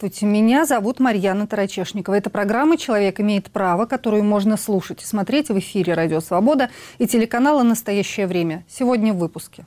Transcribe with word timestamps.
Здравствуйте, 0.00 0.26
меня 0.26 0.64
зовут 0.64 1.00
Марьяна 1.00 1.48
Тарачешникова. 1.48 2.14
Это 2.14 2.30
программа 2.30 2.76
«Человек 2.76 3.18
имеет 3.18 3.50
право», 3.50 3.84
которую 3.84 4.22
можно 4.22 4.56
слушать 4.56 5.02
и 5.02 5.04
смотреть 5.04 5.48
в 5.48 5.58
эфире 5.58 5.94
«Радио 5.94 6.20
Свобода» 6.20 6.70
и 6.98 7.08
телеканала 7.08 7.64
«Настоящее 7.64 8.28
время». 8.28 8.64
Сегодня 8.68 9.12
в 9.12 9.18
выпуске. 9.18 9.66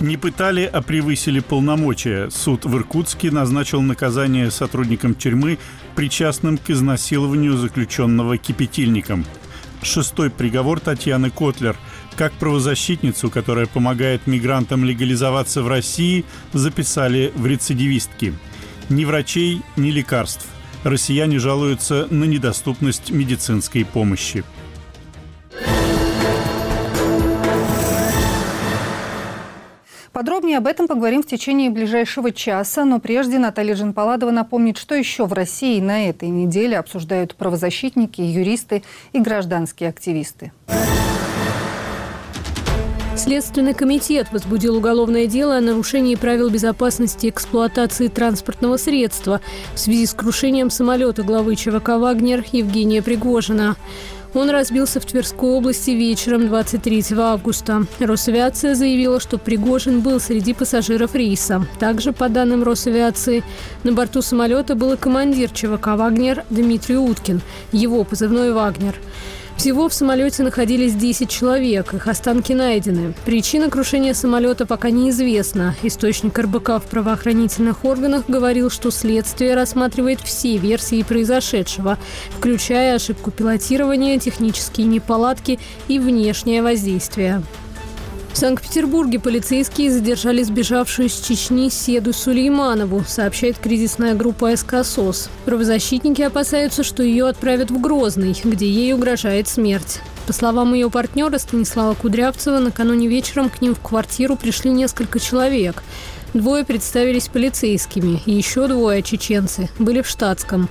Не 0.00 0.16
пытали, 0.16 0.70
а 0.72 0.80
превысили 0.80 1.40
полномочия. 1.40 2.30
Суд 2.30 2.66
в 2.66 2.76
Иркутске 2.76 3.32
назначил 3.32 3.82
наказание 3.82 4.52
сотрудникам 4.52 5.16
тюрьмы, 5.16 5.58
причастным 5.96 6.56
к 6.56 6.70
изнасилованию 6.70 7.56
заключенного 7.56 8.38
кипятильником. 8.38 9.24
Шестой 9.82 10.30
приговор 10.30 10.78
Татьяны 10.78 11.30
Котлер– 11.30 11.76
как 12.16 12.32
правозащитницу, 12.34 13.30
которая 13.30 13.66
помогает 13.66 14.26
мигрантам 14.26 14.84
легализоваться 14.84 15.62
в 15.62 15.68
России, 15.68 16.24
записали 16.52 17.32
в 17.34 17.46
рецидивистки. 17.46 18.34
Ни 18.88 19.04
врачей, 19.04 19.62
ни 19.76 19.90
лекарств. 19.90 20.46
Россияне 20.84 21.38
жалуются 21.38 22.06
на 22.10 22.24
недоступность 22.24 23.10
медицинской 23.10 23.84
помощи. 23.84 24.44
Подробнее 30.12 30.58
об 30.58 30.68
этом 30.68 30.86
поговорим 30.86 31.24
в 31.24 31.26
течение 31.26 31.70
ближайшего 31.70 32.30
часа, 32.30 32.84
но 32.84 33.00
прежде 33.00 33.40
Наталья 33.40 33.74
Джанпаладова 33.74 34.30
напомнит, 34.30 34.78
что 34.78 34.94
еще 34.94 35.26
в 35.26 35.32
России 35.32 35.80
на 35.80 36.08
этой 36.08 36.28
неделе 36.28 36.78
обсуждают 36.78 37.34
правозащитники, 37.34 38.20
юристы 38.20 38.84
и 39.12 39.18
гражданские 39.18 39.88
активисты. 39.88 40.52
Следственный 43.24 43.72
комитет 43.72 44.30
возбудил 44.32 44.76
уголовное 44.76 45.26
дело 45.26 45.56
о 45.56 45.60
нарушении 45.62 46.14
правил 46.14 46.50
безопасности 46.50 47.30
эксплуатации 47.30 48.08
транспортного 48.08 48.76
средства 48.76 49.40
в 49.72 49.78
связи 49.78 50.04
с 50.04 50.12
крушением 50.12 50.68
самолета 50.68 51.22
главы 51.22 51.56
ЧВК 51.56 51.88
«Вагнер» 51.96 52.44
Евгения 52.52 53.00
Пригожина. 53.00 53.76
Он 54.34 54.50
разбился 54.50 55.00
в 55.00 55.06
Тверской 55.06 55.48
области 55.52 55.92
вечером 55.92 56.48
23 56.48 57.16
августа. 57.16 57.86
Росавиация 57.98 58.74
заявила, 58.74 59.18
что 59.20 59.38
Пригожин 59.38 60.00
был 60.00 60.20
среди 60.20 60.52
пассажиров 60.52 61.14
рейса. 61.14 61.66
Также, 61.80 62.12
по 62.12 62.28
данным 62.28 62.62
Росавиации, 62.62 63.42
на 63.84 63.92
борту 63.92 64.20
самолета 64.20 64.74
был 64.74 64.92
и 64.92 64.98
командир 64.98 65.48
ЧВК 65.48 65.96
«Вагнер» 65.96 66.44
Дмитрий 66.50 66.98
Уткин, 66.98 67.40
его 67.72 68.04
позывной 68.04 68.52
«Вагнер». 68.52 68.96
Всего 69.56 69.88
в 69.88 69.94
самолете 69.94 70.42
находились 70.42 70.94
10 70.94 71.30
человек, 71.30 71.94
их 71.94 72.06
останки 72.06 72.52
найдены. 72.52 73.14
Причина 73.24 73.70
крушения 73.70 74.12
самолета 74.12 74.66
пока 74.66 74.90
неизвестна. 74.90 75.74
Источник 75.82 76.38
РБК 76.38 76.80
в 76.80 76.82
правоохранительных 76.90 77.84
органах 77.84 78.24
говорил, 78.28 78.68
что 78.68 78.90
следствие 78.90 79.54
рассматривает 79.54 80.20
все 80.20 80.58
версии 80.58 81.02
произошедшего, 81.02 81.98
включая 82.36 82.96
ошибку 82.96 83.30
пилотирования, 83.30 84.18
технические 84.18 84.86
неполадки 84.86 85.58
и 85.88 85.98
внешнее 85.98 86.62
воздействие. 86.62 87.42
В 88.34 88.36
Санкт-Петербурге 88.36 89.20
полицейские 89.20 89.92
задержали 89.92 90.42
сбежавшую 90.42 91.06
из 91.06 91.20
Чечни 91.20 91.68
Седу 91.68 92.12
Сулейманову, 92.12 93.04
сообщает 93.06 93.58
кризисная 93.58 94.14
группа 94.14 94.56
СК 94.56 94.82
СОС. 94.82 95.30
Правозащитники 95.44 96.20
опасаются, 96.20 96.82
что 96.82 97.04
ее 97.04 97.28
отправят 97.28 97.70
в 97.70 97.80
Грозный, 97.80 98.36
где 98.42 98.68
ей 98.68 98.92
угрожает 98.92 99.46
смерть. 99.46 100.00
По 100.26 100.32
словам 100.32 100.74
ее 100.74 100.90
партнера 100.90 101.38
Станислава 101.38 101.94
Кудрявцева, 101.94 102.58
накануне 102.58 103.06
вечером 103.06 103.50
к 103.50 103.60
ним 103.60 103.76
в 103.76 103.80
квартиру 103.80 104.34
пришли 104.34 104.72
несколько 104.72 105.20
человек. 105.20 105.84
Двое 106.34 106.64
представились 106.64 107.28
полицейскими, 107.28 108.20
еще 108.26 108.66
двое, 108.66 109.04
чеченцы, 109.04 109.70
были 109.78 110.02
в 110.02 110.08
штатском. 110.08 110.68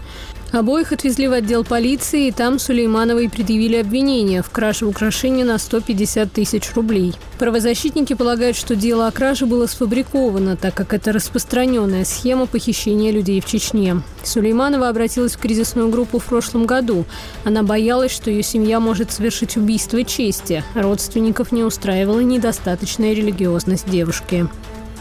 Обоих 0.53 0.91
отвезли 0.91 1.27
в 1.27 1.33
отдел 1.33 1.63
полиции, 1.63 2.27
и 2.27 2.31
там 2.31 2.59
Сулеймановой 2.59 3.27
предъявили 3.27 3.77
обвинение 3.77 4.43
в 4.43 4.51
краже 4.51 4.85
украшения 4.85 5.43
на 5.43 5.57
150 5.57 6.31
тысяч 6.31 6.71
рублей. 6.75 7.15
Правозащитники 7.39 8.13
полагают, 8.13 8.55
что 8.55 8.75
дело 8.75 9.07
о 9.07 9.11
краже 9.11 9.47
было 9.47 9.65
сфабриковано, 9.65 10.55
так 10.55 10.75
как 10.75 10.93
это 10.93 11.11
распространенная 11.11 12.05
схема 12.05 12.45
похищения 12.45 13.11
людей 13.11 13.41
в 13.41 13.47
Чечне. 13.47 14.03
Сулейманова 14.23 14.89
обратилась 14.89 15.33
в 15.33 15.39
кризисную 15.39 15.89
группу 15.89 16.19
в 16.19 16.25
прошлом 16.25 16.67
году. 16.67 17.05
Она 17.45 17.63
боялась, 17.63 18.11
что 18.11 18.29
ее 18.29 18.43
семья 18.43 18.79
может 18.79 19.11
совершить 19.11 19.57
убийство 19.57 20.03
чести. 20.03 20.63
Родственников 20.75 21.51
не 21.51 21.63
устраивала 21.63 22.19
недостаточная 22.19 23.13
религиозность 23.13 23.89
девушки. 23.89 24.47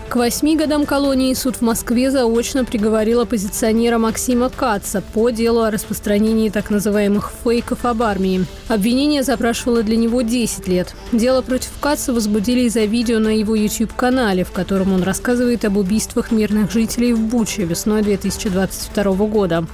К 0.08 0.16
восьми 0.16 0.56
годам 0.56 0.84
колонии 0.84 1.32
суд 1.32 1.56
в 1.56 1.60
Москве 1.62 2.10
заочно 2.10 2.64
приговорил 2.66 3.20
оппозиционера 3.20 3.96
Максима 3.96 4.50
Каца 4.50 5.02
по 5.14 5.30
делу 5.30 5.62
о 5.62 5.70
распространении 5.70 6.50
так 6.50 6.68
называемых 6.68 7.32
фейков 7.42 7.86
об 7.86 8.02
армии. 8.02 8.44
Обвинение 8.68 9.22
запрашивало 9.22 9.82
для 9.82 9.96
него 9.96 10.20
10 10.20 10.68
лет. 10.68 10.94
Дело 11.12 11.40
против 11.40 11.70
Каца 11.80 12.12
возбудили 12.12 12.66
из-за 12.66 12.84
видео 12.84 13.20
на 13.20 13.28
его 13.28 13.54
YouTube-канале, 13.54 14.44
в 14.44 14.52
котором 14.52 14.92
он 14.92 15.02
рассказывает 15.02 15.64
об 15.64 15.78
убийствах 15.78 16.30
мирных 16.30 16.70
жителей 16.70 17.14
в 17.14 17.20
Буче 17.20 17.64
весной 17.64 18.02
2022 18.02 19.02
года. 19.26 19.66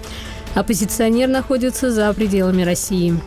Оппозиционер 0.55 1.29
находится 1.29 1.91
за 1.91 2.13
пределами 2.13 2.63
России. 2.63 3.21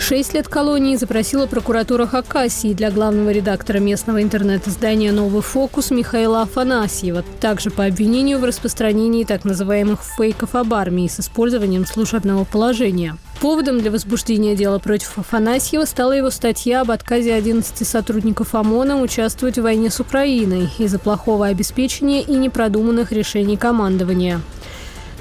Шесть 0.00 0.32
лет 0.32 0.48
колонии 0.48 0.96
запросила 0.96 1.46
прокуратура 1.46 2.06
Хакасии 2.06 2.72
для 2.72 2.90
главного 2.90 3.30
редактора 3.30 3.78
местного 3.78 4.22
интернет-издания 4.22 5.12
«Новый 5.12 5.42
фокус» 5.42 5.90
Михаила 5.90 6.42
Афанасьева, 6.42 7.24
также 7.40 7.70
по 7.70 7.84
обвинению 7.84 8.38
в 8.38 8.44
распространении 8.44 9.24
так 9.24 9.44
называемых 9.44 10.00
фейков 10.16 10.54
об 10.54 10.72
армии 10.72 11.08
с 11.08 11.20
использованием 11.20 11.84
служебного 11.84 12.44
положения. 12.44 13.16
Поводом 13.40 13.80
для 13.80 13.90
возбуждения 13.90 14.56
дела 14.56 14.78
против 14.78 15.18
Афанасьева 15.18 15.84
стала 15.84 16.12
его 16.12 16.30
статья 16.30 16.80
об 16.80 16.90
отказе 16.90 17.34
11 17.34 17.86
сотрудников 17.86 18.54
ОМОНа 18.54 19.00
участвовать 19.00 19.58
в 19.58 19.62
войне 19.62 19.90
с 19.90 20.00
Украиной 20.00 20.68
из-за 20.78 20.98
плохого 20.98 21.46
обеспечения 21.46 22.22
и 22.22 22.32
непродуманных 22.32 23.12
решений 23.12 23.56
командования. 23.56 24.40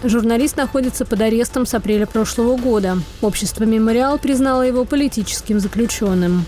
Журналист 0.04 0.58
находится 0.58 1.06
под 1.06 1.22
арестом 1.22 1.66
с 1.66 1.74
апреля 1.74 2.06
прошлого 2.06 2.56
года. 2.56 3.00
Общество 3.22 3.64
«Мемориал» 3.64 4.20
признало 4.20 4.62
его 4.62 4.86
политическим 4.86 5.60
заключенным. 5.60 6.46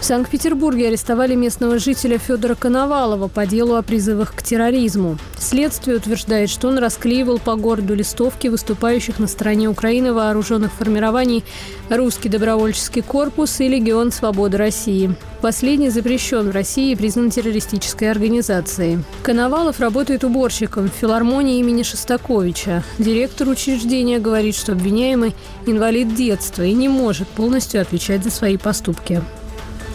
В 0.00 0.04
Санкт-Петербурге 0.04 0.88
арестовали 0.88 1.34
местного 1.34 1.78
жителя 1.78 2.18
Федора 2.18 2.54
Коновалова 2.54 3.28
по 3.28 3.44
делу 3.44 3.74
о 3.74 3.82
призывах 3.82 4.34
к 4.34 4.42
терроризму. 4.42 5.18
Следствие 5.38 5.96
утверждает, 5.96 6.48
что 6.48 6.68
он 6.68 6.78
расклеивал 6.78 7.38
по 7.38 7.56
городу 7.56 7.94
листовки 7.94 8.46
выступающих 8.48 9.18
на 9.18 9.26
стороне 9.26 9.68
Украины 9.68 10.12
вооруженных 10.12 10.72
формирований 10.72 11.44
«Русский 11.88 12.28
добровольческий 12.28 13.02
корпус» 13.02 13.58
и 13.60 13.68
«Легион 13.68 14.12
свободы 14.12 14.58
России». 14.58 15.14
Последний 15.40 15.90
запрещен 15.90 16.50
в 16.50 16.54
России 16.54 16.92
и 16.92 16.96
признан 16.96 17.30
террористической 17.30 18.10
организацией. 18.10 18.98
Коновалов 19.22 19.80
работает 19.80 20.24
уборщиком 20.24 20.88
в 20.88 20.94
филармонии 20.94 21.58
имени 21.58 21.82
Шостаковича. 21.82 22.84
Директор 22.98 23.48
учреждения 23.48 24.18
говорит, 24.18 24.56
что 24.56 24.72
обвиняемый– 24.72 25.34
инвалид 25.66 26.14
детства 26.14 26.62
и 26.62 26.72
не 26.72 26.88
может 26.88 27.28
полностью 27.28 27.80
отвечать 27.80 28.22
за 28.22 28.30
свои 28.30 28.56
поступки. 28.56 29.22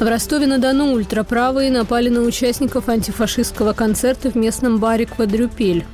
В 0.01 0.03
Ростове-на-Дону 0.03 0.93
ультраправые 0.93 1.69
напали 1.69 2.09
на 2.09 2.21
участников 2.21 2.89
антифашистского 2.89 3.73
концерта 3.73 4.31
в 4.31 4.35
местном 4.35 4.79
баре 4.79 5.05
«Квадрюпель». 5.05 5.85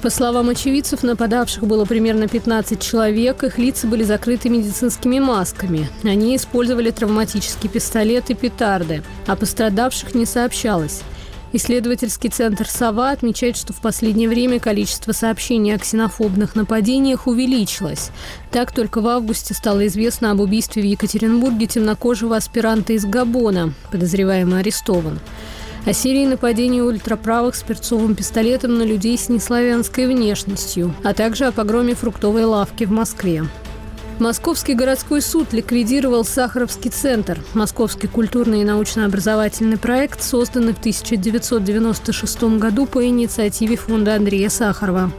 По 0.00 0.08
словам 0.08 0.48
очевидцев, 0.48 1.02
нападавших 1.02 1.64
было 1.64 1.84
примерно 1.84 2.28
15 2.28 2.80
человек, 2.80 3.44
их 3.44 3.58
лица 3.58 3.86
были 3.86 4.04
закрыты 4.04 4.48
медицинскими 4.48 5.18
масками. 5.18 5.90
Они 6.02 6.34
использовали 6.34 6.90
травматические 6.90 7.70
пистолеты 7.70 8.32
и 8.32 8.36
петарды, 8.36 9.02
а 9.26 9.36
пострадавших 9.36 10.14
не 10.14 10.24
сообщалось. 10.24 11.02
Исследовательский 11.54 12.30
центр 12.30 12.66
«Сова» 12.66 13.10
отмечает, 13.10 13.58
что 13.58 13.74
в 13.74 13.80
последнее 13.82 14.26
время 14.26 14.58
количество 14.58 15.12
сообщений 15.12 15.74
о 15.74 15.78
ксенофобных 15.78 16.56
нападениях 16.56 17.26
увеличилось. 17.26 18.10
Так, 18.50 18.72
только 18.72 19.02
в 19.02 19.06
августе 19.06 19.52
стало 19.52 19.86
известно 19.86 20.30
об 20.30 20.40
убийстве 20.40 20.82
в 20.82 20.86
Екатеринбурге 20.86 21.66
темнокожего 21.66 22.36
аспиранта 22.36 22.94
из 22.94 23.04
Габона, 23.04 23.74
подозреваемый 23.90 24.60
арестован. 24.60 25.20
О 25.84 25.92
серии 25.92 26.24
нападений 26.24 26.80
ультраправых 26.80 27.54
с 27.54 27.62
перцовым 27.62 28.14
пистолетом 28.14 28.78
на 28.78 28.84
людей 28.84 29.18
с 29.18 29.28
неславянской 29.28 30.06
внешностью, 30.06 30.94
а 31.04 31.12
также 31.12 31.46
о 31.46 31.52
погроме 31.52 31.94
фруктовой 31.94 32.44
лавки 32.44 32.84
в 32.84 32.92
Москве. 32.92 33.44
Московский 34.22 34.74
городской 34.74 35.20
суд 35.20 35.52
ликвидировал 35.52 36.24
Сахаровский 36.24 36.92
центр. 36.92 37.40
Московский 37.54 38.06
культурный 38.06 38.60
и 38.60 38.64
научно-образовательный 38.64 39.78
проект, 39.78 40.22
созданный 40.22 40.74
в 40.74 40.78
1996 40.78 42.42
году 42.60 42.86
по 42.86 43.04
инициативе 43.04 43.74
фонда 43.74 44.14
Андрея 44.14 44.48
Сахарова. 44.48 45.10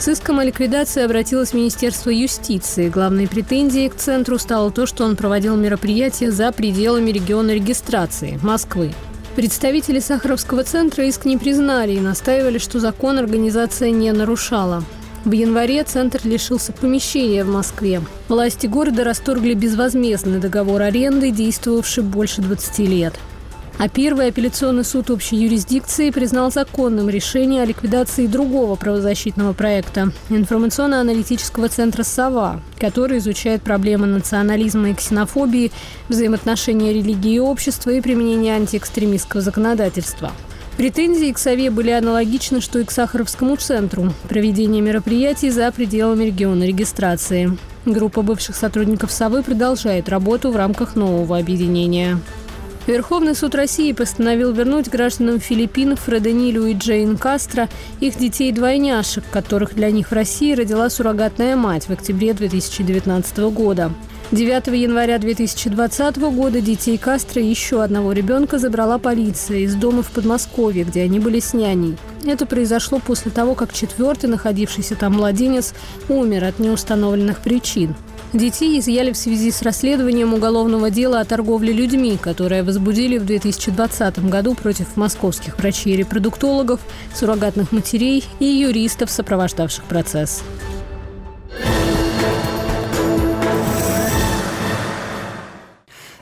С 0.00 0.08
иском 0.08 0.40
о 0.40 0.44
ликвидации 0.44 1.04
обратилось 1.04 1.54
Министерство 1.54 2.10
юстиции. 2.10 2.88
Главной 2.88 3.28
претензией 3.28 3.90
к 3.90 3.94
центру 3.94 4.40
стало 4.40 4.72
то, 4.72 4.86
что 4.86 5.04
он 5.04 5.14
проводил 5.14 5.54
мероприятия 5.54 6.32
за 6.32 6.50
пределами 6.50 7.12
региона 7.12 7.52
регистрации– 7.52 8.40
Москвы. 8.42 8.92
Представители 9.36 10.00
Сахаровского 10.00 10.64
центра 10.64 11.04
иск 11.06 11.26
не 11.26 11.36
признали 11.36 11.92
и 11.92 12.00
настаивали, 12.00 12.58
что 12.58 12.80
закон 12.80 13.18
организация 13.18 13.92
не 13.92 14.10
нарушала. 14.10 14.82
В 15.24 15.32
январе 15.32 15.82
центр 15.82 16.20
лишился 16.24 16.72
помещения 16.72 17.44
в 17.44 17.48
Москве. 17.48 18.00
Власти 18.28 18.66
города 18.66 19.04
расторгли 19.04 19.54
безвозмездный 19.54 20.38
договор 20.38 20.82
аренды, 20.82 21.30
действовавший 21.30 22.04
больше 22.04 22.40
20 22.40 22.78
лет. 22.80 23.14
А 23.78 23.88
первый 23.88 24.28
апелляционный 24.28 24.84
суд 24.84 25.08
общей 25.10 25.36
юрисдикции 25.36 26.10
признал 26.10 26.50
законным 26.50 27.08
решение 27.08 27.62
о 27.62 27.64
ликвидации 27.64 28.26
другого 28.26 28.74
правозащитного 28.74 29.52
проекта– 29.52 30.12
информационно-аналитического 30.30 31.68
центра 31.68 32.02
«Сова», 32.02 32.60
который 32.80 33.18
изучает 33.18 33.62
проблемы 33.62 34.08
национализма 34.08 34.90
и 34.90 34.94
ксенофобии, 34.94 35.70
взаимоотношения 36.08 36.92
религии 36.92 37.34
и 37.34 37.40
общества 37.40 37.90
и 37.90 38.00
применения 38.00 38.54
антиэкстремистского 38.54 39.42
законодательства. 39.42 40.32
Претензии 40.78 41.32
к 41.32 41.38
Сове 41.38 41.72
были 41.72 41.90
аналогичны, 41.90 42.60
что 42.60 42.78
и 42.78 42.84
к 42.84 42.92
Сахаровскому 42.92 43.56
центру– 43.56 44.12
проведение 44.28 44.80
мероприятий 44.80 45.50
за 45.50 45.72
пределами 45.72 46.26
региона 46.26 46.62
регистрации. 46.62 47.58
Группа 47.84 48.22
бывших 48.22 48.54
сотрудников 48.54 49.10
Совы 49.10 49.42
продолжает 49.42 50.08
работу 50.08 50.52
в 50.52 50.56
рамках 50.56 50.94
нового 50.94 51.36
объединения. 51.36 52.20
Верховный 52.86 53.34
суд 53.34 53.56
России 53.56 53.90
постановил 53.90 54.52
вернуть 54.52 54.88
гражданам 54.88 55.40
Филиппин 55.40 55.96
Фреденилю 55.96 56.66
и 56.66 56.74
Джейн 56.74 57.16
Кастро 57.18 57.68
их 57.98 58.16
детей-двойняшек, 58.16 59.24
которых 59.32 59.74
для 59.74 59.90
них 59.90 60.12
в 60.12 60.14
России 60.14 60.54
родила 60.54 60.88
суррогатная 60.90 61.56
мать 61.56 61.88
в 61.88 61.90
октябре 61.90 62.34
2019 62.34 63.38
года. 63.50 63.90
9 64.30 64.66
января 64.78 65.18
2020 65.18 66.16
года 66.18 66.60
детей 66.60 66.98
Кастро 66.98 67.40
и 67.40 67.46
еще 67.46 67.82
одного 67.82 68.12
ребенка 68.12 68.58
забрала 68.58 68.98
полиция 68.98 69.60
из 69.60 69.74
дома 69.74 70.02
в 70.02 70.10
Подмосковье, 70.10 70.84
где 70.84 71.00
они 71.00 71.18
были 71.18 71.40
с 71.40 71.54
няней. 71.54 71.96
Это 72.26 72.44
произошло 72.44 72.98
после 72.98 73.30
того, 73.30 73.54
как 73.54 73.72
четвертый, 73.72 74.28
находившийся 74.28 74.96
там 74.96 75.14
младенец, 75.14 75.72
умер 76.10 76.44
от 76.44 76.58
неустановленных 76.58 77.38
причин. 77.38 77.94
Детей 78.34 78.78
изъяли 78.78 79.12
в 79.12 79.16
связи 79.16 79.50
с 79.50 79.62
расследованием 79.62 80.34
уголовного 80.34 80.90
дела 80.90 81.20
о 81.20 81.24
торговле 81.24 81.72
людьми, 81.72 82.18
которое 82.20 82.62
возбудили 82.62 83.16
в 83.16 83.24
2020 83.24 84.28
году 84.28 84.54
против 84.54 84.94
московских 84.98 85.58
врачей 85.58 85.94
и 85.94 85.96
репродуктологов, 85.96 86.80
суррогатных 87.14 87.72
матерей 87.72 88.22
и 88.40 88.44
юристов, 88.44 89.10
сопровождавших 89.10 89.84
процесс. 89.84 90.42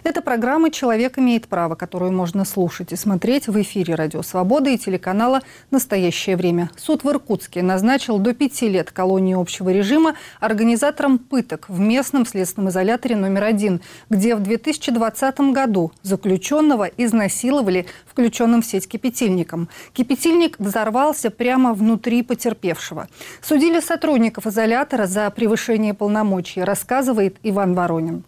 Это 0.06 0.23
программа 0.23 0.70
«Человек 0.70 1.19
имеет 1.19 1.49
право», 1.49 1.75
которую 1.75 2.12
можно 2.12 2.44
слушать 2.44 2.93
и 2.93 2.97
смотреть 2.97 3.49
в 3.49 3.61
эфире 3.61 3.97
«Радио 3.97 4.23
Свобода» 4.23 4.70
и 4.70 4.79
телеканала 4.79 5.41
«Настоящее 5.73 6.37
время». 6.37 6.70
Суд 6.76 7.03
в 7.03 7.11
Иркутске 7.11 7.61
назначил 7.61 8.20
до 8.20 8.32
пяти 8.32 8.69
лет 8.69 8.93
колонии 8.93 9.35
общего 9.35 9.70
режима 9.70 10.14
организаторам 10.38 11.19
пыток 11.19 11.64
в 11.69 11.81
местном 11.81 12.25
следственном 12.25 12.69
изоляторе 12.70 13.17
номер 13.17 13.43
один, 13.43 13.81
где 14.08 14.37
в 14.37 14.43
2020 14.44 15.41
году 15.50 15.91
заключенного 16.03 16.85
изнасиловали 16.85 17.87
включенным 18.08 18.62
в 18.62 18.67
сеть 18.67 18.87
кипятильником. 18.87 19.69
Кипятильник 19.93 20.61
взорвался 20.61 21.32
прямо 21.32 21.75
внутри 21.75 22.23
потерпевшего. 22.23 23.08
Судили 23.43 23.81
сотрудников 23.81 24.47
изолятора 24.47 25.06
за 25.06 25.29
превышение 25.31 25.94
полномочий, 25.94 26.62
рассказывает 26.62 27.38
Иван 27.43 27.75
Воронин. 27.75 28.23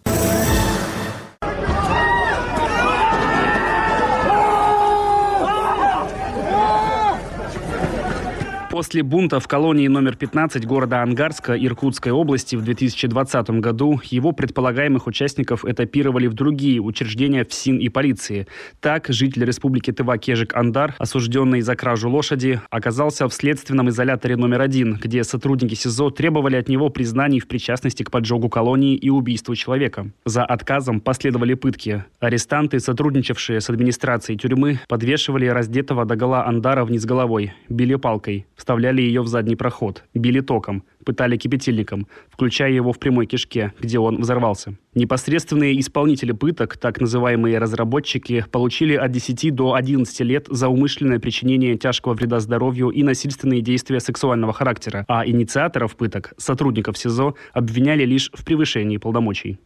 После 8.78 9.02
бунта 9.02 9.40
в 9.40 9.48
колонии 9.48 9.88
номер 9.88 10.14
15 10.14 10.64
города 10.64 11.02
Ангарска 11.02 11.56
Иркутской 11.58 12.12
области 12.12 12.54
в 12.54 12.62
2020 12.62 13.50
году 13.58 14.00
его 14.04 14.30
предполагаемых 14.30 15.08
участников 15.08 15.64
этапировали 15.64 16.28
в 16.28 16.34
другие 16.34 16.78
учреждения 16.78 17.44
ФСИН 17.44 17.78
и 17.78 17.88
полиции. 17.88 18.46
Так, 18.80 19.06
житель 19.08 19.44
республики 19.44 19.90
Тыва 19.90 20.16
Кежик 20.16 20.54
Андар, 20.54 20.94
осужденный 20.98 21.60
за 21.60 21.74
кражу 21.74 22.08
лошади, 22.08 22.60
оказался 22.70 23.28
в 23.28 23.34
следственном 23.34 23.88
изоляторе 23.88 24.36
номер 24.36 24.60
один, 24.60 24.94
где 24.94 25.24
сотрудники 25.24 25.74
СИЗО 25.74 26.10
требовали 26.10 26.54
от 26.54 26.68
него 26.68 26.88
признаний 26.88 27.40
в 27.40 27.48
причастности 27.48 28.04
к 28.04 28.12
поджогу 28.12 28.48
колонии 28.48 28.94
и 28.94 29.10
убийству 29.10 29.56
человека. 29.56 30.12
За 30.24 30.44
отказом 30.44 31.00
последовали 31.00 31.54
пытки. 31.54 32.04
Арестанты, 32.20 32.78
сотрудничавшие 32.78 33.60
с 33.60 33.68
администрацией 33.68 34.38
тюрьмы, 34.38 34.78
подвешивали 34.86 35.46
раздетого 35.46 36.04
догола 36.04 36.46
Андара 36.46 36.84
вниз 36.84 37.04
головой, 37.04 37.54
били 37.68 37.96
палкой 37.96 38.46
вставляли 38.68 39.00
ее 39.00 39.22
в 39.22 39.28
задний 39.28 39.56
проход, 39.56 40.04
били 40.12 40.40
током, 40.40 40.82
пытали 41.06 41.38
кипятильником, 41.38 42.06
включая 42.28 42.70
его 42.70 42.92
в 42.92 42.98
прямой 42.98 43.24
кишке, 43.24 43.72
где 43.80 43.98
он 43.98 44.20
взорвался. 44.20 44.74
Непосредственные 44.94 45.80
исполнители 45.80 46.32
пыток, 46.32 46.76
так 46.76 47.00
называемые 47.00 47.56
разработчики, 47.56 48.44
получили 48.52 48.94
от 48.94 49.10
10 49.10 49.54
до 49.54 49.72
11 49.72 50.20
лет 50.20 50.48
за 50.50 50.68
умышленное 50.68 51.18
причинение 51.18 51.78
тяжкого 51.78 52.12
вреда 52.12 52.40
здоровью 52.40 52.90
и 52.90 53.02
насильственные 53.02 53.62
действия 53.62 54.00
сексуального 54.00 54.52
характера, 54.52 55.06
а 55.08 55.26
инициаторов 55.26 55.96
пыток, 55.96 56.34
сотрудников 56.36 56.98
СИЗО, 56.98 57.36
обвиняли 57.54 58.04
лишь 58.04 58.30
в 58.34 58.44
превышении 58.44 58.98
полномочий. 58.98 59.58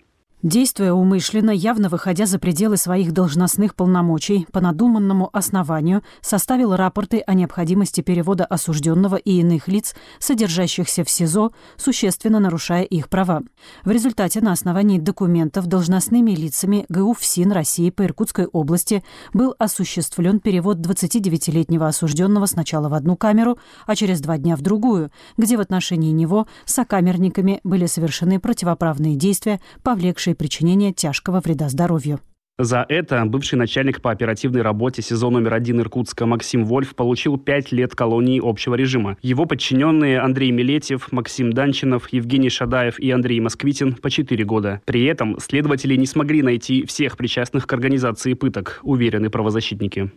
Действуя 0.42 0.92
умышленно, 0.92 1.52
явно 1.52 1.88
выходя 1.88 2.26
за 2.26 2.40
пределы 2.40 2.76
своих 2.76 3.12
должностных 3.12 3.76
полномочий, 3.76 4.48
по 4.50 4.60
надуманному 4.60 5.30
основанию 5.32 6.02
составил 6.20 6.74
рапорты 6.74 7.20
о 7.20 7.34
необходимости 7.34 8.00
перевода 8.00 8.44
осужденного 8.44 9.14
и 9.14 9.38
иных 9.38 9.68
лиц, 9.68 9.94
содержащихся 10.18 11.04
в 11.04 11.10
СИЗО, 11.10 11.52
существенно 11.76 12.40
нарушая 12.40 12.82
их 12.82 13.08
права. 13.08 13.42
В 13.84 13.92
результате 13.92 14.40
на 14.40 14.50
основании 14.50 14.98
документов 14.98 15.66
должностными 15.66 16.32
лицами 16.32 16.86
ГУ 16.88 17.14
ФСИН 17.14 17.52
России 17.52 17.90
по 17.90 18.02
Иркутской 18.02 18.46
области 18.46 19.04
был 19.32 19.54
осуществлен 19.60 20.40
перевод 20.40 20.78
29-летнего 20.78 21.86
осужденного 21.86 22.46
сначала 22.46 22.88
в 22.88 22.94
одну 22.94 23.16
камеру, 23.16 23.58
а 23.86 23.94
через 23.94 24.20
два 24.20 24.38
дня 24.38 24.56
в 24.56 24.60
другую, 24.60 25.12
где 25.36 25.56
в 25.56 25.60
отношении 25.60 26.10
него 26.10 26.48
сокамерниками 26.64 27.60
были 27.62 27.86
совершены 27.86 28.40
противоправные 28.40 29.14
действия, 29.14 29.60
повлекшие 29.84 30.31
случае 30.32 30.34
причинения 30.34 30.92
тяжкого 30.92 31.40
вреда 31.40 31.68
здоровью. 31.68 32.20
За 32.58 32.84
это 32.88 33.24
бывший 33.24 33.56
начальник 33.56 34.02
по 34.02 34.10
оперативной 34.10 34.62
работе 34.62 35.02
СИЗО 35.02 35.30
номер 35.30 35.54
один 35.54 35.80
Иркутска 35.80 36.26
Максим 36.26 36.64
Вольф 36.64 36.94
получил 36.94 37.38
пять 37.38 37.72
лет 37.72 37.94
колонии 37.94 38.40
общего 38.42 38.74
режима. 38.74 39.16
Его 39.22 39.46
подчиненные 39.46 40.20
Андрей 40.20 40.52
Милетьев, 40.52 41.10
Максим 41.12 41.52
Данчинов, 41.52 42.12
Евгений 42.12 42.50
Шадаев 42.50 43.00
и 43.00 43.10
Андрей 43.10 43.40
Москвитин 43.40 43.94
по 43.94 44.10
четыре 44.10 44.44
года. 44.44 44.80
При 44.84 45.04
этом 45.04 45.38
следователи 45.40 45.96
не 45.96 46.06
смогли 46.06 46.42
найти 46.42 46.84
всех 46.86 47.16
причастных 47.16 47.66
к 47.66 47.72
организации 47.72 48.34
пыток, 48.34 48.80
уверены 48.82 49.30
правозащитники. 49.30 50.10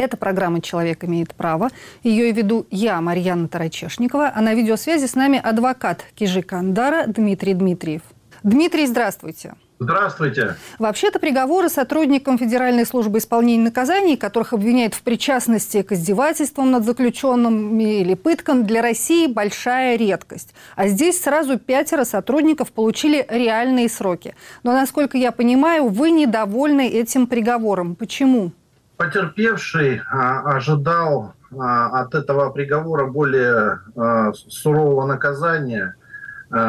Это 0.00 0.16
программа 0.16 0.62
«Человек 0.62 1.04
имеет 1.04 1.34
право». 1.34 1.68
Ее 2.02 2.32
веду 2.32 2.66
я, 2.70 3.02
Марьяна 3.02 3.48
Тарачешникова, 3.48 4.32
а 4.34 4.40
на 4.40 4.54
видеосвязи 4.54 5.04
с 5.04 5.14
нами 5.14 5.38
адвокат 5.38 6.06
Кижика 6.14 6.56
Андара 6.56 7.04
Дмитрий 7.06 7.52
Дмитриев. 7.52 8.00
Дмитрий, 8.42 8.86
здравствуйте. 8.86 9.56
Здравствуйте. 9.78 10.56
Вообще-то 10.78 11.18
приговоры 11.18 11.68
сотрудникам 11.68 12.38
Федеральной 12.38 12.86
службы 12.86 13.18
исполнения 13.18 13.64
наказаний, 13.64 14.16
которых 14.16 14.54
обвиняют 14.54 14.94
в 14.94 15.02
причастности 15.02 15.82
к 15.82 15.92
издевательствам 15.92 16.70
над 16.70 16.86
заключенными 16.86 18.00
или 18.00 18.14
пыткам, 18.14 18.64
для 18.64 18.80
России 18.80 19.26
большая 19.26 19.96
редкость. 19.96 20.54
А 20.76 20.88
здесь 20.88 21.20
сразу 21.20 21.58
пятеро 21.58 22.04
сотрудников 22.04 22.72
получили 22.72 23.26
реальные 23.28 23.90
сроки. 23.90 24.34
Но, 24.62 24.72
насколько 24.72 25.18
я 25.18 25.30
понимаю, 25.30 25.88
вы 25.88 26.10
недовольны 26.10 26.88
этим 26.88 27.26
приговором. 27.26 27.96
Почему? 27.96 28.52
Потерпевший 29.00 30.02
а, 30.10 30.56
ожидал 30.56 31.32
а, 31.58 32.02
от 32.02 32.14
этого 32.14 32.50
приговора 32.50 33.06
более 33.06 33.80
а, 33.96 34.34
сурового 34.34 35.06
наказания 35.06 35.94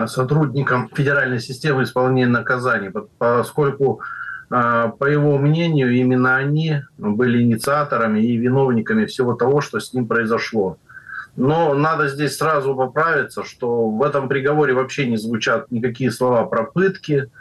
сотрудникам 0.06 0.90
федеральной 0.94 1.40
системы 1.40 1.84
исполнения 1.84 2.28
наказаний, 2.28 2.92
поскольку, 3.18 4.00
по 4.48 5.06
его 5.10 5.40
мнению, 5.40 5.92
именно 5.92 6.36
они 6.36 6.84
были 7.00 7.42
инициаторами 7.42 8.20
и 8.20 8.38
виновниками 8.38 9.06
всего 9.06 9.34
того, 9.34 9.60
что 9.60 9.80
с 9.80 9.92
ним 9.92 10.06
произошло. 10.06 10.78
Но 11.36 11.74
надо 11.74 12.10
здесь 12.10 12.38
сразу 12.38 12.76
поправиться, 12.76 13.44
что 13.44 13.90
в 13.90 14.04
этом 14.04 14.30
приговоре 14.30 14.76
вообще 14.76 15.08
не 15.08 15.18
звучат 15.18 15.72
никакие 15.72 16.12
слова 16.12 16.46
про 16.46 16.64
пытки, 16.64 17.32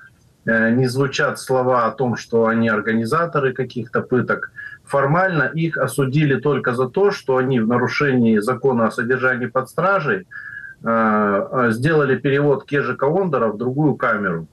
э, 0.47 0.71
не 0.71 0.87
звучат 0.87 1.39
слова 1.39 1.85
о 1.85 1.91
том, 1.91 2.17
что 2.17 2.47
они 2.47 2.71
организаторы 2.71 3.53
каких-то 3.53 4.01
пыток 4.01 4.51
формально 4.91 5.51
их 5.55 5.79
осудили 5.79 6.41
только 6.41 6.75
за 6.75 6.89
то, 6.89 7.11
что 7.11 7.37
они 7.37 7.61
в 7.61 7.69
нарушении 7.69 8.39
закона 8.39 8.87
о 8.87 8.91
содержании 8.91 9.47
под 9.47 9.69
стражей 9.69 10.27
э, 10.85 11.69
сделали 11.71 12.17
перевод 12.17 12.65
Кежика 12.65 13.07
Ондора 13.07 13.49
в 13.49 13.57
другую 13.57 13.95
камеру. 13.95 14.47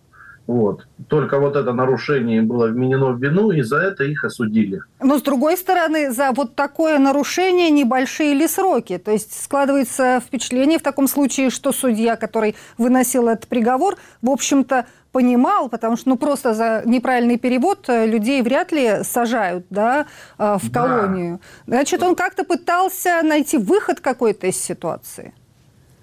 Вот. 0.46 0.88
Только 1.10 1.39
вот 1.39 1.58
это 1.58 1.74
нарушение 1.74 2.41
было 2.41 2.67
вменено 2.67 3.12
в 3.12 3.22
вину, 3.22 3.51
и 3.51 3.62
за 3.62 3.79
это 3.79 4.06
их 4.06 4.24
осудили. 4.24 4.82
Но, 5.01 5.17
с 5.17 5.22
другой 5.22 5.58
стороны, 5.58 6.12
за 6.12 6.32
вот 6.32 6.56
такое 6.56 7.00
нарушение 7.00 7.70
небольшие 7.70 8.34
ли 8.34 8.48
сроки? 8.48 8.98
То 8.98 9.12
есть 9.12 9.44
складывается 9.44 10.22
впечатление 10.25 10.79
в 10.79 10.84
таком 10.84 11.08
случае, 11.10 11.50
что 11.50 11.74
судья, 11.74 12.15
который 12.15 12.56
выносил 12.77 13.27
этот 13.27 13.48
приговор, 13.48 13.96
в 14.22 14.29
общем-то, 14.29 14.86
понимал, 15.18 15.68
потому 15.68 15.98
что 15.98 16.10
ну, 16.10 16.18
просто 16.18 16.54
за 16.54 16.84
неправильный 16.86 17.40
перевод 17.40 17.90
э, 17.90 18.06
людей 18.06 18.44
вряд 18.44 18.72
ли 18.72 19.04
сажают 19.04 19.66
да, 19.72 20.06
э, 20.38 20.58
в 20.62 20.72
колонию. 20.72 21.40
Да. 21.66 21.78
Значит, 21.78 22.04
он 22.04 22.16
как-то 22.16 22.44
пытался 22.44 23.22
найти 23.24 23.58
выход 23.58 24.00
какой-то 24.00 24.46
из 24.46 24.58
ситуации. 24.58 25.34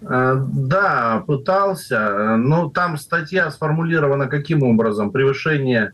Э, 0.02 0.35
да, 0.37 1.23
пытался. 1.28 2.37
Но 2.37 2.71
там 2.71 2.99
статья 2.99 3.52
сформулирована 3.52 4.26
каким 4.26 4.64
образом? 4.64 5.12
Превышение 5.12 5.92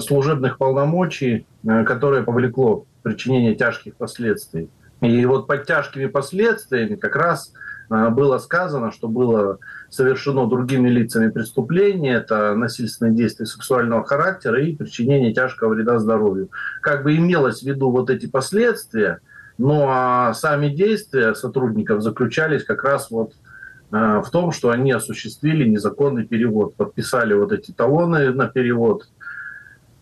служебных 0.00 0.58
полномочий, 0.58 1.46
которое 1.86 2.22
повлекло 2.22 2.84
причинение 3.02 3.54
тяжких 3.54 3.96
последствий. 3.96 4.68
И 5.00 5.26
вот 5.26 5.48
под 5.48 5.66
тяжкими 5.66 6.06
последствиями 6.06 6.94
как 6.94 7.16
раз 7.16 7.52
было 8.10 8.38
сказано, 8.38 8.92
что 8.92 9.08
было 9.08 9.58
совершено 9.90 10.46
другими 10.46 10.88
лицами 10.88 11.30
преступление, 11.30 12.14
это 12.14 12.54
насильственные 12.54 13.14
действия 13.14 13.46
сексуального 13.46 14.04
характера 14.04 14.62
и 14.62 14.74
причинение 14.74 15.34
тяжкого 15.34 15.74
вреда 15.74 15.98
здоровью. 15.98 16.50
Как 16.80 17.02
бы 17.02 17.16
имелось 17.16 17.60
в 17.60 17.66
виду 17.66 17.90
вот 17.90 18.10
эти 18.10 18.26
последствия– 18.26 19.20
ну 19.58 19.86
а 19.88 20.34
сами 20.34 20.68
действия 20.68 21.34
сотрудников 21.34 22.02
заключались 22.02 22.64
как 22.64 22.84
раз 22.84 23.10
вот 23.10 23.34
э, 23.92 24.22
в 24.24 24.28
том, 24.30 24.52
что 24.52 24.70
они 24.70 24.92
осуществили 24.92 25.68
незаконный 25.68 26.26
перевод, 26.26 26.74
подписали 26.74 27.34
вот 27.34 27.52
эти 27.52 27.70
талоны 27.70 28.32
на 28.32 28.48
перевод, 28.48 29.08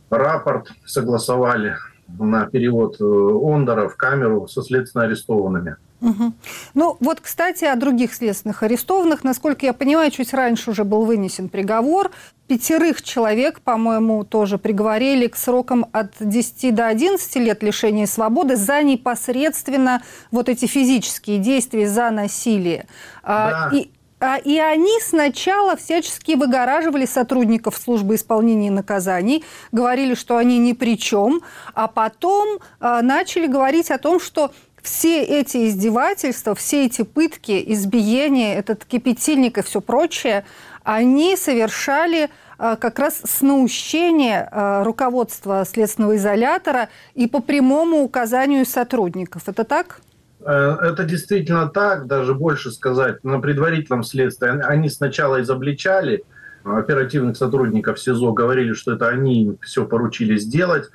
рапорт 0.08 0.70
согласовали 0.86 1.76
на 2.08 2.46
перевод 2.46 2.96
э, 3.00 3.04
Ондора 3.04 3.88
в 3.88 3.96
камеру 3.96 4.46
со 4.46 4.62
следственно 4.62 5.04
арестованными. 5.04 5.76
Угу. 6.00 6.32
Ну 6.74 6.96
вот, 7.00 7.20
кстати, 7.20 7.64
о 7.64 7.76
других 7.76 8.14
следственных 8.14 8.62
арестованных. 8.62 9.22
Насколько 9.24 9.66
я 9.66 9.72
понимаю, 9.72 10.10
чуть 10.10 10.32
раньше 10.32 10.70
уже 10.70 10.84
был 10.84 11.04
вынесен 11.04 11.48
приговор. 11.48 12.10
Пятерых 12.46 13.02
человек, 13.02 13.60
по-моему, 13.60 14.24
тоже 14.24 14.58
приговорили 14.58 15.28
к 15.28 15.36
срокам 15.36 15.86
от 15.92 16.14
10 16.18 16.74
до 16.74 16.86
11 16.88 17.36
лет 17.36 17.62
лишения 17.62 18.06
свободы 18.06 18.56
за 18.56 18.82
непосредственно 18.82 20.02
вот 20.30 20.48
эти 20.48 20.66
физические 20.66 21.38
действия, 21.38 21.88
за 21.88 22.10
насилие. 22.10 22.86
А, 23.22 23.70
да. 23.70 23.76
И, 23.76 23.90
а, 24.20 24.36
и 24.36 24.58
они 24.58 25.00
сначала 25.00 25.76
всячески 25.76 26.32
выгораживали 26.32 27.06
сотрудников 27.06 27.76
службы 27.76 28.16
исполнения 28.16 28.70
наказаний, 28.70 29.44
говорили, 29.72 30.14
что 30.14 30.36
они 30.36 30.58
ни 30.58 30.74
при 30.74 30.98
чем, 30.98 31.40
а 31.74 31.88
потом 31.88 32.58
а, 32.80 33.00
начали 33.00 33.46
говорить 33.46 33.90
о 33.90 33.98
том, 33.98 34.20
что 34.20 34.52
все 34.82 35.22
эти 35.22 35.68
издевательства, 35.68 36.54
все 36.54 36.86
эти 36.86 37.02
пытки, 37.02 37.62
избиения, 37.72 38.54
этот 38.58 38.84
кипятильник 38.84 39.58
и 39.58 39.62
все 39.62 39.80
прочее, 39.80 40.44
они 40.82 41.36
совершали 41.36 42.30
а, 42.58 42.76
как 42.76 42.98
раз 42.98 43.20
с 43.24 43.42
наущения 43.42 44.48
а, 44.50 44.84
руководства 44.84 45.64
следственного 45.64 46.16
изолятора 46.16 46.88
и 47.14 47.26
по 47.26 47.40
прямому 47.40 48.02
указанию 48.02 48.66
сотрудников. 48.66 49.48
Это 49.48 49.64
так? 49.64 50.00
Э, 50.44 50.76
это 50.82 51.04
действительно 51.04 51.68
так, 51.68 52.06
даже 52.06 52.34
больше 52.34 52.70
сказать. 52.70 53.22
На 53.24 53.40
предварительном 53.40 54.02
следствии 54.02 54.62
они 54.62 54.88
сначала 54.88 55.40
изобличали 55.42 56.24
оперативных 56.64 57.36
сотрудников 57.36 57.98
СИЗО, 58.00 58.32
говорили, 58.32 58.74
что 58.74 58.92
это 58.92 59.08
они 59.08 59.56
все 59.62 59.86
поручили 59.86 60.36
сделать. 60.36 60.90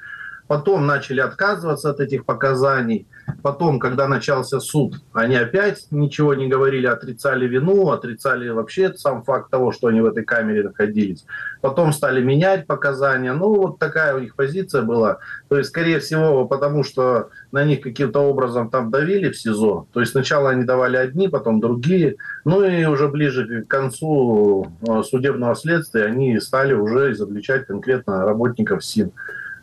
Потом 0.48 0.86
начали 0.86 1.22
отказываться 1.22 1.90
от 1.90 2.00
этих 2.00 2.26
показаний. 2.26 3.08
Потом, 3.42 3.80
когда 3.80 4.08
начался 4.08 4.60
суд, 4.60 5.02
они 5.14 5.36
опять 5.36 5.88
ничего 5.90 6.36
не 6.36 6.48
говорили, 6.48 6.86
отрицали 6.86 7.48
вину, 7.48 7.90
отрицали 7.90 8.50
вообще 8.50 8.94
сам 8.94 9.24
факт 9.24 9.50
того, 9.50 9.72
что 9.72 9.88
они 9.88 10.02
в 10.02 10.06
этой 10.06 10.24
камере 10.24 10.64
находились. 10.64 11.26
Потом 11.62 11.92
стали 11.94 12.24
менять 12.24 12.68
показания. 12.68 13.34
Ну, 13.34 13.56
вот 13.56 13.80
такая 13.80 14.16
у 14.16 14.20
них 14.20 14.36
позиция 14.36 14.84
была. 14.84 15.18
То 15.50 15.58
есть, 15.58 15.70
скорее 15.70 16.00
всего, 16.00 16.46
потому 16.46 16.84
что 16.84 17.30
на 17.52 17.64
них 17.64 17.82
каким-то 17.82 18.20
образом 18.20 18.70
там 18.70 18.92
давили 18.92 19.30
в 19.30 19.38
СИЗО. 19.38 19.88
То 19.92 20.00
есть 20.00 20.12
сначала 20.12 20.52
они 20.52 20.64
давали 20.64 20.98
одни, 20.98 21.28
потом 21.28 21.60
другие. 21.60 22.18
Ну 22.44 22.64
и 22.64 22.86
уже 22.86 23.08
ближе 23.08 23.64
к 23.64 23.68
концу 23.68 24.68
э, 24.88 25.02
судебного 25.04 25.56
следствия 25.56 26.06
они 26.06 26.40
стали 26.40 26.74
уже 26.74 27.14
изобличать 27.14 27.66
конкретно 27.66 28.26
работников 28.26 28.86
СИН 28.86 29.12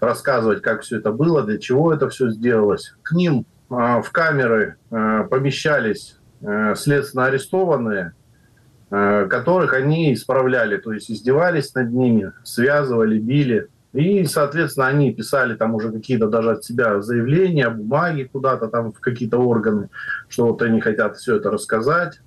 рассказывать, 0.02 0.62
как 0.62 0.82
все 0.82 0.98
это 0.98 1.12
было, 1.12 1.42
для 1.42 1.58
чего 1.58 1.92
это 1.94 2.08
все 2.08 2.28
сделалось. 2.30 2.94
К 3.02 3.12
ним 3.12 3.46
а, 3.70 4.02
в 4.02 4.10
камеры 4.10 4.76
а, 4.90 5.22
помещались 5.24 6.18
а, 6.44 6.74
следственно 6.74 7.26
арестованные, 7.26 8.12
которых 8.90 9.72
они 9.72 10.12
исправляли, 10.12 10.76
то 10.76 10.92
есть 10.92 11.10
издевались 11.10 11.74
над 11.74 11.94
ними, 11.94 12.32
связывали, 12.44 13.18
били. 13.18 13.68
И, 13.94 14.26
соответственно, 14.26 14.88
они 14.88 15.14
писали 15.14 15.54
там 15.54 15.74
уже 15.74 15.90
какие-то 15.90 16.28
даже 16.28 16.50
от 16.50 16.64
себя 16.64 17.00
заявления, 17.00 17.70
бумаги 17.70 18.28
куда-то 18.30 18.68
там 18.68 18.92
в 18.92 19.00
какие-то 19.00 19.38
органы, 19.38 19.88
что 20.28 20.48
вот 20.48 20.60
они 20.60 20.82
хотят 20.82 21.16
все 21.16 21.36
это 21.36 21.50
рассказать. 21.50 22.20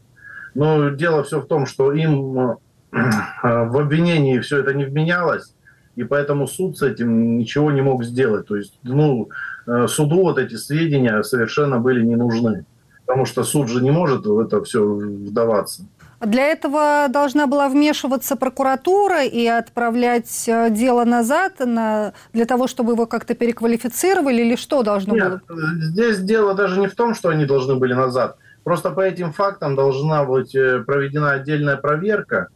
Но 0.55 0.89
дело 0.89 1.23
все 1.23 1.39
в 1.39 1.45
том, 1.45 1.67
что 1.67 1.93
им 1.93 2.33
в 2.91 3.77
обвинении 3.77 4.39
все 4.39 4.57
это 4.61 4.73
не 4.73 4.85
вменялось, 4.85 5.54
и 5.95 6.03
поэтому 6.03 6.47
суд 6.47 6.77
с 6.77 6.81
этим 6.81 7.37
ничего 7.37 7.71
не 7.71 7.81
мог 7.81 8.03
сделать. 8.03 8.47
То 8.47 8.55
есть, 8.55 8.79
ну, 8.83 9.29
э, 9.67 9.87
суду 9.87 10.23
вот 10.23 10.37
эти 10.37 10.55
сведения 10.55 11.23
совершенно 11.23 11.79
были 11.79 12.03
не 12.03 12.15
нужны, 12.15 12.65
потому 13.05 13.25
что 13.25 13.43
суд 13.43 13.69
же 13.69 13.81
не 13.81 13.91
может 13.91 14.25
в 14.25 14.39
это 14.39 14.63
все 14.63 14.83
вдаваться. 14.83 15.83
Для 16.21 16.47
этого 16.47 17.07
должна 17.09 17.45
была 17.45 17.67
вмешиваться 17.69 18.35
прокуратура 18.35 19.23
и 19.25 19.45
отправлять 19.45 20.45
э, 20.47 20.69
дело 20.69 21.03
назад 21.03 21.59
на, 21.59 22.13
для 22.33 22.45
того, 22.45 22.67
чтобы 22.67 22.93
его 22.93 23.05
как-то 23.05 23.35
переквалифицировали, 23.35 24.41
или 24.41 24.55
что 24.55 24.81
должно 24.81 25.13
Нет, 25.15 25.41
было? 25.47 25.59
Здесь 25.81 26.19
дело 26.19 26.53
даже 26.53 26.79
не 26.79 26.87
в 26.87 26.95
том, 26.95 27.13
что 27.13 27.29
они 27.29 27.45
должны 27.45 27.75
были 27.75 27.93
назад. 27.93 28.37
Просто 28.63 28.91
по 28.91 29.01
этим 29.01 29.33
фактам 29.33 29.75
должна 29.75 30.23
быть 30.23 30.55
э, 30.55 30.79
проведена 30.79 31.33
отдельная 31.33 31.77
проверка, 31.77 32.47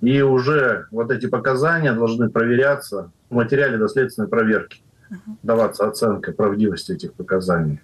и 0.00 0.22
уже 0.22 0.86
вот 0.90 1.10
эти 1.10 1.26
показания 1.26 1.92
должны 1.92 2.28
проверяться 2.28 3.10
в 3.30 3.34
материале 3.34 3.78
доследственной 3.78 4.28
проверки, 4.28 4.80
даваться 5.42 5.86
оценка 5.86 6.32
правдивости 6.32 6.92
этих 6.92 7.14
показаний. 7.14 7.80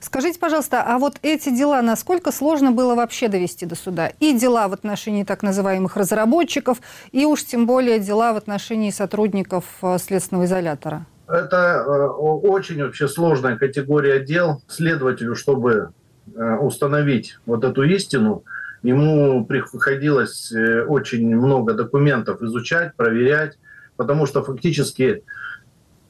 Скажите, 0.00 0.38
пожалуйста, 0.38 0.82
а 0.82 0.98
вот 0.98 1.18
эти 1.22 1.56
дела, 1.56 1.82
насколько 1.82 2.32
сложно 2.32 2.72
было 2.72 2.94
вообще 2.94 3.28
довести 3.28 3.66
до 3.66 3.76
суда? 3.76 4.10
И 4.20 4.36
дела 4.36 4.68
в 4.68 4.72
отношении 4.72 5.24
так 5.24 5.42
называемых 5.42 5.96
разработчиков, 5.96 6.78
и 7.12 7.24
уж 7.24 7.44
тем 7.44 7.66
более 7.66 7.98
дела 7.98 8.32
в 8.32 8.36
отношении 8.36 8.90
сотрудников 8.90 9.64
э, 9.82 9.98
следственного 9.98 10.46
изолятора? 10.46 11.06
Это 11.28 11.84
э, 11.86 12.06
очень 12.08 12.82
вообще 12.82 13.06
сложная 13.06 13.56
категория 13.56 14.20
дел. 14.20 14.62
Следователю, 14.66 15.34
чтобы 15.34 15.90
э, 16.34 16.56
установить 16.56 17.38
вот 17.46 17.64
эту 17.64 17.82
истину, 17.82 18.44
ему 18.82 19.44
приходилось 19.44 20.52
э, 20.52 20.82
очень 20.84 21.34
много 21.36 21.74
документов 21.74 22.42
изучать, 22.42 22.94
проверять, 22.96 23.58
потому 23.96 24.26
что 24.26 24.42
фактически 24.42 25.22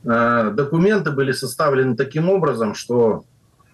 э, 0.05 0.51
документы 0.55 1.11
были 1.11 1.33
составлены 1.33 1.97
таким 1.97 2.29
образом, 2.29 2.75
что 2.75 3.25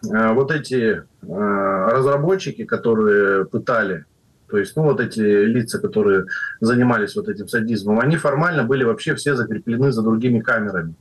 э, 0.02 0.32
вот 0.32 0.50
эти 0.50 1.02
разработчики, 1.22 2.64
которые 2.64 3.46
пытали, 3.46 4.04
то 4.48 4.58
есть, 4.58 4.76
ну, 4.76 4.82
вот 4.82 5.00
эти 5.00 5.20
лица, 5.20 5.80
которые 5.80 6.26
занимались 6.60 7.16
вот 7.16 7.28
этим 7.28 7.48
садизмом, 7.48 7.98
они 7.98 8.16
формально 8.16 8.62
были 8.62 8.84
вообще 8.84 9.14
все 9.14 9.34
закреплены 9.34 9.90
за 9.90 10.02
другими 10.02 10.40
камерами. 10.40 10.94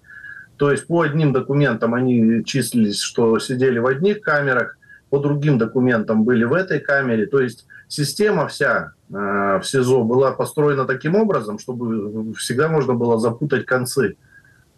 То 0.57 0.71
есть 0.71 0.87
по 0.87 1.01
одним 1.01 1.33
документам 1.33 1.93
они 1.93 2.43
числились, 2.45 3.01
что 3.01 3.37
сидели 3.39 3.79
в 3.79 3.85
одних 3.85 4.21
камерах, 4.21 4.77
по 5.09 5.19
другим 5.19 5.57
документам 5.57 6.23
были 6.23 6.45
в 6.45 6.53
этой 6.53 6.79
камере. 6.79 7.25
То 7.25 7.41
есть 7.41 7.67
система 7.87 8.47
вся 8.47 8.93
э, 9.09 9.13
в 9.13 9.63
СИЗО 9.63 10.03
была 10.03 10.31
построена 10.31 10.85
таким 10.85 11.15
образом, 11.15 11.59
чтобы 11.59 12.33
всегда 12.33 12.67
можно 12.67 12.93
было 12.93 13.19
запутать 13.19 13.65
концы. 13.65 14.17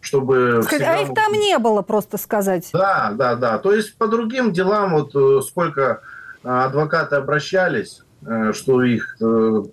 Чтобы 0.02 0.62
Сказать, 0.64 0.88
а 0.88 1.02
их 1.02 1.16
там 1.16 1.34
не 1.34 1.58
было, 1.58 1.82
просто 1.82 2.18
сказать. 2.18 2.70
Да, 2.74 3.12
да, 3.18 3.36
да. 3.36 3.58
То 3.58 3.74
есть 3.74 3.98
по 3.98 4.08
другим 4.08 4.54
делам, 4.54 4.94
вот 4.94 5.16
э, 5.16 5.42
сколько 5.42 6.02
э, 6.44 6.48
адвокаты 6.48 7.16
обращались, 7.16 8.02
что 8.54 8.82
их 8.82 9.18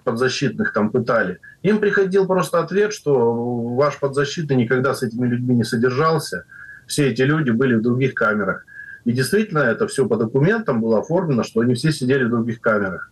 подзащитных 0.05 0.75
там 0.75 0.91
пытали, 0.91 1.39
им 1.63 1.79
приходил 1.79 2.27
просто 2.27 2.59
ответ, 2.59 2.93
что 2.93 3.33
ваш 3.75 3.99
подзащитный 3.99 4.57
никогда 4.57 4.95
с 4.95 5.03
этими 5.03 5.27
людьми 5.27 5.55
не 5.55 5.65
содержался, 5.65 6.45
все 6.87 7.09
эти 7.09 7.23
люди 7.23 7.49
были 7.49 7.77
в 7.77 7.83
других 7.83 8.13
камерах. 8.13 8.67
И 9.05 9.13
действительно 9.13 9.61
это 9.61 9.87
все 9.87 10.07
по 10.07 10.17
документам 10.17 10.81
было 10.81 11.01
оформлено, 11.01 11.43
что 11.43 11.61
они 11.61 11.75
все 11.75 11.93
сидели 11.93 12.25
в 12.25 12.31
других 12.31 12.61
камерах. 12.61 13.11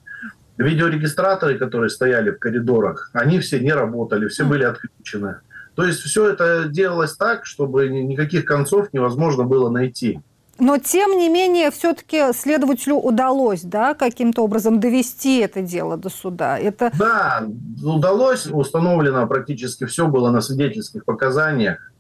Видеорегистраторы, 0.61 1.59
которые 1.59 1.89
стояли 1.89 2.31
в 2.31 2.39
коридорах, 2.39 3.11
они 3.15 3.41
все 3.41 3.61
не 3.61 3.73
работали, 3.73 4.29
все 4.29 4.45
были 4.45 4.65
отключены. 4.65 5.37
То 5.75 5.85
есть 5.85 6.01
все 6.01 6.29
это 6.29 6.67
делалось 6.69 7.17
так, 7.17 7.47
чтобы 7.47 7.89
никаких 7.89 8.45
концов 8.45 8.93
невозможно 8.93 9.45
было 9.45 9.71
найти. 9.71 10.21
Но, 10.59 10.77
тем 10.77 11.13
не 11.13 11.31
менее, 11.31 11.71
все-таки 11.71 12.35
следователю 12.35 12.97
удалось 12.97 13.63
да, 13.63 13.95
каким-то 13.95 14.45
образом 14.45 14.79
довести 14.79 15.39
это 15.39 15.63
дело 15.63 15.97
до 15.97 16.11
суда. 16.11 16.59
Это... 16.59 16.93
Да, 16.99 17.49
удалось. 17.83 18.47
Установлено 18.47 19.27
практически 19.27 19.87
все 19.87 20.07
было 20.09 20.31
на 20.31 20.43
свидетельских 20.43 21.07
показаниях. 21.07 21.91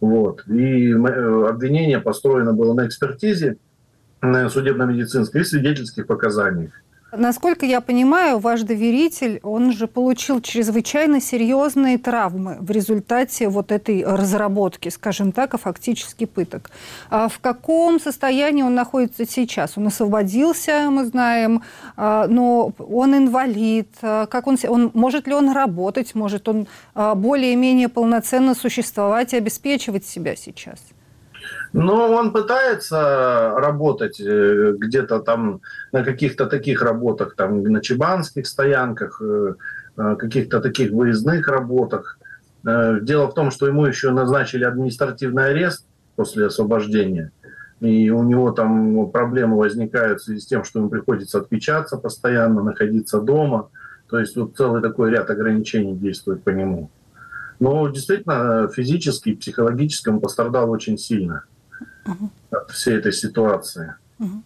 Вот. 0.00 0.44
И 0.48 0.90
э, 0.90 1.48
обвинение 1.48 2.00
построено 2.00 2.52
было 2.52 2.74
на 2.74 2.88
экспертизе, 2.88 3.58
на 4.20 4.50
судебно-медицинской 4.50 5.42
и 5.42 5.44
свидетельских 5.44 6.08
показаниях. 6.08 6.72
Насколько 7.14 7.66
я 7.66 7.82
понимаю, 7.82 8.38
ваш 8.38 8.62
доверитель, 8.62 9.38
он 9.42 9.72
же 9.72 9.86
получил 9.86 10.40
чрезвычайно 10.40 11.20
серьезные 11.20 11.98
травмы 11.98 12.56
в 12.58 12.70
результате 12.70 13.50
вот 13.50 13.70
этой 13.70 14.02
разработки, 14.02 14.88
скажем 14.88 15.30
так, 15.30 15.52
а 15.52 15.58
фактически 15.58 16.24
пыток. 16.24 16.70
А 17.10 17.28
в 17.28 17.38
каком 17.38 18.00
состоянии 18.00 18.62
он 18.62 18.74
находится 18.74 19.26
сейчас? 19.26 19.76
Он 19.76 19.88
освободился, 19.88 20.88
мы 20.90 21.04
знаем, 21.04 21.62
а, 21.98 22.26
но 22.28 22.72
он 22.78 23.14
инвалид. 23.14 23.90
А 24.00 24.24
как 24.24 24.46
он, 24.46 24.56
он, 24.66 24.90
может 24.94 25.26
ли 25.26 25.34
он 25.34 25.52
работать? 25.52 26.14
Может 26.14 26.48
он 26.48 26.66
более-менее 26.94 27.90
полноценно 27.90 28.54
существовать 28.54 29.34
и 29.34 29.36
обеспечивать 29.36 30.06
себя 30.06 30.34
сейчас? 30.34 30.78
Ну, 31.72 31.94
он 31.94 32.32
пытается 32.32 33.54
работать 33.56 34.20
э, 34.20 34.74
где-то 34.76 35.20
там 35.20 35.62
на 35.90 36.04
каких-то 36.04 36.46
таких 36.46 36.82
работах, 36.82 37.34
там 37.34 37.62
на 37.62 37.80
чебанских 37.80 38.46
стоянках, 38.46 39.22
э, 39.22 39.54
э, 39.96 40.16
каких-то 40.16 40.60
таких 40.60 40.90
выездных 40.90 41.48
работах. 41.48 42.18
Дело 42.64 43.26
в 43.26 43.34
том, 43.34 43.50
что 43.50 43.66
ему 43.66 43.86
еще 43.86 44.10
назначили 44.10 44.62
административный 44.62 45.46
арест 45.46 45.84
после 46.14 46.46
освобождения. 46.46 47.32
И 47.80 48.08
у 48.10 48.22
него 48.22 48.52
там 48.52 49.10
проблемы 49.10 49.56
возникают 49.56 50.20
в 50.20 50.24
связи 50.24 50.40
с 50.40 50.46
тем, 50.46 50.62
что 50.62 50.78
ему 50.78 50.88
приходится 50.88 51.38
отпечататься 51.38 51.96
постоянно, 51.96 52.62
находиться 52.62 53.20
дома. 53.20 53.70
То 54.08 54.20
есть 54.20 54.36
вот 54.36 54.56
целый 54.56 54.80
такой 54.80 55.10
ряд 55.10 55.28
ограничений 55.30 55.96
действует 55.96 56.44
по 56.44 56.50
нему. 56.50 56.88
Но 57.58 57.88
действительно 57.88 58.68
физически 58.68 59.30
и 59.30 59.36
психологически 59.36 60.10
он 60.10 60.20
пострадал 60.20 60.70
очень 60.70 60.98
сильно 60.98 61.42
угу. 62.06 62.30
от 62.50 62.70
всей 62.70 62.96
этой 62.96 63.12
ситуации. 63.12 63.94
Угу. 64.18 64.42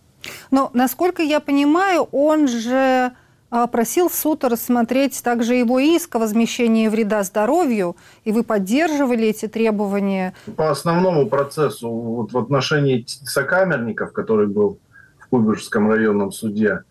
Но, 0.50 0.70
насколько 0.74 1.22
я 1.22 1.40
понимаю, 1.40 2.08
он 2.12 2.48
же 2.48 3.12
а, 3.50 3.66
просил 3.68 4.10
суд 4.10 4.44
рассмотреть 4.44 5.22
также 5.22 5.54
его 5.54 5.78
иск 5.78 6.16
о 6.16 6.18
возмещении 6.18 6.88
вреда 6.88 7.22
здоровью, 7.22 7.96
и 8.24 8.32
вы 8.32 8.42
поддерживали 8.42 9.28
эти 9.28 9.46
требования? 9.46 10.34
По 10.56 10.70
основному 10.70 11.26
процессу 11.26 11.88
вот 11.88 12.32
в 12.32 12.38
отношении 12.38 13.04
сокамерников, 13.06 14.12
который 14.12 14.48
был 14.48 14.78
в 15.18 15.28
Куйбышевском 15.28 15.90
районном 15.90 16.32
суде, 16.32 16.82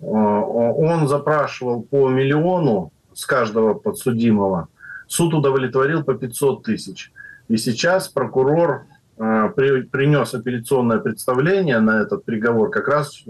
а, 0.00 0.04
он 0.04 1.08
запрашивал 1.08 1.82
по 1.82 2.08
миллиону 2.08 2.92
с 3.14 3.24
каждого 3.24 3.74
подсудимого. 3.74 4.68
Суд 5.06 5.32
удовлетворил 5.32 6.02
по 6.02 6.14
500 6.14 6.62
тысяч. 6.62 7.12
И 7.48 7.56
сейчас 7.56 8.08
прокурор 8.08 8.86
принес 9.16 10.34
апелляционное 10.34 10.98
представление 10.98 11.80
на 11.80 12.02
этот 12.02 12.24
приговор 12.24 12.70
как 12.70 12.88
раз 12.88 13.22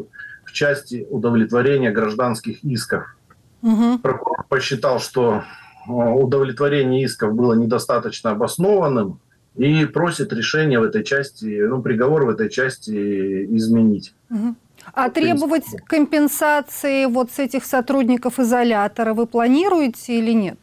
в 0.45 0.53
части 0.53 1.07
удовлетворения 1.11 1.91
гражданских 1.91 2.65
исков. 2.65 3.17
Угу. 3.63 3.99
Прокурор 3.99 4.45
посчитал, 4.49 4.99
что 4.99 5.43
э, 5.87 5.91
удовлетворение 5.91 7.05
исков 7.05 7.35
было 7.35 7.55
недостаточно 7.55 8.31
обоснованным 8.31 9.21
и 9.57 9.85
просит 9.87 10.33
решение 10.33 10.81
в 10.81 10.85
этой 10.85 11.05
части, 11.05 11.63
ну, 11.67 11.81
приговор 11.83 12.25
в 12.25 12.31
этой 12.31 12.51
части 12.51 13.45
изменить. 13.57 14.15
Угу. 14.31 14.55
А 14.93 15.09
требовать 15.09 15.65
компенсации 15.87 17.07
вот 17.07 17.31
с 17.31 17.39
этих 17.39 17.65
сотрудников 17.65 18.39
изолятора 18.39 19.15
вы 19.15 19.27
планируете 19.27 20.19
или 20.19 20.33
нет? 20.33 20.59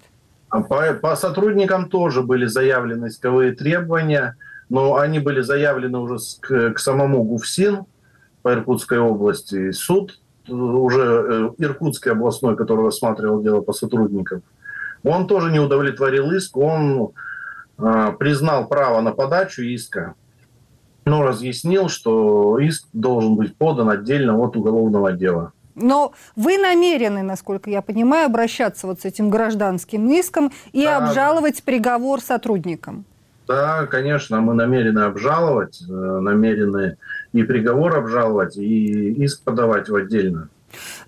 А 0.49 0.61
по, 0.61 0.93
по 0.93 1.15
сотрудникам 1.15 1.89
тоже 1.89 2.21
были 2.21 2.45
заявлены 2.45 3.07
исковые 3.07 3.53
требования– 3.53 4.35
но 4.71 4.95
они 4.95 5.19
были 5.19 5.41
заявлены 5.41 5.99
уже 5.99 6.17
к, 6.39 6.71
к 6.71 6.79
самому 6.79 7.23
ГУФСИН 7.23 7.83
по 8.41 8.53
Иркутской 8.53 8.99
области. 8.99 9.71
Суд 9.71 10.17
э, 10.47 10.53
уже 10.53 11.01
э, 11.01 11.49
Иркутский 11.57 12.11
областной, 12.13 12.55
который 12.55 12.85
рассматривал 12.85 13.43
дело 13.43 13.59
по 13.59 13.73
сотрудникам, 13.73 14.43
он 15.03 15.27
тоже 15.27 15.51
не 15.51 15.59
удовлетворил 15.59 16.31
иск, 16.31 16.55
он 16.55 17.11
э, 17.77 18.13
признал 18.17 18.65
право 18.69 19.01
на 19.01 19.11
подачу 19.11 19.61
иска, 19.61 20.13
но 21.03 21.21
разъяснил, 21.21 21.89
что 21.89 22.57
иск 22.57 22.87
должен 22.93 23.35
быть 23.35 23.57
подан 23.57 23.89
отдельно 23.89 24.39
от 24.39 24.55
уголовного 24.55 25.11
дела. 25.11 25.51
Но 25.75 26.13
вы 26.37 26.57
намерены, 26.57 27.23
насколько 27.23 27.69
я 27.69 27.81
понимаю, 27.81 28.27
обращаться 28.27 28.87
вот 28.87 29.01
с 29.01 29.05
этим 29.05 29.29
гражданским 29.29 30.09
иском 30.11 30.53
и 30.71 30.85
да. 30.85 30.97
обжаловать 30.97 31.61
приговор 31.63 32.21
сотрудникам. 32.21 33.05
Да, 33.47 33.85
конечно, 33.87 34.39
мы 34.41 34.53
намерены 34.53 34.99
обжаловать, 34.99 35.81
э, 35.81 35.91
намерены 35.91 36.97
и 37.33 37.43
приговор 37.43 37.97
обжаловать, 37.97 38.57
и 38.57 39.13
иск 39.23 39.43
подавать 39.43 39.89
в 39.89 39.95
отдельно. 39.95 40.49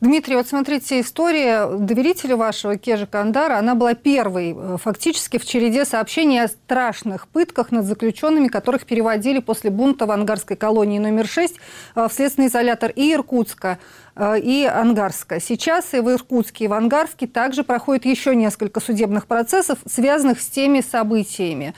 Дмитрий, 0.01 0.35
вот 0.35 0.47
смотрите, 0.47 0.99
история 0.99 1.67
доверителя 1.67 2.35
вашего 2.35 2.77
Кежа 2.77 3.05
Кандара, 3.05 3.57
она 3.57 3.75
была 3.75 3.93
первой 3.93 4.53
э, 4.55 4.77
фактически 4.81 5.37
в 5.37 5.45
череде 5.45 5.85
сообщений 5.85 6.41
о 6.43 6.47
страшных 6.47 7.27
пытках 7.27 7.71
над 7.71 7.85
заключенными, 7.85 8.49
которых 8.49 8.85
переводили 8.85 9.39
после 9.39 9.69
бунта 9.69 10.05
в 10.05 10.11
ангарской 10.11 10.57
колонии 10.57 10.99
номер 10.99 11.27
6 11.27 11.55
э, 11.95 12.07
в 12.09 12.13
следственный 12.13 12.47
изолятор 12.47 12.91
и 12.91 13.13
Иркутска, 13.13 13.79
и 14.15 14.69
Ангарска. 14.71 15.39
Сейчас 15.39 15.95
и 15.95 15.99
в 15.99 16.11
Иркутске, 16.11 16.65
и 16.65 16.67
в 16.67 16.73
Ангарске 16.73 17.25
также 17.25 17.63
проходит 17.63 18.05
еще 18.05 18.35
несколько 18.35 18.79
судебных 18.79 19.25
процессов, 19.25 19.79
связанных 19.87 20.39
с 20.39 20.47
теми 20.49 20.81
событиями 20.81 21.73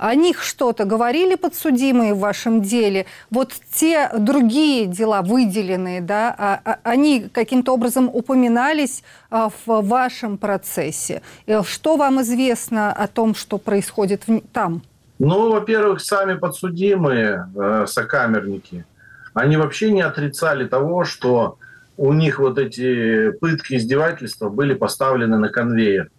о 0.00 0.14
них 0.14 0.42
что-то 0.42 0.84
говорили 0.86 1.34
подсудимые 1.34 2.14
в 2.14 2.20
вашем 2.20 2.62
деле? 2.62 3.04
Вот 3.30 3.52
те 3.72 4.10
другие 4.18 4.86
дела 4.86 5.20
выделенные, 5.20 6.00
да, 6.00 6.34
а, 6.38 6.60
а, 6.64 6.78
они 6.84 7.28
каким-то 7.32 7.74
образом 7.74 8.08
упоминались 8.12 9.04
а, 9.30 9.50
в 9.66 9.82
вашем 9.82 10.38
процессе? 10.38 11.20
Э, 11.46 11.62
что 11.62 11.96
вам 11.96 12.22
известно 12.22 12.92
о 12.92 13.06
том, 13.08 13.34
что 13.34 13.58
происходит 13.58 14.22
там? 14.52 14.82
Ну, 15.18 15.52
во-первых, 15.52 16.00
сами 16.00 16.34
подсудимые, 16.34 17.46
э, 17.54 17.84
сокамерники, 17.86 18.86
они 19.34 19.58
вообще 19.58 19.92
не 19.92 20.00
отрицали 20.00 20.64
того, 20.66 21.04
что 21.04 21.58
у 21.98 22.14
них 22.14 22.38
вот 22.38 22.58
эти 22.58 23.32
пытки, 23.32 23.74
издевательства 23.74 24.48
были 24.48 24.72
поставлены 24.72 25.36
на 25.36 25.50
конвейер. 25.50 26.10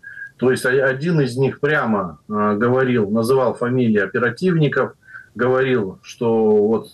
То 0.41 0.49
есть 0.49 0.65
один 0.65 1.21
из 1.21 1.37
них 1.37 1.59
прямо 1.59 2.17
э, 2.27 2.55
говорил, 2.55 3.11
называл 3.11 3.53
фамилии 3.53 3.99
оперативников, 3.99 4.93
говорил, 5.35 5.99
что 6.01 6.65
вот 6.65 6.89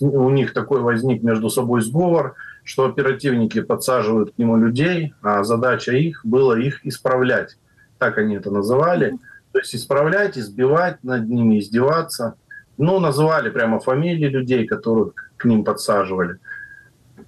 у 0.00 0.30
них 0.30 0.54
такой 0.54 0.80
возник 0.80 1.22
между 1.22 1.50
собой 1.50 1.82
сговор, 1.82 2.34
что 2.64 2.86
оперативники 2.86 3.60
подсаживают 3.60 4.32
к 4.34 4.38
нему 4.38 4.56
людей, 4.56 5.12
а 5.20 5.44
задача 5.44 5.92
их 5.92 6.24
была 6.24 6.58
их 6.58 6.86
исправлять. 6.86 7.58
Так 7.98 8.16
они 8.16 8.36
это 8.36 8.50
называли. 8.50 9.18
То 9.52 9.58
есть 9.58 9.74
исправлять, 9.74 10.38
избивать 10.38 11.04
над 11.04 11.28
ними, 11.28 11.58
издеваться. 11.58 12.36
Ну, 12.78 13.00
называли 13.00 13.50
прямо 13.50 13.80
фамилии 13.80 14.28
людей, 14.28 14.66
которых 14.66 15.12
к 15.36 15.44
ним 15.44 15.62
подсаживали. 15.62 16.38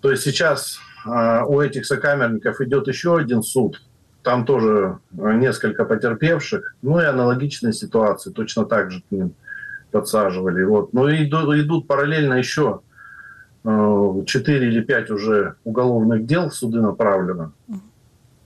То 0.00 0.10
есть 0.10 0.22
сейчас 0.22 0.78
э, 1.04 1.42
у 1.46 1.60
этих 1.60 1.84
сокамерников 1.84 2.62
идет 2.62 2.88
еще 2.88 3.18
один 3.18 3.42
суд– 3.42 3.82
там 4.22 4.44
тоже 4.44 4.98
несколько 5.12 5.84
потерпевших, 5.84 6.74
ну 6.82 7.00
и 7.00 7.04
аналогичные 7.04 7.72
ситуации, 7.72 8.30
точно 8.30 8.64
так 8.64 8.90
же 8.90 9.00
к 9.00 9.10
ним 9.10 9.34
подсаживали. 9.90 10.62
Вот. 10.64 10.92
Но 10.92 11.10
идут, 11.10 11.54
идут 11.56 11.86
параллельно 11.86 12.34
еще 12.34 12.80
4 13.64 14.24
э, 14.24 14.68
или 14.68 14.80
5 14.80 15.10
уже 15.10 15.54
уголовных 15.64 16.26
дел 16.26 16.48
в 16.48 16.54
суды 16.54 16.80
направлено. 16.80 17.52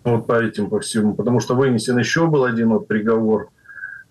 Вот 0.05 0.27
по 0.27 0.43
этим, 0.43 0.69
по 0.69 0.81
всему. 0.81 1.15
Потому 1.15 1.41
что 1.41 1.55
вынесен 1.55 1.99
еще 1.99 2.27
был 2.27 2.45
один 2.45 2.71
вот 2.71 2.87
приговор. 2.89 3.49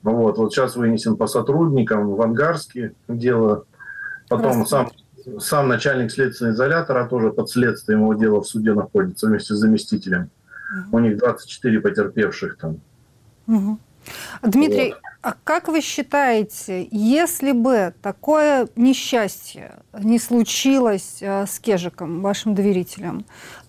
Вот, 0.01 0.37
вот 0.37 0.53
сейчас 0.53 0.75
вынесен 0.75 1.15
по 1.15 1.27
сотрудникам 1.27 2.15
в 2.15 2.21
Ангарске 2.21 2.93
дело. 3.07 3.65
Потом 4.27 4.65
сам, 4.65 4.89
сам 5.39 5.67
начальник 5.67 6.11
следственного 6.11 6.55
изолятора 6.55 7.07
тоже 7.07 7.31
под 7.31 7.49
следствием 7.49 8.01
его 8.01 8.13
дела 8.13 8.41
в 8.41 8.47
суде 8.47 8.73
находится 8.73 9.27
вместе 9.27 9.53
с 9.53 9.57
заместителем. 9.57 10.29
У 10.91 10.99
них 10.99 11.17
24 11.17 11.79
потерпевших 11.79 12.57
там. 12.57 12.79
Угу. 13.47 13.77
Дмитрий, 14.41 14.89
вот. 14.89 14.99
а 15.21 15.35
как 15.43 15.67
вы 15.67 15.81
считаете, 15.81 16.87
если 16.91 17.51
бы 17.51 17.93
такое 18.01 18.67
несчастье 18.75 19.79
не 19.97 20.19
случилось 20.19 21.19
э, 21.21 21.45
с 21.45 21.59
Кежиком, 21.59 22.21
вашим 22.21 22.53
доверителем, 22.53 23.25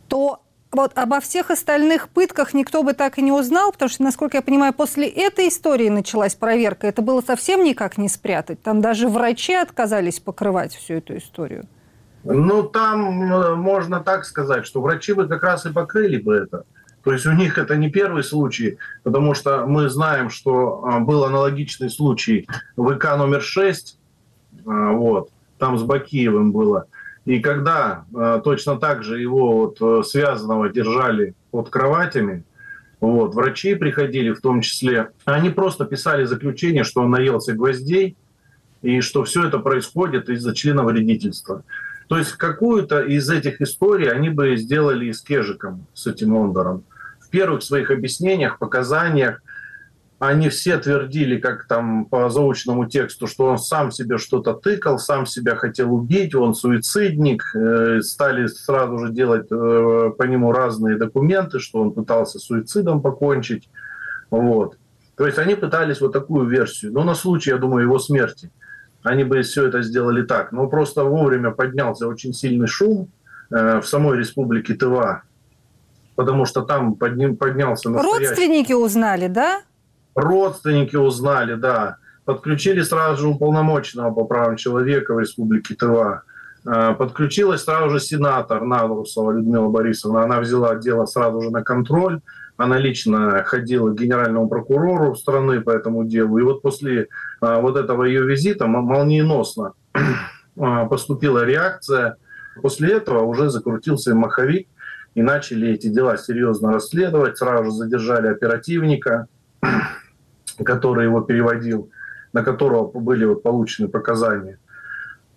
то 0.08 0.40
вот 0.74 0.90
обо 0.96 1.20
всех 1.20 1.50
остальных 1.50 2.08
пытках 2.08 2.52
никто 2.52 2.82
бы 2.82 2.94
так 2.94 3.18
и 3.18 3.22
не 3.22 3.30
узнал, 3.30 3.70
потому 3.70 3.88
что, 3.88 4.02
насколько 4.02 4.38
я 4.38 4.42
понимаю, 4.42 4.72
после 4.72 5.08
этой 5.08 5.48
истории 5.48 5.88
началась 5.88 6.34
проверка. 6.34 6.88
Это 6.88 7.00
было 7.00 7.20
совсем 7.20 7.62
никак 7.62 7.96
не 7.96 8.08
спрятать. 8.08 8.60
Там 8.60 8.80
даже 8.80 9.08
врачи 9.08 9.54
отказались 9.54 10.18
покрывать 10.18 10.74
всю 10.74 10.94
эту 10.94 11.16
историю. 11.16 11.66
Ну, 12.24 12.64
там 12.64 13.32
э, 13.32 13.54
можно 13.54 14.00
так 14.00 14.24
сказать, 14.24 14.66
что 14.66 14.80
врачи 14.80 15.12
бы 15.12 15.28
как 15.28 15.42
раз 15.42 15.66
и 15.66 15.72
покрыли 15.72 16.16
бы 16.16 16.34
это. 16.34 16.64
То 17.04 17.12
есть 17.12 17.26
у 17.26 17.32
них 17.32 17.58
это 17.58 17.76
не 17.76 17.90
первый 17.90 18.24
случай, 18.24 18.78
потому 19.02 19.34
что 19.34 19.66
мы 19.66 19.88
знаем, 19.90 20.30
что 20.30 20.84
а, 20.84 21.00
был 21.00 21.24
аналогичный 21.24 21.90
случай 21.90 22.48
в 22.76 22.90
ИК 22.92 23.16
номер 23.18 23.42
6, 23.42 23.98
а, 24.66 24.92
вот, 24.92 25.28
там 25.58 25.78
с 25.78 25.82
Бакиевым 25.82 26.50
было. 26.50 26.86
И 27.26 27.40
когда 27.40 28.04
а, 28.14 28.40
точно 28.40 28.76
так 28.78 29.02
же 29.02 29.20
его 29.20 29.58
вот 29.58 29.78
э, 29.80 30.02
связанного 30.02 30.70
держали 30.70 31.34
под 31.50 31.68
кроватями, 31.68 32.44
вот, 33.00 33.34
врачи 33.34 33.74
приходили 33.74 34.32
в 34.32 34.40
том 34.40 34.62
числе, 34.62 35.10
они 35.26 35.50
просто 35.50 35.84
писали 35.84 36.24
заключение, 36.24 36.84
что 36.84 37.02
он 37.02 37.10
наелся 37.10 37.52
гвоздей, 37.52 38.16
и 38.80 39.00
что 39.00 39.24
все 39.24 39.46
это 39.46 39.58
происходит 39.58 40.28
из-за 40.28 40.54
члена 40.54 40.84
вредительства. 40.84 41.64
То 42.08 42.18
есть 42.18 42.32
какую-то 42.32 43.00
из 43.00 43.30
этих 43.30 43.60
историй 43.60 44.10
они 44.10 44.28
бы 44.28 44.56
сделали 44.56 45.06
и 45.06 45.12
с 45.12 45.22
Кежиком, 45.22 45.86
с 45.94 46.06
этим 46.06 46.36
Ондором. 46.36 46.84
Первых 47.34 47.62
своих 47.62 47.90
объяснениях, 47.90 48.58
показаниях 48.58 49.42
они 50.20 50.48
все 50.48 50.78
твердили, 50.78 51.38
как 51.38 51.66
там 51.66 52.06
по 52.06 52.30
заочному 52.30 52.86
тексту, 52.86 53.26
что 53.26 53.46
он 53.46 53.58
сам 53.58 53.90
себе 53.90 54.16
что-то 54.18 54.54
тыкал, 54.54 54.98
сам 54.98 55.26
себя 55.26 55.56
хотел 55.56 55.92
убить, 55.92 56.34
он 56.34 56.54
суицидник. 56.54 57.42
Э, 57.54 58.00
стали 58.00 58.46
сразу 58.46 58.98
же 58.98 59.12
делать 59.12 59.46
э, 59.50 60.10
по 60.16 60.22
нему 60.22 60.52
разные 60.52 60.96
документы, 60.96 61.58
что 61.58 61.80
он 61.80 61.92
пытался 61.92 62.38
суицидом 62.38 63.02
покончить. 63.02 63.68
Вот. 64.30 64.78
То 65.16 65.26
есть 65.26 65.38
они 65.38 65.56
пытались 65.56 66.00
вот 66.00 66.12
такую 66.12 66.48
версию. 66.48 66.92
Но 66.92 67.02
на 67.02 67.14
случай, 67.14 67.50
я 67.50 67.58
думаю, 67.58 67.82
его 67.82 67.98
смерти– 67.98 68.50
они 69.04 69.22
бы 69.22 69.42
все 69.42 69.66
это 69.66 69.82
сделали 69.82 70.22
так. 70.22 70.50
Но 70.50 70.66
просто 70.66 71.04
вовремя 71.04 71.50
поднялся 71.50 72.08
очень 72.08 72.32
сильный 72.32 72.66
шум 72.66 73.10
э, 73.50 73.80
в 73.80 73.86
самой 73.86 74.18
республике 74.18 74.74
Тыва, 74.74 75.22
потому 76.16 76.44
что 76.44 76.62
там 76.62 76.94
под 76.94 77.16
ним 77.16 77.36
поднялся 77.36 77.90
настоящий... 77.90 78.26
Родственники 78.26 78.72
узнали, 78.72 79.28
да? 79.28 79.62
Родственники 80.14 80.96
узнали, 80.96 81.54
да. 81.54 81.96
Подключили 82.24 82.82
сразу 82.82 83.22
же 83.22 83.28
уполномоченного 83.28 84.12
по 84.12 84.24
правам 84.24 84.56
человека 84.56 85.14
в 85.14 85.20
республике 85.20 85.74
Тыва. 85.74 86.22
Э, 86.66 86.94
подключилась 86.94 87.64
сразу 87.64 87.90
же 87.90 88.00
сенатор 88.00 88.64
Надрусова 88.64 89.32
Людмила 89.32 89.68
Борисовна. 89.68 90.22
Она 90.22 90.40
взяла 90.40 90.76
дело 90.76 91.06
сразу 91.06 91.42
же 91.42 91.50
на 91.50 91.62
контроль. 91.62 92.20
Она 92.56 92.78
лично 92.78 93.42
ходила 93.44 93.90
к 93.90 93.98
генеральному 93.98 94.48
прокурору 94.48 95.14
страны 95.16 95.60
по 95.60 95.70
этому 95.70 96.04
делу. 96.04 96.38
И 96.38 96.42
вот 96.42 96.62
после 96.62 97.08
а, 97.40 97.60
вот 97.60 97.76
этого 97.76 98.04
ее 98.04 98.24
визита 98.24 98.66
молниеносно 98.66 99.72
а, 100.58 100.84
поступила 100.88 101.44
реакция. 101.44 102.16
После 102.62 102.92
этого 102.92 103.22
уже 103.24 103.50
закрутился 103.50 104.14
маховик, 104.14 104.68
и 105.14 105.22
начали 105.22 105.68
эти 105.68 105.88
дела 105.88 106.16
серьезно 106.16 106.72
расследовать. 106.72 107.38
Сразу 107.38 107.64
же 107.64 107.70
задержали 107.70 108.28
оперативника, 108.28 109.26
который 110.64 111.04
его 111.04 111.20
переводил, 111.20 111.90
на 112.32 112.42
которого 112.42 112.90
были 112.98 113.24
вот 113.24 113.42
получены 113.42 113.88
показания. 113.88 114.58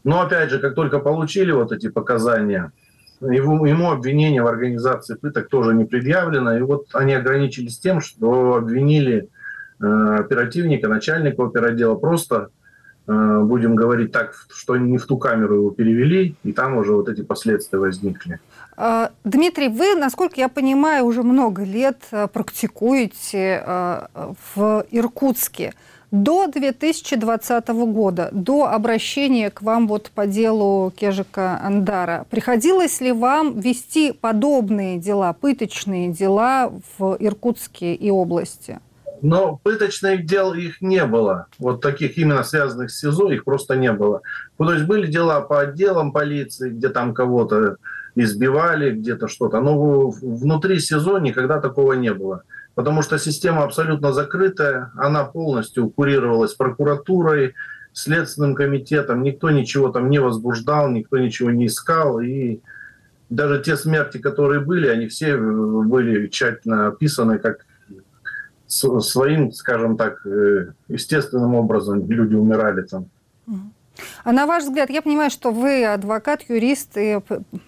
Но 0.04 0.22
опять 0.22 0.50
же, 0.50 0.60
как 0.60 0.74
только 0.76 1.00
получили 1.00 1.52
вот 1.52 1.72
эти 1.72 1.90
показания, 1.90 2.72
его, 3.22 3.66
ему 3.66 3.92
обвинение 3.92 4.42
в 4.42 4.48
организации 4.48 5.16
пыток 5.16 5.50
тоже 5.50 5.74
не 5.74 5.86
предъявлено. 5.86 6.58
И 6.58 6.62
вот 6.62 6.88
они 6.94 7.14
ограничились 7.14 7.80
тем, 7.80 8.00
что 8.02 8.56
обвинили 8.56 9.28
э, 9.80 10.16
оперативника, 10.20 10.88
начальника 10.88 11.44
оперотдела 11.44 11.96
просто, 11.96 12.50
э, 13.08 13.40
будем 13.44 13.76
говорить 13.76 14.12
так, 14.12 14.34
что 14.50 14.78
не 14.78 14.98
в 14.98 15.06
ту 15.06 15.18
камеру 15.18 15.56
его 15.56 15.72
перевели, 15.72 16.36
и 16.44 16.54
там 16.54 16.78
уже 16.78 16.94
вот 16.94 17.10
эти 17.10 17.22
последствия 17.22 17.80
возникли. 17.80 18.40
А, 18.80 19.10
Дмитрий, 19.24 19.70
вы, 19.70 19.96
насколько 19.96 20.40
я 20.40 20.50
понимаю, 20.50 21.06
уже 21.06 21.24
много 21.24 21.64
лет 21.64 21.98
э, 22.12 22.28
практикуете 22.32 23.64
э, 23.66 24.08
в 24.56 24.86
Иркутске. 24.92 25.74
До 26.12 26.48
2020 26.48 27.68
года, 27.70 28.30
до 28.32 28.68
обращения 28.68 29.50
к 29.50 29.64
вам 29.64 29.88
вот 29.88 30.12
по 30.14 30.28
делу 30.28 30.94
Кежика 30.96 31.60
Андара, 31.62 32.26
приходилось 32.30 33.02
ли 33.02 33.12
вам 33.12 33.60
вести 33.60 34.14
подобные 34.14 35.00
дела, 35.00 35.34
пыточные 35.34 36.10
дела 36.10 36.72
в 36.98 37.18
Иркутске 37.20 37.96
и 37.96 38.12
области? 38.12 38.80
Но 39.22 39.60
пыточных 39.64 40.26
дел 40.26 40.54
их 40.54 40.82
не 40.82 41.04
было. 41.04 41.48
Вот 41.58 41.82
таких 41.82 42.18
именно 42.20 42.44
связанных 42.44 42.92
с 42.92 43.00
СИЗО 43.00 43.32
их 43.32 43.44
просто 43.44 43.76
не 43.76 43.92
было. 43.92 44.22
Ну, 44.60 44.68
то 44.68 44.74
есть 44.74 44.86
были 44.86 45.08
дела 45.08 45.42
по 45.42 45.62
отделам 45.62 46.12
полиции, 46.12 46.70
где 46.70 46.90
там 46.90 47.16
кого-то 47.16 47.78
избивали, 48.24 48.92
где-то 48.92 49.28
что-то. 49.28 49.62
Но 49.62 50.10
внутри 50.10 50.80
СИЗО 50.80 51.20
никогда 51.20 51.60
такого 51.60 51.94
не 51.94 52.14
было. 52.14 52.44
Потому 52.76 53.02
что 53.02 53.18
система 53.18 53.64
абсолютно 53.64 54.14
закрытая, 54.14 54.92
она 54.96 55.24
полностью 55.24 55.90
курировалась 55.90 56.54
прокуратурой, 56.54 57.54
Следственным 57.98 58.54
комитетом, 58.54 59.24
никто 59.24 59.50
ничего 59.50 59.90
там 59.90 60.12
не 60.12 60.20
возбуждал, 60.20 60.88
никто 60.88 61.18
ничего 61.18 61.50
не 61.50 61.66
искал, 61.66 62.20
и 62.20 62.60
даже 63.32 63.60
те 63.64 63.76
смерти, 63.76 64.20
которые 64.20 64.60
были, 64.60 64.88
они 64.88 65.08
все 65.08 65.36
были 65.36 66.28
тщательно 66.28 66.90
описаны 66.90 67.40
как 67.40 67.66
своим, 68.68 69.52
скажем 69.52 69.98
так, 69.98 70.24
э, 70.28 70.74
естественным 70.90 71.56
образом. 71.56 72.08
Люди 72.08 72.36
умирали 72.36 72.84
там. 72.84 73.10
А 74.24 74.32
на 74.32 74.46
ваш 74.46 74.64
взгляд, 74.64 74.90
я 74.90 75.02
понимаю, 75.02 75.30
что 75.30 75.52
вы 75.52 75.86
адвокат, 75.86 76.44
юрист 76.50 76.98
и 76.98 77.20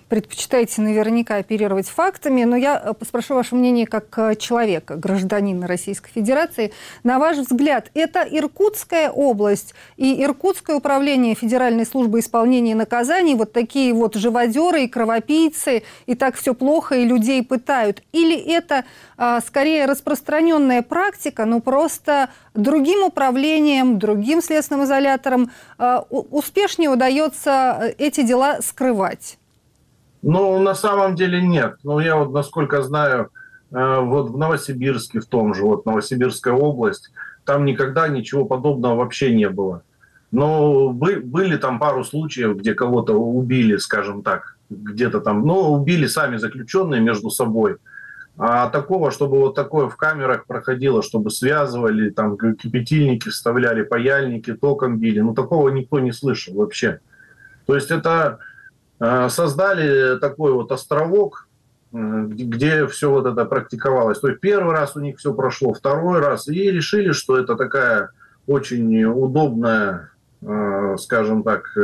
предпочитаете 0.10 0.82
наверняка 0.82 1.36
оперировать 1.36 1.88
фактами, 1.88 2.44
но 2.44 2.56
я 2.56 2.82
э, 2.84 3.06
спрошу 3.06 3.36
ваше 3.36 3.56
мнение 3.56 3.86
как 3.86 4.18
э, 4.18 4.36
человека, 4.36 4.96
гражданина 4.96 5.68
Российской 5.68 6.12
Федерации. 6.12 6.72
На 7.04 7.20
ваш 7.20 7.38
взгляд, 7.38 7.92
это 7.94 8.26
Иркутская 8.30 9.12
область 9.12 9.76
и 9.98 10.24
Иркутское 10.24 10.76
управление 10.76 11.36
Федеральной 11.36 11.86
службы 11.86 12.20
исполнения 12.20 12.76
наказаний, 12.76 13.36
вот 13.36 13.54
такие 13.54 13.94
вот 13.94 14.16
живодеры 14.16 14.84
и 14.84 14.88
кровопийцы, 14.88 15.84
и 16.08 16.16
так 16.16 16.36
все 16.36 16.54
плохо, 16.54 16.96
и 16.96 17.06
людей 17.06 17.44
пытают? 17.44 18.02
Или 18.12 18.36
это 18.36 18.86
а, 19.18 19.42
скорее 19.42 19.86
распространенная 19.86 20.82
практика, 20.82 21.46
но 21.46 21.60
просто 21.60 22.30
другим 22.54 23.04
управлением, 23.04 24.00
другим 24.00 24.42
следственным 24.42 24.86
изолятором 24.86 25.52
а, 25.78 26.06
успешнее 26.30 26.90
удается 26.90 27.80
э, 27.82 27.94
эти 27.98 28.26
дела 28.26 28.62
скрывать? 28.62 29.38
Ну, 30.22 30.60
на 30.60 30.76
самом 30.76 31.16
деле 31.16 31.42
нет. 31.42 31.78
Ну, 31.84 32.00
я 32.00 32.16
вот, 32.18 32.32
насколько 32.32 32.82
знаю, 32.82 33.30
э, 33.72 34.00
вот 34.00 34.32
в 34.32 34.38
Новосибирске, 34.38 35.20
в 35.20 35.26
том 35.26 35.54
же, 35.54 35.64
вот 35.64 35.86
Новосибирская 35.86 36.54
область, 36.54 37.12
там 37.46 37.66
никогда 37.66 38.08
ничего 38.08 38.46
подобного 38.46 38.96
вообще 38.96 39.34
не 39.34 39.50
было. 39.50 39.84
Но 40.32 40.90
были 40.92 41.58
там 41.58 41.80
пару 41.80 42.04
случаев, 42.04 42.58
где 42.58 42.76
кого-то 42.76 43.14
убили, 43.14 43.78
скажем 43.78 44.22
так, 44.22 44.58
где-то 44.70 45.22
там, 45.22 45.46
ну, 45.46 45.72
убили 45.72 46.06
сами 46.06 46.38
заключенные 46.38 47.02
между 47.02 47.32
собой. 47.32 47.78
А 48.42 48.70
такого, 48.70 49.12
чтобы 49.12 49.38
вот 49.38 49.54
такое 49.54 49.90
в 49.90 49.98
камерах 49.98 50.46
проходило, 50.46 51.04
чтобы 51.04 51.30
связывали, 51.30 52.10
там 52.10 52.38
кипятильники 52.38 53.30
вставляли, 53.30 53.84
паяльники, 53.84 54.54
током 54.54 54.98
били, 54.98 55.20
ну, 55.20 55.34
такого 55.34 55.70
никто 55.70 56.00
не 56.00 56.14
слышал 56.14 56.56
вообще. 56.56 57.02
То 57.66 57.76
есть 57.76 57.92
это 57.92 58.40
Э, 59.00 59.30
создали 59.30 60.20
такой 60.20 60.54
вот 60.54 60.72
островок, 60.72 61.48
э, 61.94 62.26
где 62.28 62.86
все 62.88 63.10
вот 63.10 63.26
это 63.26 63.46
практиковалось. 63.46 64.20
То 64.20 64.28
есть 64.28 64.42
первый 64.42 64.74
раз 64.74 64.96
у 64.96 65.00
них 65.00 65.18
все 65.18 65.34
прошло, 65.34 65.74
второй 65.74 66.20
раз, 66.20 66.48
и 66.48 66.72
решили, 66.72 67.12
что 67.12 67.38
это 67.38 67.56
такая 67.56 68.12
очень 68.46 69.06
удобная, 69.06 70.12
э, 70.42 70.96
скажем 71.00 71.44
так, 71.44 71.76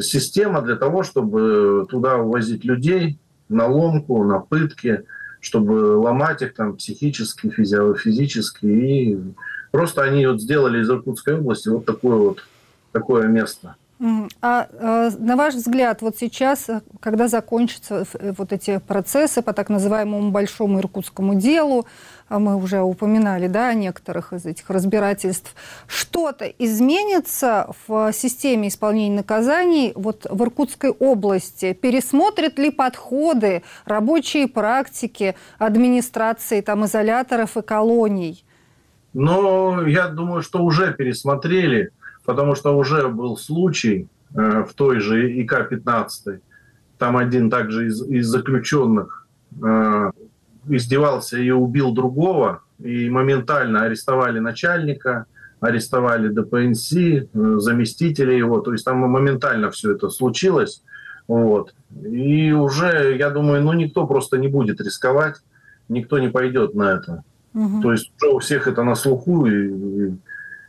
система 0.00 0.62
для 0.62 0.76
того, 0.76 1.02
чтобы 1.02 1.88
туда 1.90 2.18
увозить 2.18 2.64
людей 2.64 3.18
на 3.48 3.66
ломку, 3.66 4.22
на 4.22 4.38
пытки, 4.38 5.02
чтобы 5.40 5.96
ломать 5.96 6.42
их 6.42 6.54
там 6.54 6.76
психически, 6.76 7.50
физически. 7.50 8.66
И 8.66 9.18
просто 9.70 10.02
они 10.02 10.26
вот 10.26 10.40
сделали 10.40 10.80
из 10.80 10.90
Иркутской 10.90 11.38
области 11.38 11.68
вот 11.68 11.84
такое 11.84 12.16
вот 12.16 12.44
такое 12.92 13.26
место. 13.26 13.76
А 14.42 14.68
э, 14.70 15.10
на 15.18 15.36
ваш 15.36 15.54
взгляд, 15.54 16.02
вот 16.02 16.16
сейчас, 16.18 16.68
э, 16.68 16.82
когда 17.00 17.28
закончатся 17.28 18.04
э, 18.12 18.32
вот 18.36 18.52
эти 18.52 18.78
процессы 18.78 19.40
по 19.40 19.54
так 19.54 19.70
называемому 19.70 20.30
большому 20.30 20.80
иркутскому 20.80 21.34
делу, 21.34 21.86
а 22.28 22.38
мы 22.38 22.56
уже 22.56 22.82
упоминали 22.82 23.46
да, 23.48 23.68
о 23.68 23.74
некоторых 23.74 24.34
из 24.34 24.44
этих 24.44 24.68
разбирательств, 24.68 25.54
что-то 25.86 26.44
изменится 26.44 27.70
в 27.86 28.12
системе 28.12 28.68
исполнения 28.68 29.16
наказаний 29.16 29.92
вот 29.94 30.26
в 30.28 30.42
Иркутской 30.42 30.90
области? 30.90 31.72
Пересмотрят 31.72 32.58
ли 32.58 32.70
подходы, 32.70 33.62
рабочие 33.86 34.46
практики 34.46 35.36
администрации 35.58 36.60
там, 36.60 36.84
изоляторов 36.84 37.56
и 37.56 37.62
колоний? 37.62 38.44
Но 39.14 39.86
я 39.86 40.08
думаю, 40.08 40.42
что 40.42 40.62
уже 40.62 40.92
пересмотрели 40.92 41.92
потому 42.26 42.54
что 42.54 42.76
уже 42.76 43.08
был 43.08 43.36
случай 43.36 44.08
э, 44.34 44.64
в 44.64 44.74
той 44.74 45.00
же 45.00 45.32
ИК-15, 45.42 46.40
там 46.98 47.16
один 47.16 47.50
также 47.50 47.86
из, 47.86 48.02
из 48.02 48.26
заключенных 48.26 49.26
э, 49.62 50.10
издевался 50.68 51.38
и 51.38 51.50
убил 51.50 51.92
другого, 51.92 52.62
и 52.78 53.08
моментально 53.08 53.82
арестовали 53.82 54.38
начальника, 54.38 55.26
арестовали 55.60 56.28
ДПНС, 56.28 56.92
э, 56.92 57.26
заместителя 57.58 58.36
его, 58.36 58.60
то 58.60 58.72
есть 58.72 58.84
там 58.84 58.98
моментально 58.98 59.70
все 59.70 59.92
это 59.92 60.10
случилось. 60.10 60.82
Вот. 61.28 61.74
И 62.04 62.52
уже, 62.52 63.16
я 63.18 63.30
думаю, 63.30 63.62
ну 63.62 63.72
никто 63.72 64.06
просто 64.06 64.38
не 64.38 64.48
будет 64.48 64.80
рисковать, 64.80 65.36
никто 65.88 66.18
не 66.18 66.28
пойдет 66.28 66.74
на 66.74 66.94
это. 66.94 67.24
Угу. 67.54 67.82
То 67.82 67.92
есть 67.92 68.12
уже 68.16 68.34
у 68.34 68.38
всех 68.38 68.68
это 68.68 68.84
на 68.84 68.94
слуху, 68.94 69.46
и, 69.46 69.68
и 69.68 70.12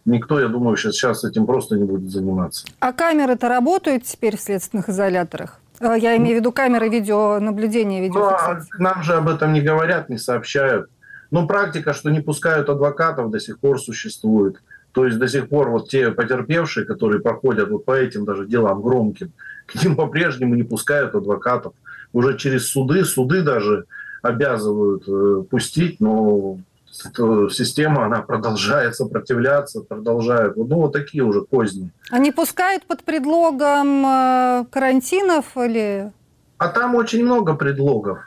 никто, 0.08 0.40
я 0.40 0.48
думаю, 0.48 0.78
сейчас, 0.78 0.96
сейчас 0.96 1.24
этим 1.24 1.46
просто 1.46 1.76
не 1.76 1.84
будет 1.84 2.10
заниматься. 2.10 2.66
А 2.80 2.94
камеры-то 2.94 3.48
работают 3.48 4.04
теперь 4.04 4.38
в 4.38 4.42
следственных 4.42 4.90
изоляторах? 4.90 5.60
А, 5.80 5.96
я 5.96 6.18
имею 6.18 6.38
в 6.38 6.40
виду 6.40 6.52
камеры 6.52 6.90
видеонаблюдения, 6.90 8.02
видеофиксации. 8.02 8.70
Ну, 8.80 8.90
а 8.90 8.94
нам 8.94 9.04
же 9.04 9.14
об 9.14 9.30
этом 9.30 9.54
не 9.54 9.62
говорят, 9.62 10.10
не 10.10 10.18
сообщают. 10.18 10.90
Но 11.30 11.46
практика, 11.46 11.94
что 11.94 12.10
не 12.10 12.22
пускают 12.22 12.70
адвокатов, 12.70 13.30
до 13.30 13.40
сих 13.40 13.60
пор 13.60 13.80
существует. 13.80 14.62
То 14.94 15.06
есть 15.06 15.20
до 15.20 15.28
сих 15.28 15.50
пор 15.50 15.70
вот 15.70 15.90
те 15.90 16.10
потерпевшие, 16.10 16.86
которые 16.86 17.22
проходят 17.22 17.70
вот 17.70 17.86
по 17.86 17.92
этим 17.92 18.26
даже 18.26 18.48
делам 18.48 18.82
громким, 18.82 19.32
к 19.66 19.84
ним 19.84 19.96
по-прежнему 19.98 20.56
не 20.56 20.64
пускают 20.64 21.14
адвокатов. 21.14 21.74
Уже 22.14 22.38
через 22.38 22.70
суды, 22.70 23.04
суды 23.04 23.42
даже 23.42 23.86
обязывают 24.22 25.04
э, 25.08 25.44
пустить, 25.50 26.00
но 26.00 26.58
система, 27.52 28.06
она 28.06 28.22
продолжает 28.22 28.96
сопротивляться, 28.96 29.82
продолжает. 29.82 30.56
Ну, 30.56 30.66
вот 30.66 30.94
такие 30.94 31.24
уже 31.24 31.42
козни. 31.42 31.92
Они 32.12 32.32
пускают 32.32 32.86
под 32.86 33.04
предлогом 33.04 34.06
э, 34.06 34.66
карантинов 34.72 35.46
или... 35.58 36.12
А 36.58 36.68
там 36.70 36.96
очень 36.96 37.24
много 37.24 37.56
предлогов. 37.56 38.20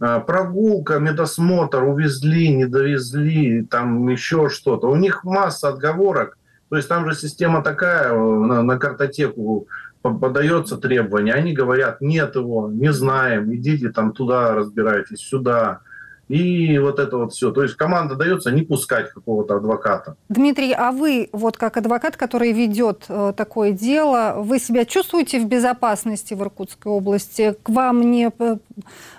Э, 0.00 0.20
прогулка, 0.26 0.98
медосмотр, 0.98 1.82
увезли, 1.84 2.48
не 2.48 2.66
довезли, 2.66 3.64
там 3.64 4.08
еще 4.08 4.48
что-то. 4.48 4.88
У 4.88 4.96
них 4.96 5.24
масса 5.24 5.68
отговорок. 5.68 6.38
То 6.68 6.76
есть 6.76 6.88
там 6.88 7.08
же 7.08 7.16
система 7.16 7.62
такая, 7.62 8.12
э, 8.12 8.16
на, 8.16 8.62
на 8.62 8.78
картотеку 8.78 9.66
подается 10.02 10.76
требование, 10.76 11.34
они 11.34 11.52
говорят, 11.52 12.00
нет 12.00 12.36
его, 12.36 12.70
не 12.70 12.92
знаем, 12.92 13.54
идите 13.54 13.90
там 13.90 14.12
туда 14.12 14.54
разбирайтесь, 14.54 15.18
сюда 15.18 15.80
и 16.28 16.78
вот 16.78 16.98
это 16.98 17.16
вот 17.16 17.32
все. 17.32 17.50
То 17.50 17.62
есть 17.62 17.74
команда 17.74 18.14
дается 18.14 18.50
не 18.50 18.62
пускать 18.62 19.10
какого-то 19.10 19.56
адвоката. 19.56 20.16
Дмитрий, 20.28 20.72
а 20.72 20.92
вы, 20.92 21.30
вот 21.32 21.56
как 21.56 21.78
адвокат, 21.78 22.16
который 22.16 22.52
ведет 22.52 23.06
э, 23.08 23.32
такое 23.36 23.72
дело, 23.72 24.34
вы 24.36 24.58
себя 24.58 24.84
чувствуете 24.84 25.40
в 25.40 25.46
безопасности 25.46 26.34
в 26.34 26.42
Иркутской 26.42 26.92
области? 26.92 27.56
К 27.62 27.70
вам 27.70 28.10
не, 28.10 28.30
э, 28.38 28.56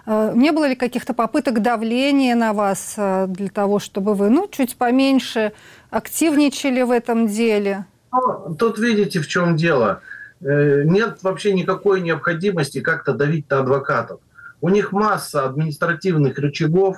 э 0.05 0.31
не 0.35 0.51
было 0.51 0.67
ли 0.67 0.75
каких-то 0.75 1.13
попыток 1.13 1.61
давления 1.61 2.35
на 2.35 2.53
вас 2.53 2.95
для 2.95 3.49
того, 3.49 3.79
чтобы 3.79 4.13
вы 4.13 4.29
ну, 4.29 4.47
чуть 4.51 4.75
поменьше 4.75 5.53
активничали 5.89 6.83
в 6.83 6.91
этом 6.91 7.27
деле? 7.27 7.85
Ну, 8.11 8.55
тут 8.55 8.77
видите, 8.77 9.19
в 9.19 9.27
чем 9.27 9.55
дело. 9.55 10.01
Нет 10.41 11.19
вообще 11.21 11.53
никакой 11.53 12.01
необходимости 12.01 12.79
как-то 12.79 13.13
давить 13.13 13.49
на 13.49 13.59
адвокатов. 13.59 14.21
У 14.61 14.69
них 14.69 14.91
масса 14.91 15.45
административных 15.45 16.37
рычагов, 16.37 16.97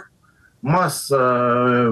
масса, 0.62 1.89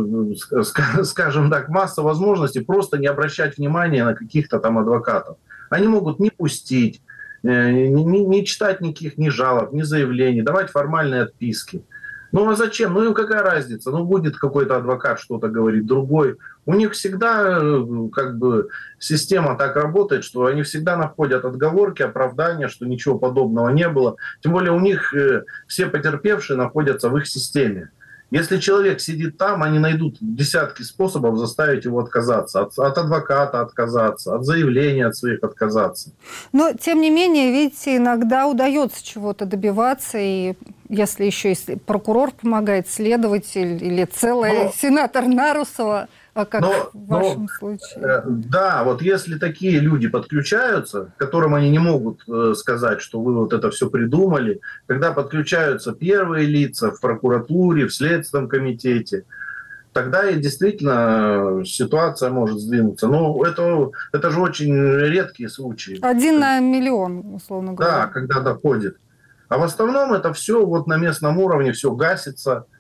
э, 0.52 1.04
скажем 1.04 1.50
так, 1.50 1.70
масса 1.70 2.02
возможностей 2.02 2.62
просто 2.62 2.98
не 2.98 3.08
обращать 3.08 3.58
внимания 3.58 4.04
на 4.04 4.14
каких-то 4.14 4.60
там 4.60 4.78
адвокатов. 4.78 5.38
Они 5.70 5.88
могут 5.88 6.20
не 6.20 6.32
пустить, 6.32 7.02
э, 7.44 7.72
не, 7.72 8.26
не 8.26 8.46
читать 8.46 8.82
никаких 8.82 9.18
ни 9.18 9.30
жалоб, 9.30 9.74
ни 9.74 9.84
заявлений, 9.84 10.42
давать 10.42 10.72
формальные 10.72 11.24
отписки. 11.24 11.84
Ну 12.32 12.50
а 12.50 12.56
зачем? 12.56 12.94
Ну 12.94 13.04
им 13.04 13.14
какая 13.14 13.42
разница? 13.42 13.92
Ну 13.92 14.06
будет 14.06 14.38
какой-то 14.38 14.76
адвокат 14.76 15.20
что-то 15.20 15.48
говорит, 15.48 15.86
другой. 15.86 16.38
У 16.66 16.74
них 16.74 16.94
всегда 16.94 17.60
э, 17.60 17.86
как 18.14 18.38
бы 18.38 18.70
система 19.00 19.58
так 19.58 19.76
работает, 19.76 20.24
что 20.24 20.46
они 20.46 20.64
всегда 20.64 20.96
находят 20.98 21.46
отговорки, 21.46 22.04
оправдания, 22.04 22.68
что 22.68 22.86
ничего 22.86 23.18
подобного 23.18 23.70
не 23.70 23.90
было. 23.90 24.18
Тем 24.42 24.54
более 24.54 24.72
у 24.72 24.80
них 24.80 25.14
э, 25.14 25.44
все 25.68 25.88
потерпевшие 25.88 26.58
находятся 26.58 27.10
в 27.10 27.18
их 27.18 27.28
системе. 27.28 27.90
Если 28.32 28.60
человек 28.60 29.02
сидит 29.02 29.38
там, 29.38 29.64
они 29.64 29.80
найдут 29.80 30.18
десятки 30.20 30.84
способов 30.84 31.38
заставить 31.38 31.86
его 31.86 32.00
отказаться. 32.00 32.62
От, 32.62 32.78
от 32.78 32.98
адвоката 32.98 33.62
отказаться, 33.62 34.36
от 34.36 34.46
заявления 34.46 35.08
от 35.08 35.16
своих 35.16 35.44
отказаться. 35.44 36.12
Но, 36.52 36.74
тем 36.74 37.02
не 37.02 37.10
менее, 37.10 37.52
видите, 37.52 37.98
иногда 37.98 38.48
удается 38.48 39.04
чего-то 39.04 39.46
добиваться. 39.46 40.20
И 40.20 40.54
если 40.90 41.26
еще 41.26 41.54
и 41.54 41.76
прокурор 41.76 42.32
помогает, 42.32 42.88
следователь 42.88 43.84
или 43.84 44.06
целый 44.06 44.66
Но... 44.66 44.72
сенатор 44.76 45.26
Нарусова– 45.26 46.08
а 46.40 46.46
как 46.46 46.62
но, 46.62 46.90
в 46.94 47.08
вашем 47.08 47.42
но, 47.44 47.48
случае? 47.48 48.02
Э, 48.02 48.22
да, 48.26 48.84
вот 48.84 49.02
если 49.02 49.38
такие 49.38 49.80
люди 49.80 50.08
подключаются, 50.08 51.12
которым 51.18 51.54
они 51.54 51.70
не 51.70 51.80
могут 51.80 52.24
э, 52.28 52.54
сказать, 52.56 53.02
что 53.02 53.20
вы 53.20 53.34
вот 53.36 53.54
это 53.54 53.70
все 53.72 53.90
придумали, 53.90 54.62
когда 54.88 55.12
подключаются 55.12 55.92
первые 55.92 56.48
лица 56.48 56.92
в 56.92 57.02
прокуратуре, 57.02 57.88
в 57.88 57.94
Следственном 57.94 58.48
комитете, 58.48 59.26
тогда 59.92 60.30
и 60.30 60.40
действительно 60.40 61.64
ситуация 61.66 62.30
может 62.30 62.60
сдвинуться. 62.60 63.08
Но 63.08 63.44
это, 63.46 63.92
это 64.14 64.32
же 64.32 64.40
очень 64.40 64.74
редкие 64.74 65.50
случаи. 65.50 66.00
Один 66.02 66.40
на 66.40 66.60
миллион, 66.60 67.36
условно 67.36 67.74
говоря. 67.74 67.92
Да, 67.92 68.08
когда 68.08 68.40
доходит. 68.40 68.98
А 69.50 69.58
в 69.58 69.64
основном 69.64 70.14
это 70.14 70.32
все 70.32 70.66
вот 70.66 70.88
на 70.88 70.98
местном 70.98 71.38
уровне, 71.38 71.74
все 71.74 71.92
гасится– 71.92 72.66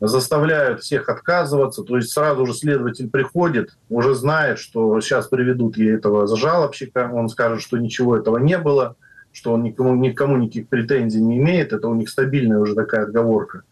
заставляют 0.00 0.82
всех 0.82 1.08
отказываться, 1.08 1.82
то 1.82 1.96
есть 1.96 2.10
сразу 2.10 2.46
же 2.46 2.54
следователь 2.54 3.10
приходит, 3.10 3.76
уже 3.90 4.14
знает, 4.14 4.58
что 4.58 5.00
сейчас 5.00 5.28
приведут 5.28 5.76
ей 5.76 5.94
этого 5.94 6.26
зажалобщика, 6.26 7.10
он 7.12 7.28
скажет, 7.28 7.60
что 7.60 7.76
ничего 7.76 8.16
этого 8.16 8.38
не 8.38 8.56
было, 8.56 8.96
что 9.32 9.52
он 9.52 9.62
никому, 9.62 9.94
никому 9.94 10.36
никаких 10.38 10.68
претензий 10.68 11.20
не 11.20 11.38
имеет, 11.38 11.72
это 11.72 11.88
у 11.88 11.94
них 11.94 12.08
стабильная 12.08 12.58
уже 12.58 12.74
такая 12.74 13.04
отговорка. 13.04 13.62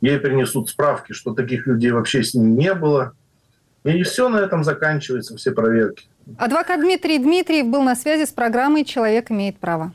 Ей 0.00 0.18
принесут 0.18 0.68
справки, 0.68 1.12
что 1.12 1.32
таких 1.32 1.66
людей 1.68 1.92
вообще 1.92 2.24
с 2.24 2.34
ним 2.34 2.56
не 2.56 2.74
было, 2.74 3.12
и 3.84 4.02
все 4.02 4.28
на 4.28 4.38
этом 4.38 4.64
заканчивается, 4.64 5.36
все 5.36 5.52
проверки. 5.52 6.06
Адвокат 6.38 6.80
Дмитрий 6.80 7.18
Дмитриев 7.18 7.66
был 7.66 7.82
на 7.82 7.94
связи 7.94 8.26
с 8.26 8.30
программой 8.30 8.84
«Человек 8.84 9.30
имеет 9.30 9.58
право». 9.58 9.92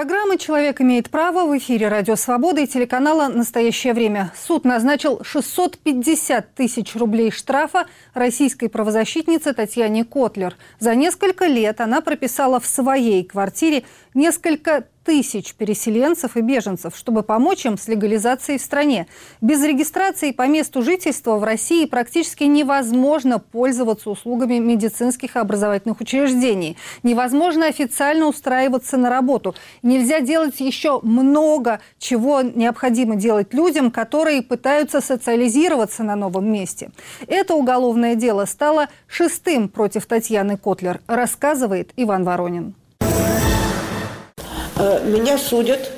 Программа 0.00 0.38
«Человек 0.38 0.80
имеет 0.80 1.10
право» 1.10 1.44
в 1.44 1.58
эфире 1.58 1.88
«Радио 1.88 2.16
Свобода» 2.16 2.62
и 2.62 2.66
телеканала 2.66 3.28
«Настоящее 3.28 3.92
время». 3.92 4.32
Суд 4.34 4.64
назначил 4.64 5.20
650 5.22 6.54
тысяч 6.54 6.96
рублей 6.96 7.30
штрафа 7.30 7.86
российской 8.14 8.68
правозащитнице 8.68 9.52
Татьяне 9.52 10.06
Котлер. 10.06 10.56
За 10.78 10.94
несколько 10.94 11.44
лет 11.44 11.82
она 11.82 12.00
прописала 12.00 12.60
в 12.60 12.66
своей 12.66 13.24
квартире 13.24 13.82
несколько 14.14 14.86
тысяч 15.10 15.54
переселенцев 15.54 16.36
и 16.36 16.40
беженцев, 16.40 16.96
чтобы 16.96 17.24
помочь 17.24 17.66
им 17.66 17.76
с 17.76 17.88
легализацией 17.88 18.60
в 18.60 18.62
стране. 18.62 19.08
Без 19.40 19.60
регистрации 19.60 20.30
по 20.30 20.46
месту 20.46 20.84
жительства 20.84 21.36
в 21.36 21.42
России 21.42 21.84
практически 21.84 22.44
невозможно 22.44 23.40
пользоваться 23.40 24.08
услугами 24.08 24.58
медицинских 24.58 25.34
и 25.34 25.38
образовательных 25.40 26.00
учреждений. 26.00 26.76
Невозможно 27.02 27.66
официально 27.66 28.28
устраиваться 28.28 28.98
на 28.98 29.10
работу. 29.10 29.56
Нельзя 29.82 30.20
делать 30.20 30.60
еще 30.60 31.00
много 31.02 31.80
чего 31.98 32.42
необходимо 32.42 33.16
делать 33.16 33.52
людям, 33.52 33.90
которые 33.90 34.42
пытаются 34.42 35.00
социализироваться 35.00 36.04
на 36.04 36.14
новом 36.14 36.52
месте. 36.52 36.92
Это 37.26 37.56
уголовное 37.56 38.14
дело 38.14 38.44
стало 38.44 38.86
шестым 39.08 39.70
против 39.70 40.06
Татьяны 40.06 40.56
Котлер, 40.56 41.00
рассказывает 41.08 41.90
Иван 41.96 42.22
Воронин. 42.22 42.76
Э, 44.80 45.04
меня 45.04 45.36
судят 45.36 45.90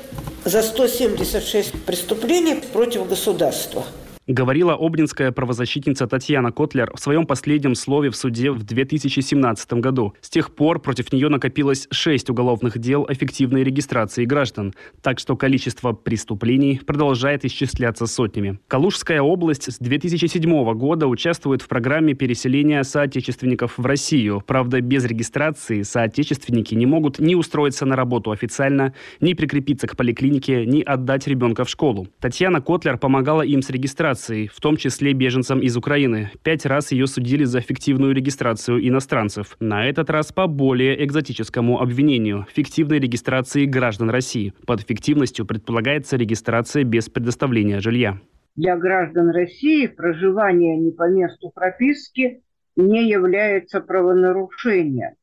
за 0.43 0.61
176 0.61 1.85
преступлений 1.85 2.55
против 2.55 3.07
государства. 3.07 3.85
Говорила 4.27 4.73
обнинская 4.73 5.33
правозащитница 5.33 6.07
Татьяна 6.07 6.53
Котлер 6.53 6.89
в 6.95 6.99
своем 7.01 7.25
последнем 7.25 7.75
слове 7.75 8.09
в 8.09 8.15
суде 8.15 8.51
в 8.51 8.63
2017 8.63 9.73
году. 9.73 10.13
С 10.21 10.29
тех 10.29 10.55
пор 10.55 10.79
против 10.79 11.11
нее 11.11 11.27
накопилось 11.27 11.89
шесть 11.91 12.29
уголовных 12.29 12.77
дел 12.77 13.05
о 13.05 13.13
фиктивной 13.13 13.65
регистрации 13.65 14.23
граждан, 14.23 14.73
так 15.01 15.19
что 15.19 15.35
количество 15.35 15.91
преступлений 15.91 16.79
продолжает 16.79 17.43
исчисляться 17.43 18.05
сотнями. 18.05 18.59
Калужская 18.69 19.21
область 19.21 19.69
с 19.69 19.77
2007 19.77 20.73
года 20.73 21.07
участвует 21.07 21.61
в 21.61 21.67
программе 21.67 22.13
переселения 22.13 22.83
соотечественников 22.83 23.77
в 23.77 23.85
Россию. 23.85 24.41
Правда, 24.47 24.79
без 24.79 25.03
регистрации 25.03 25.81
соотечественники 25.81 26.73
не 26.75 26.85
могут 26.85 27.19
ни 27.19 27.35
устроиться 27.35 27.85
на 27.85 27.97
работу 27.97 28.31
официально, 28.31 28.93
ни 29.19 29.33
прикрепиться 29.33 29.85
к 29.85 29.97
поликлинике, 29.97 30.65
ни 30.65 30.81
отдать 30.81 31.27
ребенка 31.27 31.65
в 31.65 31.69
школу. 31.69 32.07
Татьяна 32.21 32.61
Котлер 32.61 32.97
помогала 32.97 33.41
им 33.41 33.61
с 33.61 33.69
регистрацией, 33.69 34.12
в 34.15 34.59
том 34.59 34.77
числе 34.77 35.13
беженцам 35.13 35.59
из 35.59 35.75
Украины. 35.75 36.31
Пять 36.43 36.65
раз 36.65 36.91
ее 36.91 37.07
судили 37.07 37.43
за 37.43 37.61
фиктивную 37.61 38.13
регистрацию 38.13 38.87
иностранцев. 38.87 39.55
На 39.59 39.87
этот 39.87 40.09
раз 40.09 40.31
по 40.31 40.47
более 40.47 41.03
экзотическому 41.03 41.81
обвинению– 41.81 42.45
фиктивной 42.53 42.99
регистрации 42.99 43.65
граждан 43.65 44.09
России. 44.09 44.53
Под 44.65 44.81
фиктивностью 44.81 45.45
предполагается 45.45 46.17
регистрация 46.17 46.83
без 46.83 47.09
предоставления 47.09 47.79
жилья. 47.79 48.19
Для 48.55 48.77
граждан 48.77 49.31
России 49.31 49.87
проживание 49.87 50.77
не 50.77 50.91
по 50.91 51.09
месту 51.09 51.51
прописки 51.53 52.41
не 52.75 53.09
является 53.09 53.81
правонарушением. 53.81 55.15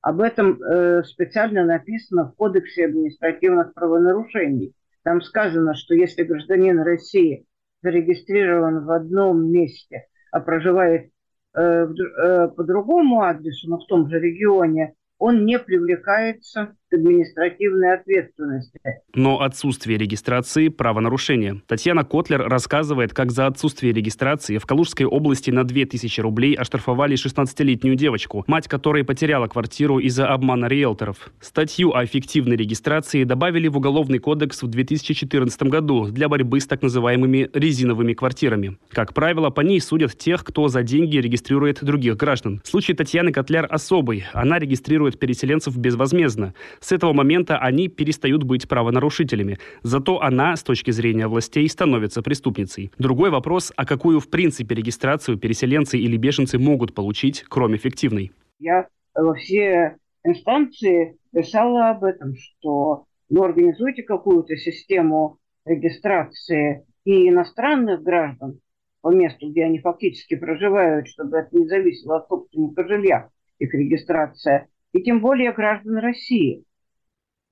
Об 0.00 0.20
этом 0.20 0.62
э, 0.62 1.02
специально 1.02 1.64
написано 1.64 2.30
в 2.30 2.36
Кодексе 2.36 2.86
административных 2.86 3.74
правонарушений. 3.74 4.72
Там 5.02 5.20
сказано, 5.22 5.74
что 5.74 5.94
если 5.94 6.22
гражданин 6.22 6.78
России 6.80 7.44
зарегистрирован 7.82 8.84
в 8.84 8.90
одном 8.90 9.50
месте, 9.50 10.06
а 10.32 10.40
проживает 10.40 11.10
э, 11.54 11.60
э, 11.60 12.48
по 12.48 12.64
другому 12.64 13.22
адресу, 13.22 13.68
но 13.68 13.78
в 13.78 13.86
том 13.86 14.08
же 14.08 14.18
регионе, 14.18 14.94
он 15.18 15.44
не 15.44 15.58
привлекается 15.58 16.76
административной 16.92 17.94
ответственности. 17.94 18.80
Но 19.14 19.40
отсутствие 19.40 19.98
регистрации– 19.98 20.68
правонарушение. 20.68 21.62
Татьяна 21.66 22.04
Котлер 22.04 22.48
рассказывает, 22.48 23.14
как 23.14 23.30
за 23.30 23.46
отсутствие 23.46 23.92
регистрации 23.92 24.58
в 24.58 24.66
Калужской 24.66 25.06
области 25.06 25.50
на 25.50 25.64
2000 25.64 26.20
рублей 26.20 26.54
оштрафовали 26.54 27.16
16-летнюю 27.16 27.96
девочку, 27.96 28.44
мать 28.46 28.68
которой 28.68 29.04
потеряла 29.04 29.46
квартиру 29.46 29.98
из-за 29.98 30.28
обмана 30.28 30.66
риэлторов. 30.66 31.30
Статью 31.40 31.92
о 31.94 32.04
фиктивной 32.06 32.56
регистрации 32.56 33.24
добавили 33.24 33.68
в 33.68 33.76
Уголовный 33.76 34.18
кодекс 34.18 34.62
в 34.62 34.68
2014 34.68 35.62
году 35.64 36.08
для 36.10 36.28
борьбы 36.28 36.60
с 36.60 36.66
так 36.66 36.82
называемыми 36.82 37.50
резиновыми 37.52 38.14
квартирами. 38.14 38.78
Как 38.90 39.14
правило, 39.14 39.50
по 39.50 39.60
ней 39.60 39.80
судят 39.80 40.16
тех, 40.16 40.44
кто 40.44 40.68
за 40.68 40.82
деньги 40.82 41.16
регистрирует 41.16 41.82
других 41.82 42.16
граждан. 42.16 42.60
Случай 42.64 42.94
Татьяны 42.94 43.32
Котляр 43.32 43.66
особый. 43.70 44.24
Она 44.32 44.58
регистрирует 44.58 45.18
переселенцев 45.18 45.76
безвозмездно. 45.76 46.54
С 46.80 46.92
этого 46.92 47.12
момента 47.12 47.58
они 47.58 47.88
перестают 47.88 48.42
быть 48.42 48.68
правонарушителями. 48.68 49.58
Зато 49.82 50.20
она, 50.20 50.56
с 50.56 50.62
точки 50.62 50.90
зрения 50.90 51.28
властей, 51.28 51.68
становится 51.68 52.22
преступницей. 52.22 52.90
Другой 52.98 53.30
вопрос, 53.30 53.72
а 53.76 53.84
какую 53.84 54.20
в 54.20 54.28
принципе 54.28 54.74
регистрацию 54.74 55.38
переселенцы 55.38 55.98
или 55.98 56.16
беженцы 56.16 56.58
могут 56.58 56.94
получить, 56.94 57.44
кроме 57.48 57.78
фиктивной? 57.78 58.32
Я 58.58 58.88
во 59.14 59.34
все 59.34 59.96
инстанции 60.24 61.16
писала 61.32 61.90
об 61.90 62.04
этом, 62.04 62.34
что 62.36 63.04
ну, 63.28 63.42
организуйте 63.42 64.02
какую-то 64.02 64.56
систему 64.56 65.38
регистрации 65.64 66.86
и 67.04 67.28
иностранных 67.28 68.02
граждан 68.02 68.60
по 69.00 69.12
месту, 69.12 69.50
где 69.50 69.64
они 69.64 69.78
фактически 69.78 70.36
проживают, 70.36 71.08
чтобы 71.08 71.38
это 71.38 71.56
не 71.56 71.66
зависело 71.68 72.18
от 72.18 72.28
собственника 72.28 72.86
жилья, 72.86 73.28
их 73.58 73.72
регистрация, 73.74 74.68
и 74.92 75.02
тем 75.02 75.20
более 75.20 75.52
граждан 75.52 75.98
России. 75.98 76.64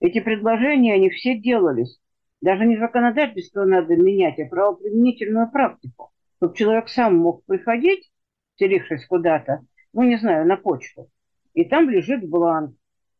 Эти 0.00 0.20
предложения, 0.20 0.94
они 0.94 1.10
все 1.10 1.36
делались. 1.36 1.98
Даже 2.40 2.66
не 2.66 2.76
законодательство 2.76 3.64
надо 3.64 3.96
менять, 3.96 4.38
а 4.38 4.46
правоприменительную 4.46 5.50
практику. 5.50 6.10
Чтобы 6.36 6.54
человек 6.54 6.88
сам 6.88 7.16
мог 7.16 7.44
приходить, 7.46 8.10
селившись 8.56 9.06
куда-то, 9.06 9.62
ну, 9.92 10.02
не 10.02 10.16
знаю, 10.16 10.46
на 10.46 10.56
почту, 10.56 11.08
и 11.54 11.64
там 11.64 11.88
лежит 11.88 12.28
бланк, 12.28 12.76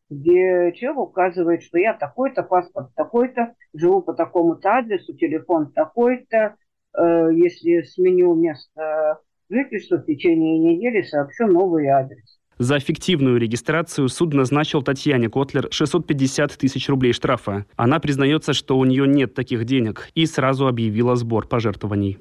где 0.09 0.71
человек 0.73 0.99
указывает, 0.99 1.63
что 1.63 1.79
я 1.79 1.93
такой-то, 1.93 2.43
паспорт 2.43 2.93
такой-то, 2.95 3.55
живу 3.73 4.01
по 4.01 4.13
такому-то 4.13 4.77
адресу, 4.77 5.15
телефон 5.15 5.71
такой-то, 5.71 6.55
э, 6.97 7.29
если 7.33 7.81
сменю 7.81 8.35
место 8.35 9.19
жительства 9.49 9.97
в 9.97 10.05
течение 10.05 10.59
недели, 10.59 11.01
сообщу 11.01 11.47
новый 11.47 11.87
адрес. 11.87 12.36
За 12.59 12.79
фиктивную 12.79 13.37
регистрацию 13.39 14.09
суд 14.09 14.33
назначил 14.33 14.81
Татьяне 14.81 15.29
Котлер 15.29 15.67
650 15.71 16.57
тысяч 16.57 16.89
рублей 16.89 17.13
штрафа. 17.13 17.65
Она 17.75 17.99
признается, 17.99 18.53
что 18.53 18.77
у 18.77 18.85
нее 18.85 19.07
нет 19.07 19.35
таких 19.35 19.65
денег 19.65 20.09
и 20.15 20.25
сразу 20.25 20.67
объявила 20.67 21.15
сбор 21.15 21.47
пожертвований. 21.47 22.17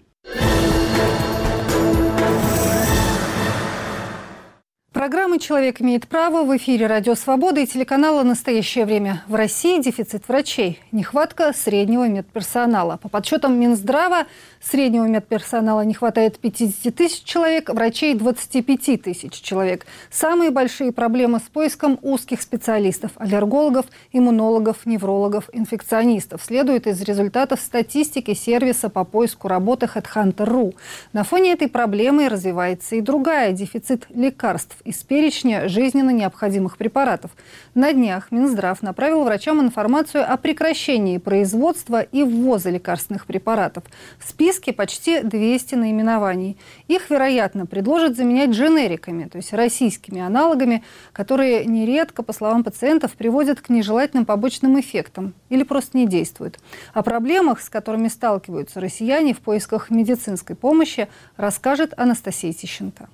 Программа 5.06 5.38
«Человек 5.38 5.80
имеет 5.80 6.08
право» 6.08 6.42
в 6.42 6.56
эфире 6.56 6.88
«Радио 6.88 7.14
Свобода» 7.14 7.60
и 7.60 7.66
телеканала 7.66 8.24
«Настоящее 8.24 8.84
время». 8.84 9.22
В 9.28 9.36
России 9.36 9.80
дефицит 9.80 10.26
врачей, 10.26 10.80
нехватка 10.90 11.52
среднего 11.52 12.08
медперсонала. 12.08 12.96
По 12.96 13.08
подсчетам 13.08 13.56
Минздрава, 13.56 14.26
среднего 14.60 15.04
медперсонала 15.04 15.82
не 15.82 15.94
хватает 15.94 16.40
50 16.40 16.92
тысяч 16.92 17.22
человек, 17.22 17.70
врачей 17.70 18.16
25 18.16 19.00
тысяч 19.00 19.32
человек. 19.34 19.86
Самые 20.10 20.50
большие 20.50 20.90
проблемы 20.90 21.38
с 21.38 21.42
поиском 21.42 22.00
узких 22.02 22.42
специалистов– 22.42 23.12
аллергологов, 23.16 23.86
иммунологов, 24.10 24.86
неврологов, 24.86 25.50
инфекционистов. 25.52 26.42
Следует 26.44 26.88
из 26.88 27.00
результатов 27.00 27.60
статистики 27.60 28.34
сервиса 28.34 28.88
по 28.88 29.04
поиску 29.04 29.46
работы 29.46 29.86
HeadHunter.ru. 29.86 30.74
На 31.12 31.22
фоне 31.22 31.52
этой 31.52 31.68
проблемы 31.68 32.28
развивается 32.28 32.96
и 32.96 33.00
другая– 33.00 33.52
дефицит 33.52 34.06
лекарств 34.08 34.76
из 34.96 35.04
перечня 35.04 35.68
жизненно 35.68 36.10
необходимых 36.10 36.78
препаратов. 36.78 37.30
На 37.74 37.92
днях 37.92 38.30
Минздрав 38.30 38.80
направил 38.82 39.24
врачам 39.24 39.60
информацию 39.60 40.24
о 40.26 40.36
прекращении 40.38 41.18
производства 41.18 42.00
и 42.00 42.22
ввоза 42.22 42.70
лекарственных 42.70 43.26
препаратов. 43.26 43.84
В 44.18 44.28
списке 44.28 44.72
почти 44.72 45.20
200 45.20 45.74
наименований. 45.74 46.56
Их, 46.88 47.10
вероятно, 47.10 47.66
предложат 47.66 48.16
заменять 48.16 48.50
дженериками, 48.50 49.24
то 49.24 49.36
есть 49.36 49.52
российскими 49.52 50.20
аналогами, 50.20 50.82
которые 51.12 51.66
нередко, 51.66 52.22
по 52.22 52.32
словам 52.32 52.64
пациентов, 52.64 53.12
приводят 53.12 53.60
к 53.60 53.68
нежелательным 53.68 54.24
побочным 54.24 54.80
эффектам 54.80 55.34
или 55.50 55.62
просто 55.62 55.98
не 55.98 56.06
действуют. 56.06 56.58
О 56.94 57.02
проблемах, 57.02 57.60
с 57.60 57.68
которыми 57.68 58.08
сталкиваются 58.08 58.80
россияне 58.80 59.34
в 59.34 59.40
поисках 59.40 59.90
медицинской 59.90 60.56
помощи, 60.56 61.08
расскажет 61.36 61.92
Анастасия 61.98 62.52
Тищенко. 62.54 63.08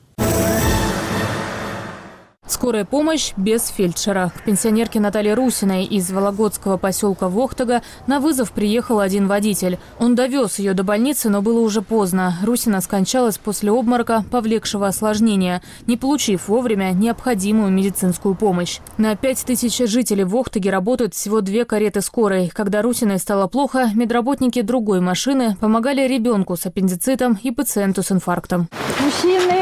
Скорая 2.52 2.84
помощь 2.84 3.32
без 3.36 3.68
фельдшера. 3.68 4.32
К 4.36 4.44
пенсионерке 4.44 5.00
Наталье 5.00 5.34
Русиной 5.34 5.84
из 5.84 6.10
Вологодского 6.10 6.76
поселка 6.76 7.28
Вохтага 7.28 7.82
на 8.06 8.20
вызов 8.20 8.52
приехал 8.52 9.00
один 9.00 9.26
водитель. 9.26 9.78
Он 9.98 10.14
довез 10.14 10.58
ее 10.58 10.74
до 10.74 10.82
больницы, 10.82 11.30
но 11.30 11.40
было 11.40 11.60
уже 11.60 11.82
поздно. 11.82 12.36
Русина 12.42 12.80
скончалась 12.80 13.38
после 13.38 13.70
обморока, 13.70 14.24
повлекшего 14.30 14.88
осложнения, 14.88 15.62
не 15.86 15.96
получив 15.96 16.48
вовремя 16.48 16.90
необходимую 16.92 17.70
медицинскую 17.70 18.34
помощь. 18.34 18.80
На 18.98 19.16
5 19.16 19.44
тысяч 19.44 19.78
жителей 19.88 20.24
Вохтаги 20.24 20.68
работают 20.68 21.14
всего 21.14 21.40
две 21.40 21.64
кареты 21.64 22.00
скорой. 22.00 22.50
Когда 22.52 22.82
Русиной 22.82 23.18
стало 23.18 23.46
плохо, 23.46 23.90
медработники 23.94 24.62
другой 24.62 25.00
машины 25.00 25.56
помогали 25.60 26.08
ребенку 26.08 26.56
с 26.56 26.66
аппендицитом 26.66 27.38
и 27.42 27.50
пациенту 27.50 28.02
с 28.02 28.10
инфарктом. 28.10 28.68
Мужчины! 29.00 29.61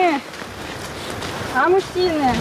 А 1.63 1.69
мужчины? 1.69 2.33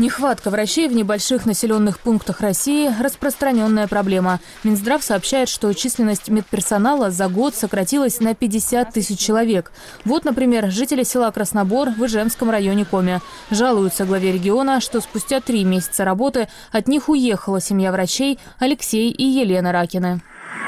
Нехватка 0.00 0.50
врачей 0.50 0.88
в 0.88 0.92
небольших 0.92 1.46
населенных 1.46 2.00
пунктах 2.00 2.40
России– 2.40 2.90
распространенная 3.00 3.86
проблема. 3.86 4.40
Минздрав 4.64 5.00
сообщает, 5.04 5.48
что 5.48 5.72
численность 5.74 6.28
медперсонала 6.28 7.12
за 7.12 7.28
год 7.28 7.54
сократилась 7.54 8.18
на 8.18 8.34
50 8.34 8.92
тысяч 8.92 9.20
человек. 9.20 9.70
Вот, 10.04 10.24
например, 10.24 10.72
жители 10.72 11.04
села 11.04 11.30
Краснобор 11.30 11.90
в 11.90 12.04
Ижемском 12.04 12.50
районе 12.50 12.84
Коми. 12.84 13.20
Жалуются 13.48 14.06
главе 14.06 14.32
региона, 14.32 14.80
что 14.80 15.00
спустя 15.00 15.40
три 15.40 15.62
месяца 15.62 16.04
работы 16.04 16.48
от 16.72 16.88
них 16.88 17.08
уехала 17.08 17.60
семья 17.60 17.92
врачей 17.92 18.40
Алексей 18.58 19.08
и 19.08 19.22
Елена 19.22 19.70
Ракины. 19.70 20.20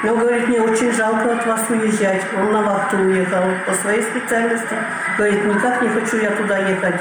Но, 0.04 0.14
говорит, 0.14 0.46
мне 0.46 0.60
очень 0.60 0.92
жалко 0.92 1.36
от 1.36 1.44
вас 1.44 1.68
уезжать. 1.70 2.22
Он 2.38 2.52
на 2.52 2.62
вахту 2.62 2.98
уехал 2.98 3.42
по 3.66 3.74
своей 3.74 4.02
специальности. 4.02 4.76
Говорит, 5.18 5.44
никак 5.44 5.82
не 5.82 5.88
хочу 5.88 6.18
я 6.18 6.30
туда 6.30 6.58
ехать. 6.58 7.00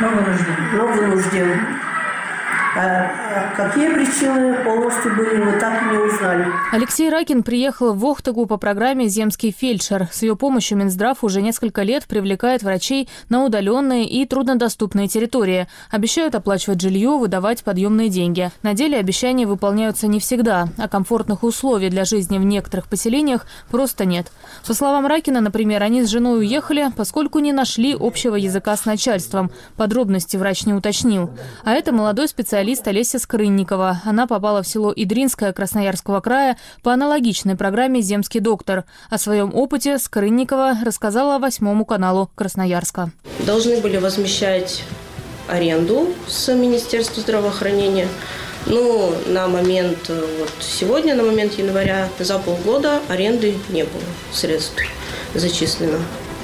Но 0.00 0.08
вынужден. 0.08 0.56
Но 0.72 0.86
вынужден. 0.86 1.60
Какие 3.56 3.92
причины 3.92 4.64
полностью 4.64 5.16
были, 5.16 5.42
мы 5.42 5.58
так 5.58 5.82
и 5.82 5.84
не 5.86 5.98
узнали. 5.98 6.46
Алексей 6.72 7.10
Ракин 7.10 7.42
приехал 7.42 7.92
в 7.92 7.98
Вохтагу 7.98 8.46
по 8.46 8.56
программе 8.56 9.08
«Земский 9.08 9.54
фельдшер». 9.56 10.08
С 10.10 10.22
ее 10.22 10.36
помощью 10.36 10.78
Минздрав 10.78 11.22
уже 11.22 11.42
несколько 11.42 11.82
лет 11.82 12.06
привлекает 12.06 12.62
врачей 12.62 13.08
на 13.28 13.44
удаленные 13.44 14.06
и 14.08 14.24
труднодоступные 14.26 15.08
территории. 15.08 15.66
Обещают 15.90 16.34
оплачивать 16.34 16.80
жилье, 16.80 17.10
выдавать 17.18 17.64
подъемные 17.64 18.08
деньги. 18.08 18.50
На 18.62 18.74
деле 18.74 18.98
обещания 18.98 19.46
выполняются 19.46 20.06
не 20.06 20.20
всегда, 20.20 20.68
а 20.78 20.88
комфортных 20.88 21.42
условий 21.42 21.90
для 21.90 22.04
жизни 22.04 22.38
в 22.38 22.44
некоторых 22.44 22.88
поселениях 22.88 23.46
просто 23.70 24.04
нет. 24.04 24.32
По 24.66 24.74
словам 24.74 25.06
Ракина, 25.06 25.40
например, 25.40 25.82
они 25.82 26.02
с 26.02 26.08
женой 26.08 26.40
уехали, 26.40 26.90
поскольку 26.96 27.38
не 27.38 27.52
нашли 27.52 27.96
общего 27.98 28.36
языка 28.36 28.76
с 28.76 28.84
начальством. 28.84 29.50
Подробности 29.76 30.36
врач 30.36 30.64
не 30.66 30.74
уточнил. 30.74 31.30
А 31.64 31.72
это 31.72 31.92
молодой 31.92 32.28
специалист 32.28 32.86
Олеся 32.88 33.18
Скрынникова. 33.26 34.02
Она 34.04 34.28
попала 34.28 34.62
в 34.62 34.68
село 34.68 34.92
Идринское 34.94 35.52
Красноярского 35.52 36.20
края 36.20 36.56
по 36.84 36.92
аналогичной 36.92 37.56
программе 37.56 38.00
«Земский 38.00 38.38
доктор». 38.38 38.84
О 39.10 39.18
своем 39.18 39.52
опыте 39.52 39.98
Скрынникова 39.98 40.78
рассказала 40.84 41.40
восьмому 41.40 41.84
каналу 41.84 42.30
Красноярска. 42.36 43.10
Должны 43.40 43.80
были 43.80 43.96
возмещать 43.96 44.84
аренду 45.48 46.14
с 46.28 46.54
Министерства 46.54 47.20
здравоохранения. 47.20 48.06
Ну, 48.66 49.12
на 49.26 49.48
момент, 49.48 50.08
вот 50.08 50.52
сегодня, 50.60 51.16
на 51.16 51.24
момент 51.24 51.54
января, 51.54 52.08
за 52.20 52.38
полгода 52.38 53.00
аренды 53.08 53.56
не 53.70 53.82
было 53.82 54.02
средств 54.32 54.80
зачислено. 55.34 55.98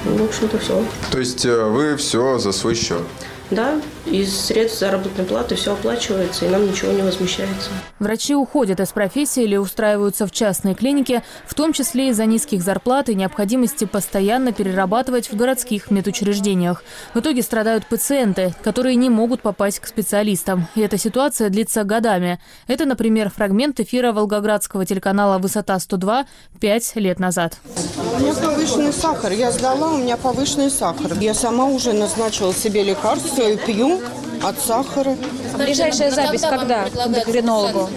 Ну, 0.04 0.16
в 0.16 0.24
общем-то, 0.24 0.58
все. 0.58 0.84
То 1.12 1.20
есть 1.20 1.46
э, 1.46 1.64
вы 1.64 1.96
все 1.96 2.38
за 2.38 2.50
свой 2.50 2.74
счет? 2.74 3.02
Да, 3.50 3.80
из 4.06 4.46
средств 4.46 4.80
заработной 4.80 5.24
платы 5.24 5.54
все 5.54 5.74
оплачивается, 5.74 6.46
и 6.46 6.48
нам 6.48 6.66
ничего 6.66 6.92
не 6.92 7.02
возмещается. 7.02 7.70
Врачи 7.98 8.34
уходят 8.34 8.80
из 8.80 8.88
профессии 8.88 9.44
или 9.44 9.56
устраиваются 9.56 10.26
в 10.26 10.32
частные 10.32 10.74
клиники, 10.74 11.22
в 11.46 11.54
том 11.54 11.72
числе 11.72 12.08
из-за 12.08 12.26
низких 12.26 12.62
зарплат 12.62 13.08
и 13.08 13.14
необходимости 13.14 13.84
постоянно 13.84 14.52
перерабатывать 14.52 15.30
в 15.30 15.36
городских 15.36 15.90
медучреждениях. 15.90 16.82
В 17.14 17.20
итоге 17.20 17.42
страдают 17.42 17.86
пациенты, 17.86 18.54
которые 18.62 18.96
не 18.96 19.08
могут 19.08 19.40
попасть 19.40 19.78
к 19.78 19.86
специалистам. 19.86 20.66
И 20.74 20.80
эта 20.80 20.98
ситуация 20.98 21.48
длится 21.48 21.84
годами. 21.84 22.40
Это, 22.66 22.84
например, 22.86 23.30
фрагмент 23.30 23.78
эфира 23.78 24.12
волгоградского 24.12 24.84
телеканала 24.84 25.38
«Высота-102» 25.38 26.24
пять 26.60 26.92
лет 26.96 27.20
назад. 27.20 27.58
У 28.16 28.20
меня 28.20 28.34
повышенный 28.34 28.92
сахар. 28.92 29.32
Я 29.32 29.52
сдала, 29.52 29.92
у 29.92 29.98
меня 29.98 30.16
повышенный 30.16 30.70
сахар. 30.70 31.12
Я 31.20 31.34
сама 31.34 31.66
уже 31.66 31.92
назначила 31.92 32.52
себе 32.52 32.82
лекарство 32.82 33.42
и 33.42 33.56
пью 33.56 33.91
от 34.42 34.58
сахара. 34.58 35.16
Ближайшая 35.56 36.10
запись 36.10 36.42
когда 36.42 36.84
к 36.84 37.06
эндокринологу? 37.06 37.88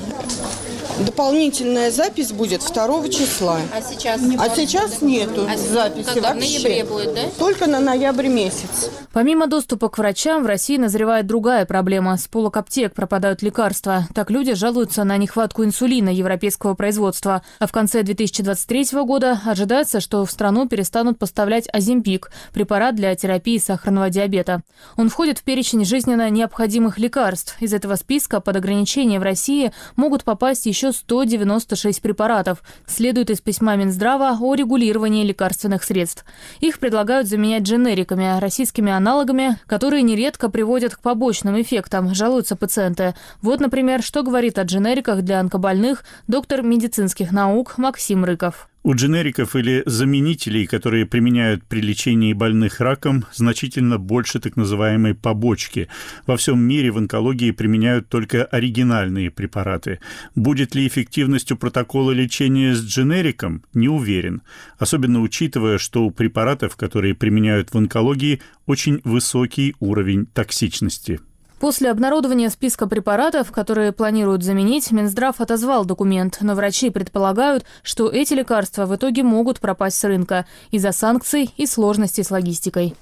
Дополнительная 1.00 1.92
запись 1.92 2.32
будет 2.32 2.62
2 2.62 3.10
числа. 3.10 3.60
А 3.74 3.82
сейчас? 3.82 4.22
А 4.40 4.50
сейчас 4.56 5.02
нету 5.02 5.46
А 5.50 5.58
записи 5.58 6.06
когда? 6.06 6.32
В 6.32 6.36
вообще. 6.36 6.60
ноябре 6.60 6.84
будет, 6.86 7.14
да? 7.14 7.22
Только 7.38 7.68
на 7.68 7.80
ноябрь 7.80 8.28
месяц. 8.28 8.90
Помимо 9.12 9.48
доступа 9.48 9.90
к 9.90 9.98
врачам, 9.98 10.44
в 10.44 10.46
России 10.46 10.78
назревает 10.78 11.28
другая 11.28 11.66
проблема. 11.66 12.18
С 12.18 12.28
полок 12.28 12.58
аптек 12.58 12.94
пропадают 12.94 13.42
лекарства. 13.42 14.08
Так 14.14 14.30
люди 14.30 14.54
жалуются 14.54 15.04
на 15.04 15.18
нехватку 15.18 15.64
инсулина 15.66 16.10
европейского 16.10 16.76
производства. 16.76 17.42
А 17.60 17.68
в 17.68 17.72
конце 17.72 18.04
2023 18.04 18.90
года 19.04 19.42
ожидается, 19.46 20.00
что 20.00 20.26
в 20.26 20.32
страну 20.32 20.68
перестанут 20.68 21.20
поставлять 21.20 21.68
Оземпик– 21.74 22.32
препарат 22.54 22.96
для 22.96 23.14
терапии 23.16 23.58
сахарного 23.58 24.10
диабета. 24.10 24.62
Он 24.96 25.10
входит 25.10 25.40
в 25.40 25.44
перечень 25.44 25.84
жизненно 25.84 26.30
необходимых 26.30 26.98
лекарств. 26.98 27.58
Из 27.60 27.74
этого 27.74 27.96
списка 27.96 28.40
под 28.40 28.56
ограничение 28.56 29.20
в 29.20 29.24
России 29.24 29.72
могут 29.96 30.24
попасть 30.24 30.66
еще 30.66 30.85
196 30.92 32.02
препаратов. 32.02 32.64
Следует 32.86 33.30
из 33.30 33.42
письма 33.42 33.76
Минздрава 33.76 34.38
о 34.40 34.56
регулировании 34.56 35.26
лекарственных 35.26 35.84
средств. 35.84 36.26
Их 36.60 36.80
предлагают 36.80 37.28
заменять 37.28 37.64
дженериками, 37.64 38.40
российскими 38.40 38.92
аналогами, 38.92 39.58
которые 39.68 40.04
нередко 40.04 40.50
приводят 40.50 40.96
к 40.96 41.00
побочным 41.00 41.62
эффектам, 41.62 42.14
жалуются 42.14 42.56
пациенты. 42.56 43.16
Вот, 43.42 43.60
например, 43.60 44.02
что 44.04 44.24
говорит 44.24 44.60
о 44.60 44.64
дженериках 44.64 45.22
для 45.22 45.40
онкобольных 45.40 46.04
доктор 46.28 46.62
медицинских 46.62 47.32
наук 47.32 47.78
Максим 47.78 48.26
Рыков. 48.26 48.70
У 48.86 48.94
дженериков 48.94 49.56
или 49.56 49.82
заменителей, 49.88 50.68
которые 50.68 51.08
применяют 51.08 51.64
при 51.64 51.82
лечении 51.82 52.34
больных 52.34 52.80
раком, 52.80 53.26
значительно 53.34 53.98
больше 53.98 54.40
так 54.40 54.58
называемой 54.58 55.16
побочки. 55.16 55.88
Во 56.28 56.38
всем 56.38 56.60
мире 56.62 56.92
в 56.92 57.00
онкологии 57.00 57.50
применяют 57.50 58.10
только 58.10 58.46
оригинальные 58.46 59.32
препараты. 59.32 60.02
Будет 60.36 60.76
ли 60.76 60.86
эффективность 60.86 61.52
у 61.52 61.58
протокола 61.58 62.12
лечения 62.12 62.76
с 62.76 62.86
дженериком? 62.86 63.64
Не 63.74 63.90
уверен. 63.90 64.44
Особенно 64.78 65.22
учитывая, 65.22 65.80
что 65.80 66.06
у 66.06 66.12
препаратов, 66.12 66.76
которые 66.76 67.16
применяют 67.16 67.74
в 67.74 67.78
онкологии, 67.80 68.40
очень 68.68 69.02
высокий 69.04 69.76
уровень 69.80 70.28
токсичности. 70.28 71.22
После 71.66 71.90
обнародования 71.90 72.52
списка 72.52 72.86
препаратов, 72.86 73.52
которые 73.52 73.92
планируют 73.92 74.44
заменить, 74.44 74.92
Минздрав 74.92 75.42
отозвал 75.42 75.84
документ, 75.84 76.38
но 76.42 76.54
врачи 76.54 76.92
предполагают, 76.92 77.66
что 77.82 78.08
эти 78.08 78.36
лекарства 78.36 78.86
в 78.86 78.96
итоге 78.96 79.24
могут 79.24 79.60
пропасть 79.60 79.98
с 79.98 80.04
рынка 80.04 80.46
из-за 80.70 80.92
санкций 80.92 81.52
и 81.58 81.66
сложностей 81.66 82.24
с 82.24 82.30
логистикой. 82.30 82.94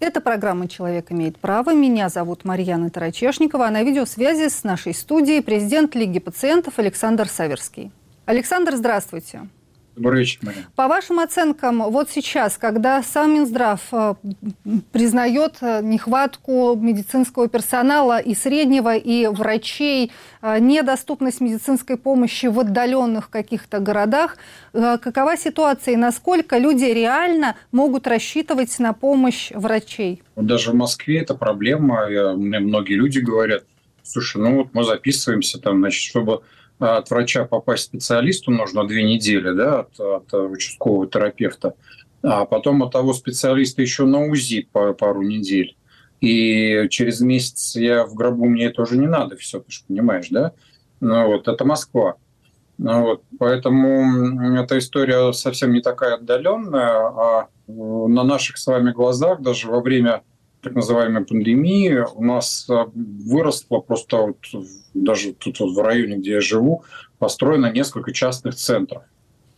Это 0.00 0.22
программа 0.22 0.68
«Человек 0.68 1.12
имеет 1.12 1.38
право». 1.38 1.74
Меня 1.74 2.08
зовут 2.08 2.46
Марьяна 2.46 2.88
Тарачешникова, 2.88 3.66
а 3.66 3.70
на 3.70 3.82
видеосвязи 3.82 4.48
с 4.48 4.64
нашей 4.64 4.94
студией 4.94 5.42
президент 5.42 5.94
Лиги 5.94 6.18
пациентов 6.18 6.78
Александр 6.78 7.28
Саверский. 7.28 7.92
Александр, 8.24 8.74
здравствуйте. 8.76 9.50
Добрый 9.98 10.20
вечер, 10.20 10.38
Мария. 10.42 10.64
По 10.76 10.86
вашим 10.86 11.18
оценкам, 11.18 11.82
вот 11.90 12.08
сейчас, 12.08 12.56
когда 12.56 13.02
сам 13.02 13.34
Минздрав 13.34 13.80
э, 13.90 14.14
признает 14.92 15.56
э, 15.60 15.80
нехватку 15.82 16.76
медицинского 16.76 17.48
персонала 17.48 18.20
и 18.20 18.32
среднего, 18.36 18.94
и 18.94 19.26
врачей, 19.26 20.12
э, 20.40 20.60
недоступность 20.60 21.40
медицинской 21.40 21.96
помощи 21.96 22.46
в 22.46 22.60
отдаленных 22.60 23.28
каких-то 23.28 23.80
городах, 23.80 24.36
какова 24.72 25.36
ситуация 25.36 25.94
и 25.94 25.96
насколько 25.96 26.58
люди 26.58 26.84
реально 26.84 27.56
могут 27.72 28.06
рассчитывать 28.06 28.78
на 28.78 28.92
помощь 28.92 29.50
врачей? 29.50 30.22
Даже 30.36 30.70
в 30.70 30.74
Москве 30.74 31.22
это 31.22 31.34
проблема. 31.34 32.06
Мне 32.36 32.60
многие 32.60 32.94
люди 32.94 33.18
говорят, 33.18 33.64
слушай, 34.04 34.40
ну 34.40 34.58
вот 34.58 34.68
мы 34.74 34.84
записываемся 34.84 35.58
там, 35.58 35.80
значит, 35.80 36.02
чтобы 36.02 36.42
от 36.78 37.10
врача 37.10 37.44
попасть 37.44 37.84
к 37.84 37.88
специалисту 37.88 38.50
нужно 38.50 38.86
две 38.86 39.02
недели, 39.02 39.52
да, 39.52 39.80
от, 39.80 40.00
от 40.00 40.34
участкового 40.34 41.06
терапевта, 41.06 41.74
а 42.22 42.44
потом 42.44 42.82
от 42.82 42.92
того 42.92 43.12
специалиста 43.12 43.82
еще 43.82 44.04
на 44.04 44.26
УЗИ 44.26 44.68
по 44.72 44.92
пару 44.94 45.22
недель. 45.22 45.76
И 46.20 46.86
через 46.90 47.20
месяц 47.20 47.76
я 47.76 48.04
в 48.04 48.14
гробу, 48.14 48.46
мне 48.46 48.66
это 48.66 48.82
уже 48.82 48.96
не 48.96 49.06
надо, 49.06 49.36
все, 49.36 49.60
ты 49.60 49.70
же 49.70 49.80
понимаешь, 49.86 50.28
да? 50.30 50.52
Ну, 51.00 51.26
вот, 51.28 51.46
это 51.46 51.64
Москва. 51.64 52.16
Ну, 52.76 53.02
вот, 53.02 53.22
поэтому 53.38 54.56
эта 54.56 54.78
история 54.78 55.32
совсем 55.32 55.72
не 55.72 55.80
такая 55.80 56.14
отдаленная, 56.14 56.92
а 56.96 57.48
на 57.66 58.24
наших 58.24 58.58
с 58.58 58.66
вами 58.66 58.92
глазах 58.92 59.40
даже 59.40 59.68
во 59.68 59.80
время 59.80 60.22
так 60.62 60.74
называемой 60.74 61.24
пандемии 61.24 62.04
у 62.14 62.24
нас 62.24 62.66
э, 62.68 62.84
выросло 62.94 63.80
просто 63.80 64.16
вот 64.18 64.36
даже 64.94 65.32
тут 65.32 65.60
вот 65.60 65.74
в 65.74 65.80
районе, 65.80 66.16
где 66.16 66.32
я 66.32 66.40
живу, 66.40 66.84
построено 67.18 67.70
несколько 67.70 68.12
частных 68.12 68.56
центров. 68.56 69.02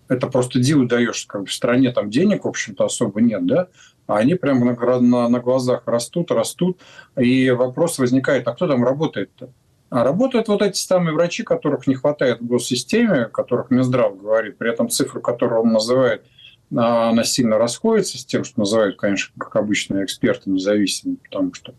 Это 0.08 0.26
просто 0.26 0.58
диву 0.58 0.86
даешь, 0.86 1.24
как 1.26 1.46
в 1.46 1.52
стране 1.52 1.92
там 1.92 2.10
денег, 2.10 2.44
в 2.44 2.48
общем-то, 2.48 2.84
особо 2.84 3.20
нет, 3.20 3.46
да, 3.46 3.68
а 4.06 4.18
они 4.18 4.34
прямо 4.34 4.74
на, 4.74 5.00
на, 5.00 5.28
на 5.28 5.40
глазах 5.40 5.82
растут, 5.86 6.30
растут, 6.32 6.80
и 7.16 7.50
вопрос 7.50 7.98
возникает, 7.98 8.48
а 8.48 8.54
кто 8.54 8.66
там 8.66 8.84
работает-то? 8.84 9.50
А 9.88 10.04
работают 10.04 10.48
вот 10.48 10.62
эти 10.62 10.78
самые 10.78 11.14
врачи, 11.14 11.42
которых 11.42 11.86
не 11.86 11.94
хватает 11.94 12.40
в 12.40 12.46
госсистеме, 12.46 13.26
которых 13.26 13.70
Минздрав 13.70 14.20
говорит, 14.20 14.58
при 14.58 14.70
этом 14.70 14.88
цифру, 14.88 15.20
которую 15.20 15.62
он 15.62 15.72
называет– 15.72 16.24
она 16.72 17.24
сильно 17.24 17.58
расходится 17.58 18.18
с 18.18 18.24
тем, 18.24 18.44
что 18.44 18.60
называют, 18.60 18.96
конечно, 18.96 19.32
как 19.38 19.56
обычно, 19.56 20.04
эксперты 20.04 20.50
независимыми, 20.50 21.16
потому 21.16 21.52
что, 21.52 21.74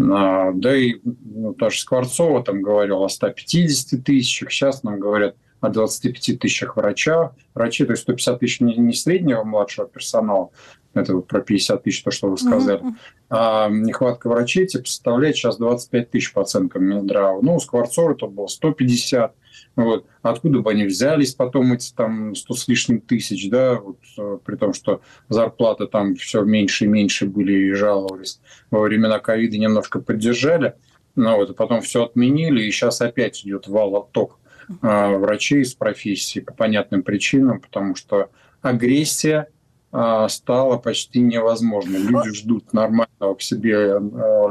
а, 0.00 0.52
да 0.52 0.76
и 0.76 1.00
ну, 1.04 1.54
даже 1.54 1.78
Скворцова 1.78 2.42
там 2.42 2.62
говорил 2.62 3.02
о 3.02 3.08
150 3.08 4.02
тысячах, 4.02 4.50
сейчас 4.50 4.82
нам 4.82 4.98
говорят 4.98 5.36
о 5.60 5.68
25 5.68 6.38
тысячах 6.38 6.76
врача. 6.76 7.32
Врачи, 7.54 7.84
то 7.84 7.92
есть 7.92 8.02
150 8.04 8.40
тысяч 8.40 8.60
не, 8.60 8.76
не 8.76 8.94
среднего 8.94 9.44
младшего 9.44 9.86
персонала, 9.86 10.50
это 10.94 11.14
вот 11.14 11.28
про 11.28 11.40
50 11.40 11.82
тысяч, 11.82 12.02
то, 12.02 12.10
что 12.10 12.28
вы 12.28 12.38
сказали, 12.38 12.80
mm-hmm. 12.80 12.94
а 13.28 13.68
нехватка 13.68 14.28
врачей 14.28 14.66
типа, 14.66 14.86
составляет 14.86 15.36
сейчас 15.36 15.56
25 15.58 16.10
тысяч 16.10 16.32
по 16.32 16.42
оценкам 16.42 16.84
Минздрава. 16.84 17.40
Ну, 17.42 17.56
у 17.56 17.60
Скворцова 17.60 18.12
это 18.12 18.26
было 18.26 18.46
150, 18.46 19.34
Вот. 19.76 20.06
Откуда 20.22 20.60
бы 20.60 20.70
они 20.70 20.84
взялись 20.84 21.34
потом 21.34 21.72
эти 21.72 21.92
там 21.94 22.34
100 22.34 22.54
с 22.54 22.68
лишним 22.68 23.00
тысяч, 23.00 23.48
да, 23.48 23.76
вот, 23.76 23.98
э, 24.18 24.38
при 24.44 24.56
том, 24.56 24.74
что 24.74 25.00
зарплаты 25.28 25.86
там 25.86 26.16
все 26.16 26.42
меньше 26.42 26.84
и 26.84 26.88
меньше 26.88 27.26
были 27.26 27.52
и 27.52 27.72
жаловались. 27.72 28.40
Во 28.70 28.80
времена 28.80 29.20
ковида 29.20 29.58
немножко 29.58 30.00
поддержали, 30.00 30.74
но 31.14 31.36
вот, 31.36 31.50
а 31.50 31.54
потом 31.54 31.80
все 31.80 32.04
отменили, 32.04 32.64
и 32.64 32.70
сейчас 32.70 33.00
опять 33.00 33.44
идет 33.44 33.68
вал 33.68 33.96
отток 33.96 34.38
э, 34.82 35.16
врачей 35.16 35.62
из 35.62 35.74
профессии 35.74 36.40
по 36.40 36.52
понятным 36.52 37.02
причинам, 37.02 37.60
потому 37.60 37.94
что 37.94 38.30
агрессия 38.62 39.48
э, 39.92 40.26
стала 40.28 40.76
почти 40.78 41.20
невозможной. 41.20 42.00
Люди 42.00 42.34
ждут 42.34 42.72
нормального 42.72 43.34
к 43.34 43.42
себе 43.42 43.74
э, 43.74 44.00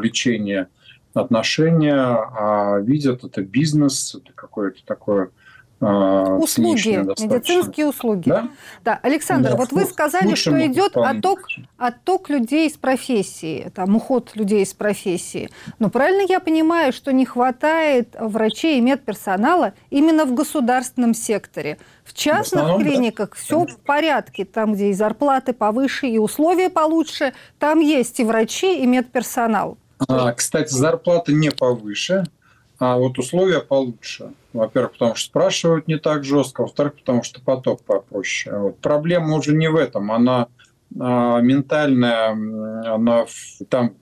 лечения 0.01 0.69
отношения, 1.19 1.95
а 1.95 2.79
видят 2.79 3.23
это 3.23 3.41
бизнес, 3.41 4.15
это 4.15 4.33
какое-то 4.33 4.85
такое 4.85 5.31
а, 5.81 6.35
услуги, 6.35 6.89
медицинские 6.89 7.87
услуги. 7.87 8.27
Да, 8.27 8.49
да. 8.83 8.99
Александр, 9.01 9.51
да, 9.51 9.55
вот 9.55 9.71
вы 9.71 9.85
сказали, 9.85 10.35
что 10.35 10.65
идет 10.65 10.97
отток, 10.97 11.45
отток 11.77 12.29
людей 12.29 12.67
из 12.67 12.75
профессии, 12.75 13.71
там 13.73 13.95
уход 13.95 14.31
людей 14.35 14.63
из 14.63 14.73
профессии. 14.73 15.49
Но 15.79 15.89
правильно 15.89 16.25
я 16.27 16.41
понимаю, 16.41 16.91
что 16.91 17.13
не 17.13 17.25
хватает 17.25 18.15
врачей 18.19 18.77
и 18.77 18.81
медперсонала 18.81 19.73
именно 19.89 20.25
в 20.25 20.33
государственном 20.33 21.13
секторе? 21.13 21.77
В 22.03 22.13
частных 22.13 22.63
в 22.63 22.65
основном, 22.65 22.81
клиниках 22.81 23.29
да. 23.29 23.35
все 23.37 23.65
в 23.65 23.77
порядке, 23.77 24.43
там, 24.43 24.73
где 24.73 24.89
и 24.89 24.93
зарплаты 24.93 25.53
повыше, 25.53 26.07
и 26.07 26.17
условия 26.17 26.69
получше, 26.69 27.33
там 27.57 27.79
есть 27.79 28.19
и 28.19 28.25
врачи, 28.25 28.81
и 28.81 28.85
медперсонал. 28.85 29.77
А, 30.07 30.31
кстати, 30.31 30.73
зарплата 30.73 31.33
не 31.33 31.51
повыше, 31.51 32.25
а 32.79 32.97
вот 32.97 33.19
условия 33.19 33.59
получше. 33.59 34.33
Во-первых, 34.53 34.93
потому 34.93 35.15
что 35.15 35.25
спрашивают 35.25 35.87
не 35.87 35.97
так 35.97 36.23
жестко, 36.23 36.61
во-вторых, 36.61 36.95
потому 36.95 37.23
что 37.23 37.41
поток 37.41 37.83
попроще. 37.83 38.57
Вот. 38.57 38.79
Проблема 38.79 39.35
уже 39.35 39.53
не 39.53 39.69
в 39.69 39.75
этом, 39.75 40.11
она 40.11 40.47
а, 40.97 41.41
ментальная, 41.41 42.31
она 42.31 43.25
там 43.69 43.93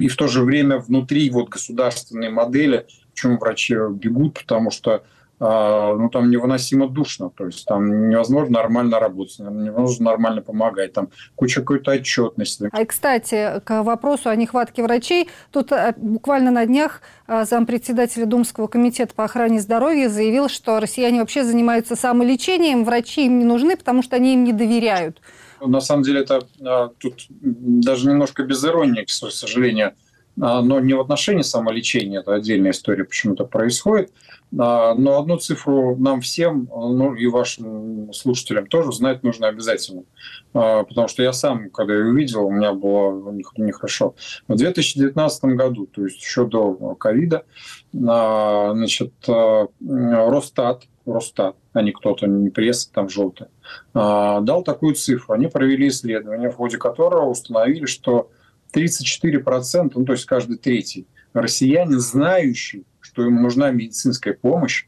и 0.00 0.08
в 0.08 0.16
то 0.16 0.26
же 0.26 0.42
время 0.42 0.78
внутри 0.78 1.30
вот 1.30 1.48
государственной 1.48 2.30
модели, 2.30 2.86
почему 3.10 3.38
врачи 3.38 3.74
бегут, 3.74 4.34
потому 4.34 4.70
что 4.70 5.04
ну, 5.40 6.08
там 6.10 6.30
невыносимо 6.30 6.88
душно, 6.88 7.30
то 7.30 7.46
есть 7.46 7.66
там 7.66 8.08
невозможно 8.08 8.54
нормально 8.54 9.00
работать, 9.00 9.38
невозможно 9.40 10.04
нормально 10.06 10.42
помогать, 10.42 10.92
там 10.92 11.08
куча 11.34 11.60
какой-то 11.60 11.90
отчетности. 11.92 12.68
А 12.72 12.84
кстати, 12.84 13.60
к 13.64 13.82
вопросу 13.82 14.30
о 14.30 14.36
нехватке 14.36 14.82
врачей, 14.82 15.28
тут 15.50 15.72
э, 15.72 15.94
буквально 15.96 16.50
на 16.50 16.66
днях 16.66 17.02
э, 17.26 17.44
зампредседателя 17.44 18.26
Думского 18.26 18.68
комитета 18.68 19.14
по 19.14 19.24
охране 19.24 19.60
здоровья 19.60 20.08
заявил, 20.08 20.48
что 20.48 20.80
россияне 20.80 21.20
вообще 21.20 21.44
занимаются 21.44 21.96
самолечением, 21.96 22.84
врачи 22.84 23.26
им 23.26 23.38
не 23.38 23.44
нужны, 23.44 23.76
потому 23.76 24.02
что 24.02 24.16
они 24.16 24.34
им 24.34 24.44
не 24.44 24.52
доверяют. 24.52 25.20
На 25.60 25.80
самом 25.80 26.02
деле 26.02 26.20
это 26.20 26.46
а, 26.64 26.88
тут 26.98 27.26
даже 27.30 28.08
немножко 28.08 28.42
без 28.42 28.64
иронии, 28.64 29.04
к 29.04 29.10
сожалению, 29.10 29.94
а, 30.40 30.62
но 30.62 30.80
не 30.80 30.94
в 30.94 31.00
отношении 31.00 31.42
самолечения, 31.42 32.20
это 32.20 32.34
отдельная 32.34 32.72
история 32.72 33.04
почему-то 33.04 33.44
происходит. 33.44 34.12
А, 34.58 34.94
но 34.94 35.18
одну 35.18 35.38
цифру 35.38 35.96
нам 35.96 36.20
всем, 36.20 36.68
ну 36.70 37.14
и 37.14 37.26
вашим 37.26 38.12
слушателям 38.12 38.66
тоже 38.66 38.92
знать 38.92 39.22
нужно 39.22 39.48
обязательно. 39.48 40.04
А, 40.52 40.84
потому 40.84 41.08
что 41.08 41.22
я 41.22 41.32
сам, 41.32 41.70
когда 41.70 41.94
ее 41.94 42.06
увидел, 42.06 42.46
у 42.46 42.50
меня 42.50 42.72
было 42.72 43.32
нехорошо. 43.56 44.14
В 44.48 44.56
2019 44.56 45.44
году, 45.56 45.86
то 45.86 46.04
есть 46.04 46.20
еще 46.20 46.46
до 46.46 46.94
ковида, 46.94 47.44
значит, 47.92 49.12
Росстат, 49.26 50.84
Росстат, 51.06 51.56
а 51.72 51.82
не 51.82 51.92
кто-то, 51.92 52.26
не 52.26 52.50
пресса 52.50 52.90
там 52.92 53.08
желтая, 53.08 53.50
дал 53.92 54.62
такую 54.62 54.94
цифру. 54.94 55.34
Они 55.34 55.48
провели 55.48 55.88
исследование, 55.88 56.50
в 56.50 56.56
ходе 56.56 56.78
которого 56.78 57.28
установили, 57.28 57.86
что 57.86 58.30
34%, 58.74 59.92
ну 59.94 60.04
то 60.04 60.12
есть 60.12 60.24
каждый 60.24 60.58
третий 60.58 61.06
россиянин, 61.34 62.00
знающий, 62.00 62.84
что 63.00 63.22
ему 63.22 63.40
нужна 63.40 63.70
медицинская 63.70 64.32
помощь, 64.32 64.86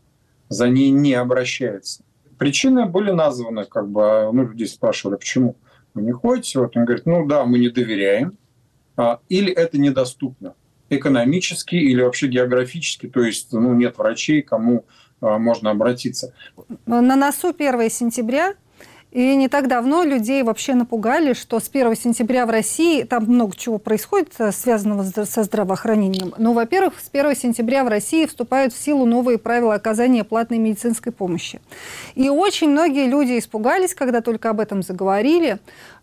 за 0.49 0.69
ней 0.69 0.91
не 0.91 1.13
обращается. 1.13 2.03
Причины 2.39 2.87
были 2.87 3.11
названы, 3.11 3.65
как 3.65 3.89
бы, 3.89 4.03
а, 4.03 4.33
ну, 4.33 4.47
людей 4.47 4.69
спрашивали, 4.69 5.17
почему 5.17 5.57
вы 5.93 6.03
не 6.03 6.13
ходите? 6.13 6.61
Вот 6.61 6.77
он 6.77 6.85
говорит, 6.85 7.05
ну 7.07 7.27
да, 7.27 7.45
мы 7.45 7.59
не 7.59 7.69
доверяем, 7.69 8.39
а, 8.97 9.21
или 9.29 9.53
это 9.53 9.79
недоступно 9.79 10.55
экономически 10.89 11.75
или 11.75 12.03
вообще 12.03 12.29
географически, 12.29 13.09
то 13.09 13.23
есть 13.23 13.53
ну, 13.53 13.75
нет 13.75 13.99
врачей, 13.99 14.43
кому 14.43 14.85
а, 15.21 15.39
можно 15.39 15.71
обратиться. 15.71 16.33
На 16.87 17.17
носу 17.17 17.49
1 17.49 17.91
сентября 17.91 18.55
и 19.13 19.35
не 19.37 19.49
так 19.49 19.69
давно 19.69 20.03
людей 20.03 20.43
вообще 20.43 20.75
напугали, 20.75 21.33
что 21.33 21.59
с 21.59 21.69
1 21.69 21.97
сентября 21.97 22.45
в 22.45 22.51
России, 22.51 23.03
там 23.03 23.25
много 23.25 23.57
чего 23.57 23.79
происходит, 23.79 24.35
э, 24.39 24.53
связанного 24.53 25.05
со 25.25 25.43
здравоохранением. 25.45 26.35
Но, 26.37 26.53
во-первых, 26.53 27.01
с 27.01 27.09
1 27.09 27.35
сентября 27.35 27.85
в 27.85 27.89
России 27.89 28.27
вступают 28.27 28.75
в 28.75 28.79
силу 28.79 29.07
новые 29.07 29.39
правила 29.39 29.75
оказания 29.75 30.23
платной 30.25 30.59
медицинской 30.59 31.13
помощи. 31.13 31.61
И 32.15 32.29
очень 32.29 32.69
многие 32.69 33.07
люди 33.07 33.39
испугались, 33.39 33.95
когда 33.95 34.21
только 34.21 34.51
об 34.51 34.61
этом 34.61 34.83
заговорили, 34.83 35.61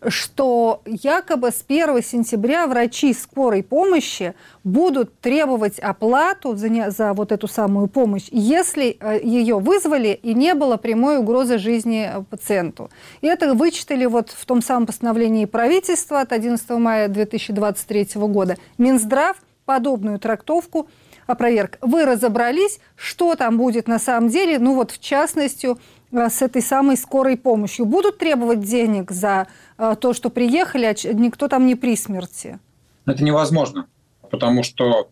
что 0.08 0.82
якобы 0.84 1.50
с 1.50 1.64
1 1.66 2.02
сентября 2.02 2.66
врачи 2.66 3.12
скорой 3.12 3.62
помощи 3.62 4.34
будут 4.64 5.20
требовать 5.20 5.78
оплату 5.78 6.56
за, 6.56 6.90
за 6.90 7.12
вот 7.12 7.32
эту 7.32 7.46
самую 7.46 7.86
помощь, 7.86 8.28
если 8.32 8.96
э, 8.98 9.20
ее 9.22 9.58
вызвали 9.58 10.18
и 10.22 10.34
не 10.34 10.54
было 10.54 10.78
прямой 10.78 11.18
угрозы 11.18 11.58
жизни 11.58 12.10
э, 12.10 12.22
пациенту. 12.22 12.90
И 13.20 13.26
это 13.26 13.54
вычитали 13.54 14.06
вот 14.06 14.30
в 14.30 14.44
том 14.46 14.62
самом 14.62 14.86
постановлении 14.86 15.44
правительства 15.44 16.22
от 16.22 16.32
11 16.32 16.68
мая 16.70 17.08
2023 17.08 18.08
года. 18.14 18.56
Минздрав 18.78 19.36
подобную 19.66 20.18
трактовку 20.18 20.88
опроверг. 21.26 21.78
Вы 21.82 22.06
разобрались, 22.06 22.80
что 22.96 23.34
там 23.34 23.58
будет 23.58 23.86
на 23.86 23.98
самом 23.98 24.30
деле, 24.30 24.58
ну 24.58 24.74
вот 24.74 24.90
в 24.90 24.98
частности 24.98 25.76
э, 26.10 26.28
с 26.30 26.40
этой 26.40 26.62
самой 26.62 26.96
скорой 26.96 27.36
помощью. 27.36 27.84
Будут 27.84 28.16
требовать 28.16 28.60
денег 28.60 29.10
за 29.10 29.46
то, 29.76 30.12
что 30.12 30.30
приехали, 30.30 30.84
а 30.84 30.94
никто 31.12 31.48
там 31.48 31.66
не 31.66 31.74
при 31.74 31.96
смерти? 31.96 32.60
Это 33.06 33.24
невозможно, 33.24 33.88
потому 34.34 34.64
что 34.64 35.10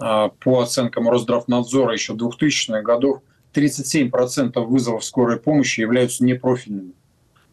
э, 0.00 0.28
по 0.38 0.60
оценкам 0.60 1.08
Росздравнадзора 1.08 1.92
еще 1.92 2.12
2000-х 2.12 2.82
годов 2.82 3.22
37% 3.52 4.60
вызовов 4.60 5.04
скорой 5.04 5.40
помощи 5.40 5.80
являются 5.80 6.24
непрофильными. 6.24 6.92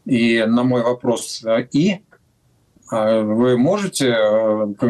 И 0.06 0.44
на 0.46 0.64
мой 0.64 0.84
вопрос 0.84 1.44
«и?» 1.72 2.02
а 2.90 3.22
вы 3.22 3.58
можете, 3.58 4.16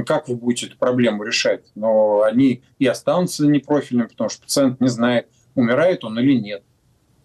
как 0.06 0.28
вы 0.28 0.36
будете 0.36 0.68
эту 0.68 0.78
проблему 0.78 1.24
решать? 1.24 1.64
Но 1.74 2.22
они 2.22 2.62
и 2.78 2.86
останутся 2.86 3.48
непрофильными, 3.48 4.08
потому 4.08 4.30
что 4.30 4.44
пациент 4.44 4.80
не 4.80 4.90
знает, 4.90 5.28
умирает 5.56 6.04
он 6.04 6.20
или 6.20 6.38
нет. 6.38 6.64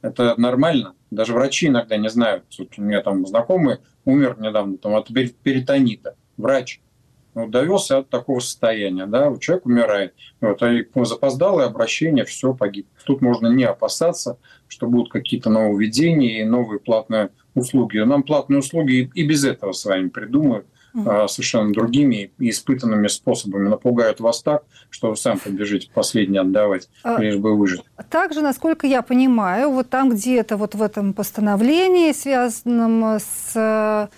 Это 0.00 0.34
нормально. 0.40 0.94
Даже 1.10 1.34
врачи 1.34 1.66
иногда 1.66 1.98
не 1.98 2.08
знают. 2.08 2.44
Вот 2.58 2.68
у 2.78 2.82
меня 2.82 3.02
там 3.02 3.26
знакомый 3.26 3.78
умер 4.06 4.36
недавно 4.40 4.78
там, 4.78 4.94
от 4.94 5.08
перитонита. 5.08 6.16
Врач 6.38 6.80
ну, 7.34 7.48
довелся 7.48 7.98
от 7.98 8.08
такого 8.08 8.40
состояния. 8.40 9.06
Да? 9.06 9.34
Человек 9.38 9.66
умирает. 9.66 10.14
Вот, 10.40 10.62
а 10.62 11.04
запоздалое 11.04 11.66
обращение, 11.66 12.24
все, 12.24 12.54
погиб. 12.54 12.86
Тут 13.04 13.22
можно 13.22 13.48
не 13.48 13.64
опасаться, 13.64 14.38
что 14.68 14.86
будут 14.86 15.10
какие-то 15.10 15.50
нововведения 15.50 16.40
и 16.40 16.44
новые 16.44 16.80
платные 16.80 17.30
услуги. 17.54 17.98
Нам 17.98 18.22
платные 18.22 18.58
услуги 18.58 19.10
и 19.14 19.26
без 19.26 19.44
этого 19.44 19.72
с 19.72 19.84
вами 19.84 20.08
придумают 20.08 20.66
mm 20.94 21.28
совершенно 21.28 21.72
другими 21.72 22.32
и 22.38 22.50
испытанными 22.50 23.08
способами. 23.08 23.68
Напугают 23.68 24.20
вас 24.20 24.42
так, 24.42 24.64
что 24.90 25.10
вы 25.10 25.16
сам 25.16 25.38
побежите 25.38 25.88
последний 25.94 26.38
отдавать, 26.38 26.88
а, 27.02 27.18
лишь 27.18 27.36
бы 27.36 27.56
выжить. 27.56 27.82
Также, 28.10 28.42
насколько 28.42 28.86
я 28.86 29.00
понимаю, 29.00 29.70
вот 29.70 29.88
там 29.88 30.10
где-то 30.10 30.56
вот 30.56 30.74
в 30.74 30.82
этом 30.82 31.14
постановлении, 31.14 32.12
связанном 32.12 33.18
с 33.18 34.10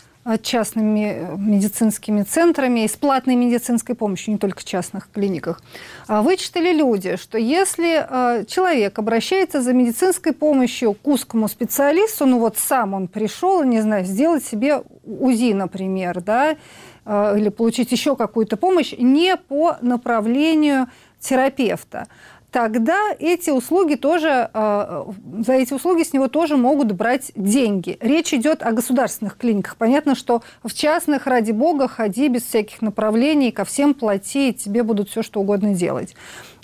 частными 0.42 1.16
э, 1.16 1.36
медицинскими 1.36 2.22
центрами 2.22 2.84
и 2.84 2.88
с 2.88 2.96
платной 2.96 3.34
медицинской 3.36 3.94
помощью, 3.94 4.32
не 4.32 4.38
только 4.38 4.60
в 4.60 4.64
частных 4.64 5.10
клиниках. 5.10 5.60
А 6.06 6.22
вычитали 6.22 6.72
люди, 6.72 7.16
что 7.16 7.36
если 7.38 8.06
э, 8.08 8.44
человек 8.46 8.98
обращается 8.98 9.60
за 9.60 9.72
медицинской 9.72 10.32
помощью 10.32 10.94
к 10.94 11.06
узкому 11.06 11.48
специалисту, 11.48 12.26
ну 12.26 12.38
вот 12.38 12.56
сам 12.56 12.94
он 12.94 13.08
пришел, 13.08 13.62
не 13.64 13.80
знаю, 13.80 14.04
сделать 14.04 14.44
себе 14.44 14.82
УЗИ, 15.04 15.52
например, 15.52 16.22
да, 16.22 16.56
э, 17.04 17.38
или 17.38 17.50
получить 17.50 17.92
еще 17.92 18.16
какую-то 18.16 18.56
помощь 18.56 18.94
не 18.96 19.36
по 19.36 19.76
направлению 19.82 20.88
терапевта, 21.20 22.06
тогда 22.54 23.12
эти 23.18 23.50
услуги 23.50 23.96
тоже, 23.96 24.48
э, 24.54 25.04
за 25.44 25.54
эти 25.54 25.74
услуги 25.74 26.04
с 26.04 26.12
него 26.12 26.28
тоже 26.28 26.56
могут 26.56 26.92
брать 26.92 27.32
деньги. 27.34 27.98
Речь 28.00 28.32
идет 28.32 28.62
о 28.62 28.70
государственных 28.70 29.36
клиниках. 29.36 29.74
Понятно, 29.74 30.14
что 30.14 30.40
в 30.62 30.72
частных, 30.72 31.26
ради 31.26 31.50
бога, 31.50 31.88
ходи 31.88 32.28
без 32.28 32.44
всяких 32.44 32.80
направлений, 32.80 33.50
ко 33.50 33.64
всем 33.64 33.92
плати, 33.92 34.50
и 34.50 34.54
тебе 34.54 34.84
будут 34.84 35.08
все 35.10 35.24
что 35.24 35.40
угодно 35.40 35.74
делать. 35.74 36.14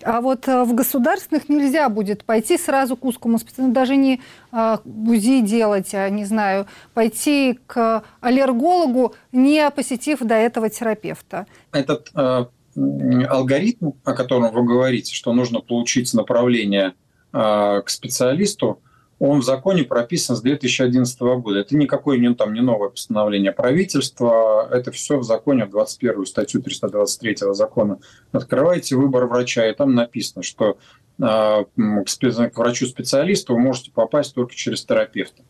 А 0.04 0.20
вот 0.20 0.46
э, 0.46 0.62
в 0.62 0.74
государственных 0.74 1.48
нельзя 1.48 1.88
будет 1.88 2.24
пойти 2.24 2.56
сразу 2.56 2.96
к 2.96 3.04
узкому 3.04 3.40
специалисту, 3.40 3.74
даже 3.74 3.96
не 3.96 4.20
э, 4.52 4.78
УЗИ 4.84 5.40
делать, 5.40 5.92
а, 5.92 6.08
не 6.08 6.24
знаю, 6.24 6.68
пойти 6.94 7.58
к 7.66 8.04
аллергологу, 8.20 9.16
не 9.32 9.68
посетив 9.70 10.20
до 10.20 10.36
этого 10.36 10.70
терапевта. 10.70 11.46
Этот 11.72 12.12
э, 12.14 12.44
алгоритм, 12.76 13.92
о 14.04 14.12
котором 14.12 14.52
вы 14.52 14.64
говорите, 14.64 15.14
что 15.14 15.32
нужно 15.32 15.60
получить 15.60 16.12
направление 16.14 16.94
э, 17.32 17.82
к 17.84 17.88
специалисту, 17.88 18.80
он 19.18 19.40
в 19.40 19.44
законе 19.44 19.84
прописан 19.84 20.34
с 20.34 20.40
2011 20.40 21.20
года. 21.20 21.58
Это 21.58 21.76
никакое 21.76 22.18
не, 22.18 22.34
там, 22.34 22.54
не 22.54 22.62
новое 22.62 22.88
постановление 22.88 23.52
правительства, 23.52 24.66
это 24.70 24.90
все 24.92 25.18
в 25.18 25.24
законе, 25.24 25.66
в 25.66 25.70
21 25.70 26.24
статью 26.24 26.62
323 26.62 27.36
закона. 27.52 27.98
Открываете 28.32 28.96
выбор 28.96 29.26
врача, 29.26 29.68
и 29.68 29.74
там 29.74 29.94
написано, 29.94 30.42
что 30.42 30.78
э, 31.18 31.22
к 31.22 32.56
врачу-специалисту 32.56 33.54
вы 33.54 33.60
можете 33.60 33.90
попасть 33.90 34.34
только 34.34 34.54
через 34.54 34.84
терапевта. 34.86 35.42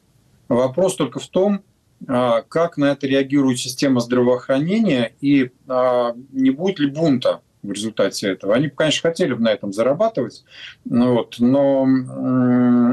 Вопрос 0.48 0.96
только 0.96 1.20
в 1.20 1.28
том, 1.28 1.56
а, 1.58 1.62
как 2.06 2.76
на 2.76 2.92
это 2.92 3.06
реагирует 3.06 3.58
система 3.58 4.00
здравоохранения 4.00 5.12
и 5.20 5.50
а, 5.68 6.14
не 6.32 6.50
будет 6.50 6.78
ли 6.78 6.86
бунта 6.86 7.42
в 7.62 7.72
результате 7.72 8.28
этого. 8.28 8.54
Они, 8.54 8.70
конечно, 8.70 9.10
хотели 9.10 9.34
бы 9.34 9.42
на 9.42 9.50
этом 9.50 9.72
зарабатывать, 9.72 10.44
ну 10.86 11.14
вот, 11.14 11.36
но 11.38 11.86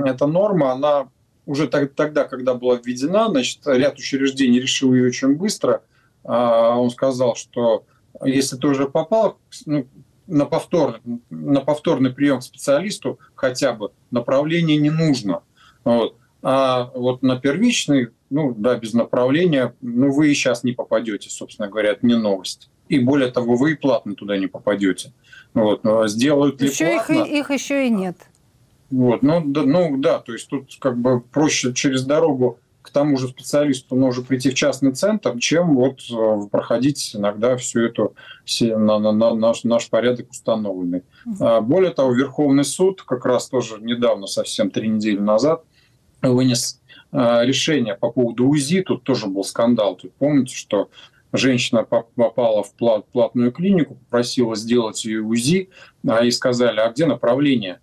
эта 0.05 0.27
норма, 0.27 0.73
она 0.73 1.07
уже 1.45 1.67
тогда, 1.67 2.25
когда 2.25 2.53
была 2.53 2.75
введена, 2.75 3.29
значит, 3.29 3.61
ряд 3.65 3.97
учреждений 3.97 4.59
решил 4.59 4.93
ее 4.93 5.07
очень 5.07 5.35
быстро. 5.35 5.81
А, 6.23 6.75
он 6.77 6.89
сказал, 6.89 7.35
что 7.35 7.85
если 8.23 8.57
ты 8.57 8.67
уже 8.67 8.87
попал 8.87 9.39
ну, 9.65 9.87
на, 10.27 10.45
повтор, 10.45 10.99
на 11.29 11.61
повторный 11.61 12.11
прием 12.11 12.39
к 12.39 12.43
специалисту, 12.43 13.19
хотя 13.33 13.71
бы 13.71 13.91
направление 14.11 14.77
не 14.77 14.89
нужно. 14.89 15.41
Вот. 15.85 16.17
А 16.43 16.91
вот 16.93 17.21
на 17.23 17.39
первичный 17.39 18.09
ну 18.29 18.53
да, 18.55 18.75
без 18.77 18.93
направления, 18.93 19.73
ну 19.81 20.11
вы 20.11 20.31
и 20.31 20.33
сейчас 20.33 20.63
не 20.63 20.73
попадете, 20.73 21.29
собственно 21.29 21.67
говоря, 21.67 21.91
это 21.91 22.05
не 22.05 22.15
новость. 22.15 22.69
И 22.89 22.99
более 22.99 23.31
того, 23.31 23.55
вы 23.55 23.73
и 23.73 23.75
платно 23.75 24.15
туда 24.15 24.37
не 24.37 24.47
попадете. 24.47 25.11
Вот, 25.53 25.83
но 25.83 26.07
сделают 26.07 26.61
ли 26.61 26.69
еще 26.69 26.93
платно? 26.93 27.23
Их, 27.23 27.27
их 27.27 27.51
еще 27.51 27.87
и 27.87 27.89
нет. 27.89 28.17
Вот, 28.89 29.21
ну, 29.21 29.43
да, 29.45 29.63
ну 29.63 29.97
да, 29.97 30.19
то 30.19 30.31
есть 30.31 30.47
тут 30.47 30.69
как 30.79 30.97
бы 30.97 31.19
проще 31.19 31.73
через 31.73 32.03
дорогу 32.03 32.59
к 32.87 32.89
тому 32.89 33.17
же 33.17 33.27
специалисту 33.27 33.97
можно 33.97 34.23
прийти 34.23 34.49
в 34.49 34.53
частный 34.53 34.93
центр, 34.93 35.37
чем 35.39 35.75
вот 35.75 35.99
э, 36.09 36.47
проходить 36.49 37.13
иногда 37.13 37.57
всю 37.57 37.81
эту 37.81 38.15
все, 38.45 38.77
на, 38.77 38.97
на, 38.97 39.11
на 39.11 39.35
наш, 39.35 39.65
наш 39.65 39.89
порядок 39.89 40.31
установленный. 40.31 41.03
Угу. 41.25 41.61
Более 41.63 41.91
того, 41.91 42.13
Верховный 42.13 42.63
суд 42.63 43.01
как 43.01 43.25
раз 43.25 43.49
тоже 43.49 43.79
недавно, 43.81 44.25
совсем 44.25 44.71
три 44.71 44.87
недели 44.87 45.19
назад, 45.19 45.63
вынес 46.21 46.79
решение 47.11 47.95
по 47.95 48.11
поводу 48.11 48.47
УЗИ, 48.47 48.81
тут 48.81 49.03
тоже 49.03 49.27
был 49.27 49.43
скандал. 49.43 49.95
Тут 49.95 50.13
помните, 50.13 50.55
что 50.55 50.89
женщина 51.33 51.83
попала 51.83 52.63
в 52.63 52.73
платную 53.11 53.51
клинику, 53.51 53.95
попросила 53.95 54.55
сделать 54.55 55.03
ее 55.05 55.21
УЗИ, 55.21 55.69
а 56.07 56.23
ей 56.23 56.31
сказали, 56.31 56.79
а 56.79 56.89
где 56.89 57.05
направление? 57.05 57.79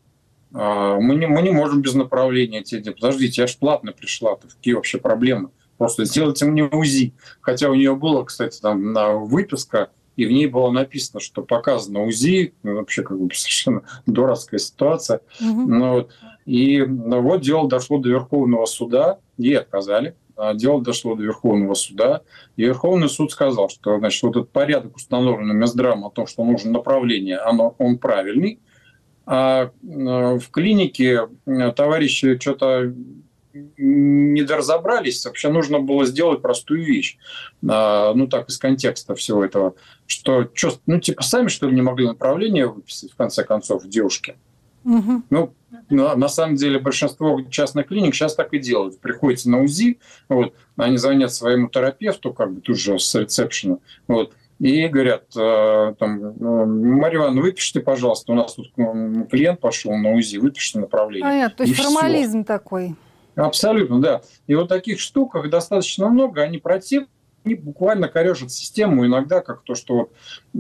А, 0.53 0.99
мы 1.01 1.17
не, 1.17 1.27
мы 1.27 1.43
не 1.43 1.51
можем 1.51 1.83
без 1.83 1.95
направления 1.95 2.63
тебе. 2.63 2.93
Подождите, 2.93 3.43
я 3.43 3.47
же 3.47 3.57
платно 3.59 3.93
пришла, 3.93 4.33
-то. 4.33 4.49
какие 4.49 4.75
вообще 4.75 4.99
проблемы? 4.99 5.51
Просто 5.79 6.05
сделайте 6.05 6.45
мне 6.47 6.65
УЗИ. 6.65 7.13
Хотя 7.41 7.69
у 7.69 7.75
нее 7.75 7.97
было, 7.97 8.25
кстати, 8.25 8.61
там 8.61 8.93
на 8.93 9.15
выписка, 9.15 9.91
и 10.17 10.27
в 10.27 10.31
ней 10.31 10.47
было 10.47 10.71
написано, 10.71 11.21
что 11.21 11.43
показано 11.43 12.05
УЗИ, 12.05 12.55
ну, 12.63 12.77
вообще 12.77 13.03
как 13.03 13.19
бы 13.19 13.29
совершенно 13.35 13.83
дурацкая 14.07 14.61
ситуация. 14.61 15.21
Угу. 15.41 15.61
Ну, 15.63 15.93
вот. 15.93 16.13
И 16.47 16.83
ну, 16.83 17.21
вот 17.21 17.41
дело 17.41 17.69
дошло 17.69 17.99
до 17.99 18.09
Верховного 18.11 18.67
суда, 18.67 19.19
ей 19.39 19.59
отказали. 19.59 20.15
А 20.37 20.55
дело 20.55 20.83
дошло 20.83 21.15
до 21.15 21.23
Верховного 21.23 21.75
суда, 21.75 22.23
и 22.57 22.63
Верховный 22.63 23.09
суд 23.09 23.31
сказал, 23.31 23.69
что 23.69 23.99
значит, 23.99 24.21
вот 24.25 24.37
этот 24.37 24.51
порядок, 24.51 24.97
установленный 24.97 25.55
Минздравом 25.55 26.05
о 26.05 26.11
том, 26.11 26.27
что 26.27 26.45
нужно 26.45 26.73
направление, 26.73 27.39
оно, 27.39 27.77
он 27.79 27.99
правильный, 27.99 28.59
а 29.27 29.71
в 29.83 30.43
клинике 30.51 31.29
товарищи 31.77 32.37
что-то 32.39 32.93
не 33.77 34.43
доразобрались, 34.43 35.25
вообще 35.25 35.49
нужно 35.51 35.79
было 35.79 36.05
сделать 36.05 36.43
простую 36.43 36.85
вещь, 36.85 37.17
а, 37.69 38.13
ну 38.13 38.27
так, 38.27 38.49
из 38.49 38.59
контекста 38.59 39.15
всего 39.15 39.45
этого, 39.45 39.77
что, 40.07 40.51
что 40.53 40.73
ну 40.87 40.99
типа 40.99 41.23
сами 41.23 41.47
что 41.47 41.69
ли 41.69 41.77
не 41.77 41.83
могли 41.83 42.09
направление 42.09 42.67
выписать, 42.67 43.13
в 43.13 43.17
конце 43.17 43.45
концов, 43.45 43.87
девушке. 43.87 44.35
Угу. 44.85 45.23
Ну, 45.31 45.55
на, 45.91 46.17
на 46.17 46.29
самом 46.29 46.57
деле 46.57 46.79
большинство 46.79 47.41
частных 47.51 47.89
клиник 47.89 48.15
сейчас 48.15 48.35
так 48.35 48.53
и 48.53 48.59
делают. 48.59 49.01
Приходите 49.01 49.49
на 49.49 49.63
УЗИ, 49.63 49.99
вот, 50.29 50.55
они 50.77 50.97
звонят 50.97 51.33
своему 51.33 51.69
терапевту, 51.69 52.33
как 52.33 52.53
бы 52.53 52.61
тут 52.61 52.79
же 52.79 52.99
с 52.99 53.15
ресепшена, 53.15 53.79
вот, 54.09 54.33
и 54.61 54.87
говорят, 54.89 55.25
э, 55.37 55.95
там, 55.99 56.35
«Ну, 56.39 56.67
Мария 56.67 57.19
Ивановна, 57.19 57.43
выпишите, 57.43 57.81
пожалуйста, 57.81 58.33
у 58.33 58.35
нас 58.35 58.55
тут 58.55 58.73
клиент 59.31 59.61
пошел 59.61 59.97
на 59.97 60.13
УЗИ, 60.13 60.39
выпишите 60.39 60.79
направление. 60.79 61.29
Понятно, 61.29 61.57
то 61.57 61.63
есть 61.65 61.79
и 61.79 61.83
формализм 61.83 62.45
все. 62.45 62.47
такой. 62.47 62.95
Абсолютно, 63.35 64.01
да. 64.01 64.23
И 64.47 64.55
вот 64.55 64.69
таких 64.69 65.01
штуках 65.01 65.51
достаточно 65.51 66.09
много, 66.09 66.43
они 66.43 66.59
противны, 66.59 67.09
они 67.45 67.57
буквально 67.57 68.09
корежат 68.09 68.51
систему 68.51 69.05
иногда, 69.05 69.41
как 69.41 69.65
то, 69.65 69.75
что 69.75 70.09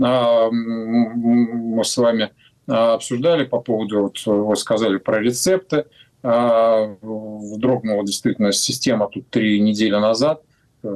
а, 0.00 0.50
мы 0.50 1.82
с 1.82 1.96
вами 1.96 2.24
а, 2.24 2.30
обсуждали 2.66 3.44
по 3.44 3.60
поводу, 3.60 4.02
вот 4.02 4.18
вы 4.26 4.56
сказали 4.56 4.98
про 4.98 5.20
рецепты, 5.20 5.86
а, 6.22 6.96
дрогнула 7.02 8.04
действительно 8.04 8.52
система 8.52 9.08
тут 9.08 9.28
три 9.28 9.60
недели 9.60 9.94
назад, 9.94 10.42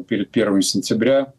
перед 0.06 0.30
1 0.30 0.62
сентября, 0.62 1.32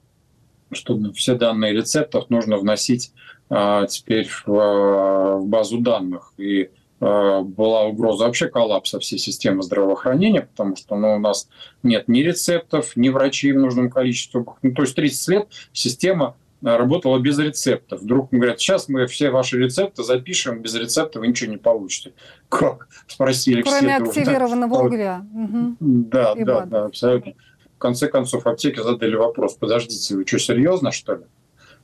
что 0.71 0.99
все 1.13 1.35
данные 1.35 1.73
рецептов 1.73 2.29
нужно 2.29 2.57
вносить 2.57 3.11
а, 3.49 3.85
теперь 3.87 4.27
в, 4.45 5.41
базу 5.43 5.79
данных. 5.79 6.33
И 6.37 6.69
Э, 7.01 7.41
была 7.41 7.83
угроза 7.85 8.25
вообще 8.25 8.49
коллапса 8.49 8.99
всей 8.99 9.17
системы 9.17 9.63
здравоохранения, 9.63 10.41
потому 10.41 10.75
что 10.75 10.97
ну, 10.97 11.15
у 11.15 11.19
нас 11.19 11.47
нет 11.81 12.07
ни 12.07 12.19
рецептов, 12.19 12.95
ни 12.97 13.09
врачей 13.09 13.53
в 13.53 13.59
нужном 13.59 13.89
количестве. 13.89 14.43
Ну, 14.61 14.73
то 14.73 14.81
есть 14.81 14.95
30 14.95 15.27
лет 15.29 15.47
система 15.71 16.25
э, 16.25 16.48
работала 16.61 17.19
без 17.19 17.39
рецептов. 17.39 18.01
Вдруг 18.01 18.29
говорят, 18.31 18.59
сейчас 18.59 18.89
мы 18.89 19.07
все 19.07 19.29
ваши 19.29 19.57
рецепты 19.57 20.03
запишем, 20.03 20.61
без 20.61 20.75
рецепта 20.75 21.19
вы 21.19 21.27
ничего 21.27 21.51
не 21.51 21.57
получите. 21.57 22.13
Как? 22.49 22.87
Спросили 23.07 23.61
Кроме 23.61 23.77
все. 23.77 23.95
Кроме 23.95 24.09
активированного 24.09 24.77
да. 24.77 24.83
угля. 24.83 25.25
Угу. 25.33 25.75
Да, 25.79 26.33
И 26.35 26.43
да, 26.43 26.65
да, 26.65 26.85
абсолютно. 26.85 27.33
В 27.75 27.79
конце 27.79 28.07
концов, 28.07 28.45
аптеки 28.45 28.81
задали 28.81 29.15
вопрос, 29.15 29.53
подождите, 29.53 30.15
вы 30.15 30.25
что, 30.27 30.37
серьезно, 30.39 30.91
что 30.91 31.15
ли? 31.15 31.23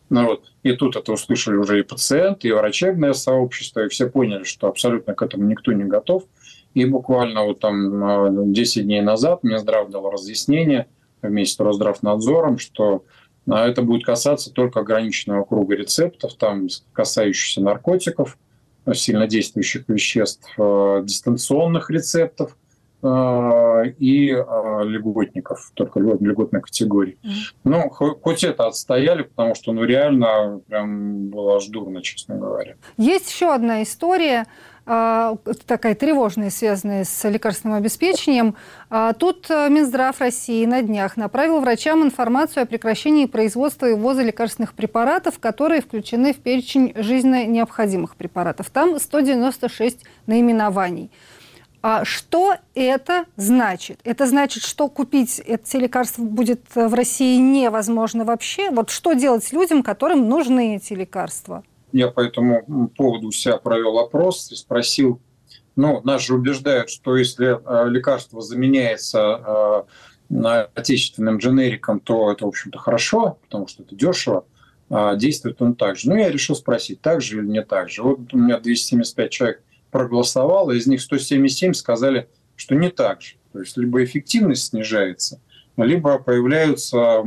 Ну, 0.09 0.25
вот. 0.25 0.51
И 0.63 0.73
тут 0.73 0.95
это 0.95 1.13
услышали 1.13 1.55
уже 1.55 1.79
и 1.79 1.83
пациенты, 1.83 2.47
и 2.47 2.51
врачебное 2.51 3.13
сообщество, 3.13 3.85
и 3.85 3.89
все 3.89 4.09
поняли, 4.09 4.43
что 4.43 4.67
абсолютно 4.67 5.13
к 5.13 5.21
этому 5.21 5.45
никто 5.45 5.71
не 5.71 5.85
готов. 5.85 6.23
И 6.73 6.85
буквально 6.85 7.43
вот 7.43 7.61
там 7.61 8.53
10 8.53 8.77
а, 8.77 8.81
дней 8.81 9.01
назад 9.01 9.43
Минздрав 9.43 9.89
дал 9.89 10.11
разъяснение 10.11 10.87
вместе 11.21 11.55
с 11.55 11.59
Росздравнадзором, 11.59 12.57
что 12.57 13.03
это 13.47 13.81
будет 13.81 14.05
касаться 14.05 14.51
только 14.51 14.79
ограниченного 14.79 15.43
круга 15.43 15.75
рецептов, 15.75 16.33
там 16.35 16.67
касающихся 16.93 17.61
наркотиков, 17.61 18.37
сильнодействующих 18.91 19.87
веществ, 19.87 20.47
а, 20.57 21.01
дистанционных 21.01 21.89
рецептов– 21.89 22.57
а, 22.64 22.64
и 23.05 24.31
а, 24.31 24.81
льготников, 24.83 25.71
только 25.73 25.99
льготной 25.99 26.61
категории. 26.61 27.17
Mm-hmm. 27.23 27.55
Ну, 27.63 27.89
хоть 27.89 28.43
это 28.43 28.67
отстояли, 28.67 29.23
потому 29.23 29.55
что 29.55 29.71
ну, 29.71 29.83
реально 29.83 30.61
прям 30.67 31.29
было 31.29 31.57
аж 31.57 31.67
дурно, 31.67 32.01
честно 32.01 32.35
говоря. 32.35 32.75
Есть 32.97 33.31
еще 33.31 33.53
одна 33.53 33.83
история, 33.83 34.47
а, 34.85 35.35
такая 35.65 35.95
тревожная, 35.95 36.49
связанная 36.49 37.03
с 37.03 37.27
лекарственным 37.27 37.77
обеспечением. 37.77 38.55
Тут 39.17 39.49
Минздрав 39.49 40.19
России 40.19 40.65
на 40.65 40.81
днях 40.81 41.17
направил 41.17 41.59
врачам 41.59 42.03
информацию 42.03 42.63
о 42.63 42.65
прекращении 42.65 43.25
производства 43.25 43.87
и 43.87 43.93
ввоза 43.93 44.23
лекарственных 44.23 44.73
препаратов, 44.73 45.39
которые 45.39 45.81
включены 45.81 46.33
в 46.33 46.37
перечень 46.37 46.93
жизненно 46.95 47.45
необходимых 47.45 48.15
препаратов. 48.15 48.69
Там 48.69 48.99
196 48.99 50.05
наименований. 50.27 51.11
А 51.87 52.03
что 52.03 52.55
это 52.73 53.25
значит? 53.37 53.99
Это 54.03 54.25
значит, 54.25 54.63
что 54.63 54.89
купить 54.89 55.39
эти 55.45 55.77
лекарства 55.77 56.23
будет 56.23 56.61
в 56.73 56.91
России 56.95 57.37
невозможно 57.37 58.25
вообще? 58.25 58.71
Вот 58.71 58.89
что 58.89 59.13
делать 59.13 59.53
людям, 59.53 59.83
которым 59.83 60.27
нужны 60.27 60.77
эти 60.77 60.93
лекарства? 60.93 61.63
я 61.95 62.09
по 62.09 62.19
этому 62.19 62.89
поводу 62.89 63.27
у 63.27 63.31
себя 63.31 63.57
провел 63.57 63.99
опрос 63.99 64.51
и 64.51 64.55
спросил, 64.55 65.21
ну, 65.77 66.01
нас 66.03 66.23
же 66.23 66.35
убеждают, 66.35 66.89
что 66.89 67.15
если 67.15 67.57
лекарство 67.89 68.41
заменяется 68.41 69.85
отечественным 70.73 71.37
дженериком, 71.37 72.01
то 72.01 72.31
это, 72.31 72.45
в 72.45 72.49
общем-то, 72.49 72.79
хорошо, 72.79 73.37
потому 73.43 73.67
что 73.67 73.83
это 73.83 73.95
дешево, 73.95 74.45
а 74.89 75.15
действует 75.15 75.61
он 75.61 75.75
так 75.75 75.95
же. 75.97 76.09
Ну, 76.09 76.17
я 76.17 76.29
решил 76.29 76.55
спросить, 76.55 76.99
так 76.99 77.21
же 77.21 77.37
или 77.37 77.45
не 77.45 77.63
так 77.63 77.89
же. 77.89 78.03
Вот 78.03 78.33
у 78.33 78.37
меня 78.37 78.59
275 78.59 79.31
человек 79.31 79.63
проголосовало, 79.95 80.71
из 80.71 80.87
них 80.87 80.99
177 80.99 81.73
сказали, 81.73 82.27
что 82.57 82.75
не 82.75 82.89
так 82.89 83.21
же. 83.21 83.35
То 83.53 83.61
есть 83.61 83.77
либо 83.77 84.03
эффективность 84.03 84.65
снижается, 84.65 85.39
либо 85.77 86.19
появляются 86.19 87.23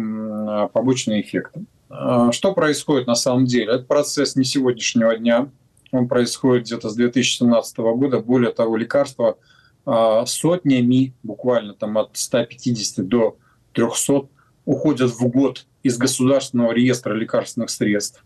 побочные 0.75 1.23
эффекты. 1.23 1.65
А 1.89 2.31
что 2.31 2.53
происходит 2.53 3.07
на 3.07 3.15
самом 3.15 3.47
деле? 3.47 3.73
Это 3.73 3.85
процесс 3.85 4.37
не 4.37 4.45
сегодняшнего 4.45 5.17
дня. 5.17 5.49
Он 5.93 6.09
происходит 6.09 6.67
где-то 6.67 6.91
с 6.91 6.95
2017 6.95 7.79
года. 7.79 8.21
Более 8.21 8.53
того, 8.53 8.77
лекарства 8.77 9.39
а, 9.87 10.27
сотнями, 10.27 11.15
буквально 11.23 11.73
там 11.73 11.97
от 11.97 12.11
150 12.19 13.09
до 13.09 13.39
300 13.73 14.29
уходят 14.67 15.11
в 15.11 15.27
год 15.29 15.65
из 15.83 15.97
государственного 15.97 16.73
реестра 16.73 17.15
лекарственных 17.15 17.71
средств. 17.71 18.23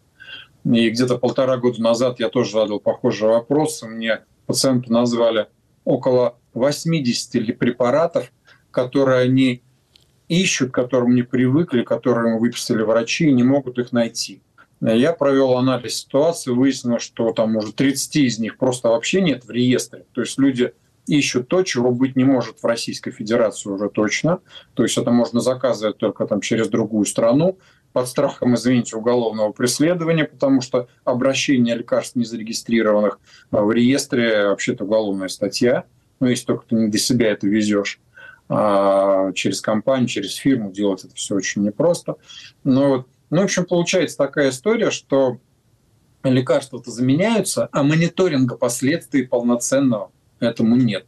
И 0.65 0.91
где-то 0.91 1.19
полтора 1.19 1.57
года 1.57 1.83
назад 1.83 2.21
я 2.21 2.29
тоже 2.29 2.53
задал 2.53 2.81
похожий 2.81 3.29
вопрос. 3.29 3.83
Мне 3.83 4.21
пациенты 4.47 4.93
назвали 4.93 5.49
около 5.85 6.39
80 6.55 7.59
препаратов, 7.59 8.33
которые 8.71 9.21
они 9.21 9.63
ищут, 10.29 10.71
к 10.71 10.75
которым 10.75 11.15
не 11.15 11.23
привыкли, 11.23 11.83
которые 11.83 12.35
им 12.35 12.39
выписали 12.39 12.83
врачи 12.83 13.29
и 13.29 13.33
не 13.33 13.43
могут 13.43 13.79
их 13.79 13.93
найти. 13.93 14.43
Я 14.81 15.13
провел 15.13 15.57
анализ 15.57 15.99
ситуации, 15.99 16.51
выяснилось, 16.51 17.03
что 17.03 17.33
там 17.33 17.57
уже 17.57 17.73
30 17.73 18.17
из 18.17 18.39
них 18.39 18.57
просто 18.57 18.89
вообще 18.89 19.21
нет 19.21 19.45
в 19.45 19.51
реестре. 19.51 20.07
То 20.13 20.23
есть 20.23 20.39
люди 20.39 20.73
ищут 21.07 21.49
то, 21.49 21.63
чего 21.63 21.91
быть 21.93 22.17
не 22.17 22.25
может 22.25 22.61
в 22.61 22.67
Российской 22.67 23.11
Федерации 23.11 23.69
уже 23.69 23.89
точно. 23.89 24.41
То 24.75 24.83
есть 24.83 24.97
это 24.97 25.11
можно 25.11 25.41
заказывать 25.41 25.99
только 25.99 26.27
там 26.27 26.41
через 26.41 26.69
другую 26.69 27.05
страну 27.07 27.59
под 27.93 28.09
страхом, 28.09 28.55
извините, 28.55 28.97
уголовного 28.97 29.53
преследования, 29.53 30.24
потому 30.24 30.61
что 30.61 30.88
обращение 31.05 31.74
лекарств 31.74 32.16
незарегистрированных 32.16 33.18
в 33.51 33.70
реестре 33.70 34.49
вообще-то 34.49 34.84
уголовная 34.84 35.28
статья. 35.28 35.84
Ну, 36.20 36.28
если 36.28 36.47
только 36.47 36.66
ты 36.68 36.74
не 36.76 36.88
до 36.88 36.99
себя 36.99 37.30
это 37.30 37.47
везешь 37.47 38.01
а 38.49 39.32
через 39.32 39.62
компанию, 39.62 40.09
через 40.09 40.34
фирму 40.34 40.70
делать 40.70 41.05
это 41.05 41.14
все 41.14 41.34
очень 41.34 41.62
непросто. 41.62 42.16
Но 42.64 42.88
вот, 42.88 43.09
ну, 43.30 43.40
в 43.40 43.45
общем, 43.45 43.64
получается 43.64 44.18
такая 44.18 44.51
история, 44.51 44.90
что 44.90 45.38
лекарства-то 46.22 46.90
заменяются, 46.90 47.68
а 47.72 47.82
мониторинга 47.82 48.57
последствий 48.57 49.26
полноценного 49.26 50.12
этому 50.38 50.76
нет. 50.76 51.07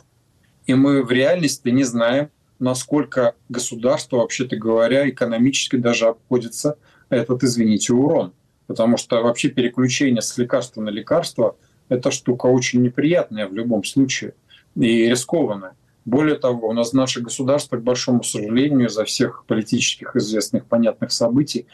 И 0.66 0.74
мы 0.74 1.02
в 1.02 1.10
реальности 1.10 1.68
не 1.68 1.84
знаем, 1.84 2.30
насколько 2.58 3.34
государство, 3.48 4.18
вообще-то 4.18 4.56
говоря, 4.56 5.08
экономически 5.08 5.76
даже 5.76 6.06
обходится 6.06 6.78
этот, 7.08 7.42
извините, 7.42 7.92
урон. 7.92 8.32
Потому 8.66 8.96
что 8.96 9.22
вообще 9.22 9.48
переключение 9.48 10.22
с 10.22 10.36
лекарства 10.38 10.80
на 10.80 10.88
лекарство– 10.88 11.56
это 11.88 12.10
штука 12.10 12.46
очень 12.46 12.82
неприятная 12.82 13.46
в 13.46 13.54
любом 13.54 13.84
случае 13.84 14.34
и 14.74 15.08
рискованная. 15.08 15.76
Более 16.04 16.36
того, 16.36 16.68
у 16.68 16.72
нас 16.72 16.92
наше 16.92 17.20
государство, 17.20 17.76
к 17.76 17.82
большому 17.82 18.22
сожалению, 18.22 18.88
из-за 18.88 19.04
всех 19.04 19.44
политических 19.46 20.14
известных 20.16 20.66
понятных 20.66 21.12
событий 21.12 21.66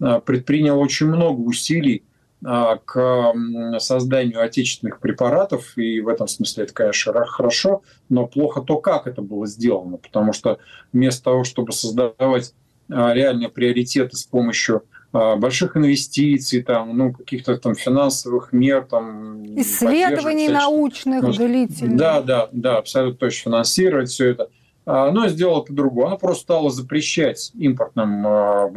а, 0.00 0.20
предприняло 0.20 0.78
очень 0.78 1.06
много 1.06 1.40
усилий 1.40 2.04
к 2.42 3.32
созданию 3.78 4.42
отечественных 4.42 5.00
препаратов, 5.00 5.76
и 5.76 6.00
в 6.00 6.08
этом 6.08 6.28
смысле 6.28 6.64
это, 6.64 6.74
конечно, 6.74 7.24
хорошо, 7.24 7.82
но 8.08 8.26
плохо 8.26 8.60
то, 8.60 8.78
как 8.78 9.06
это 9.06 9.22
было 9.22 9.46
сделано, 9.46 9.96
потому 9.96 10.32
что 10.32 10.58
вместо 10.92 11.24
того, 11.24 11.44
чтобы 11.44 11.72
создавать 11.72 12.52
а, 12.90 13.14
реальные 13.14 13.48
приоритеты 13.48 14.16
с 14.16 14.24
помощью 14.24 14.84
а, 15.12 15.36
больших 15.36 15.76
инвестиций, 15.76 16.62
там, 16.62 16.96
ну, 16.96 17.12
каких-то 17.12 17.56
там 17.56 17.74
финансовых 17.74 18.52
мер, 18.52 18.84
там, 18.84 19.58
исследований 19.58 20.48
научных 20.48 21.22
ну, 21.22 21.32
длительных. 21.32 21.96
Да, 21.96 22.20
да, 22.20 22.48
да, 22.52 22.78
абсолютно 22.78 23.18
точно 23.18 23.50
финансировать 23.50 24.10
все 24.10 24.30
это– 24.30 24.50
оно 24.86 25.26
сделало 25.26 25.62
по-другому. 25.62 26.06
Оно 26.06 26.16
просто 26.16 26.42
стало 26.42 26.70
запрещать 26.70 27.50
импортным 27.54 28.24
а, 28.24 28.70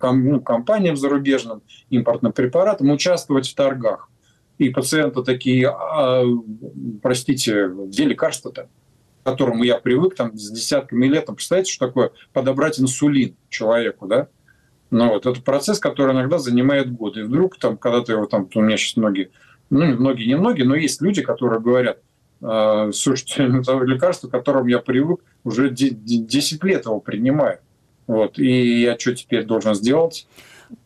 а, 0.00 0.12
ну, 0.12 0.40
компаниям 0.40 0.96
зарубежным, 0.96 1.62
импортным 1.90 2.32
препаратам 2.32 2.90
участвовать 2.90 3.48
в 3.48 3.54
торгах. 3.56 4.08
И 4.58 4.70
пациенты 4.70 5.24
такие, 5.24 5.68
а, 5.68 6.22
простите, 7.02 7.68
где 7.68 8.04
лекарство-то? 8.04 8.68
к 9.22 9.26
которому 9.26 9.64
я 9.64 9.78
привык 9.78 10.14
там, 10.14 10.36
с 10.36 10.50
десятками 10.50 11.06
лет. 11.06 11.24
Представляете, 11.26 11.72
что 11.72 11.86
такое 11.86 12.10
подобрать 12.34 12.78
инсулин 12.78 13.36
человеку, 13.48 14.06
да? 14.06 14.28
Ну 14.90 15.08
вот, 15.08 15.24
это 15.24 15.40
процесс, 15.40 15.78
который 15.78 16.12
иногда 16.12 16.36
занимает 16.36 16.92
годы. 16.92 17.20
И 17.20 17.22
вдруг, 17.22 17.56
там, 17.58 17.78
когда 17.78 18.02
ты 18.02 18.12
его 18.12 18.26
там, 18.26 18.50
у 18.54 18.60
меня 18.60 18.76
сейчас 18.76 18.98
многие, 18.98 19.30
ну, 19.70 19.86
многие, 19.96 20.26
не 20.26 20.36
многие, 20.36 20.64
но 20.64 20.74
есть 20.74 21.00
люди, 21.00 21.22
которые 21.22 21.60
говорят– 21.60 22.00
а, 22.08 22.13
слушайте, 22.92 23.44
это 23.60 23.78
лекарство, 23.84 24.28
к 24.28 24.32
которому 24.32 24.68
я 24.68 24.78
привык, 24.78 25.20
уже 25.44 25.70
10 25.70 26.64
лет 26.64 26.84
его 26.84 27.00
принимаю. 27.00 27.58
Вот. 28.06 28.38
И 28.38 28.82
я 28.82 28.98
что 28.98 29.14
теперь 29.14 29.44
должен 29.44 29.74
сделать? 29.74 30.26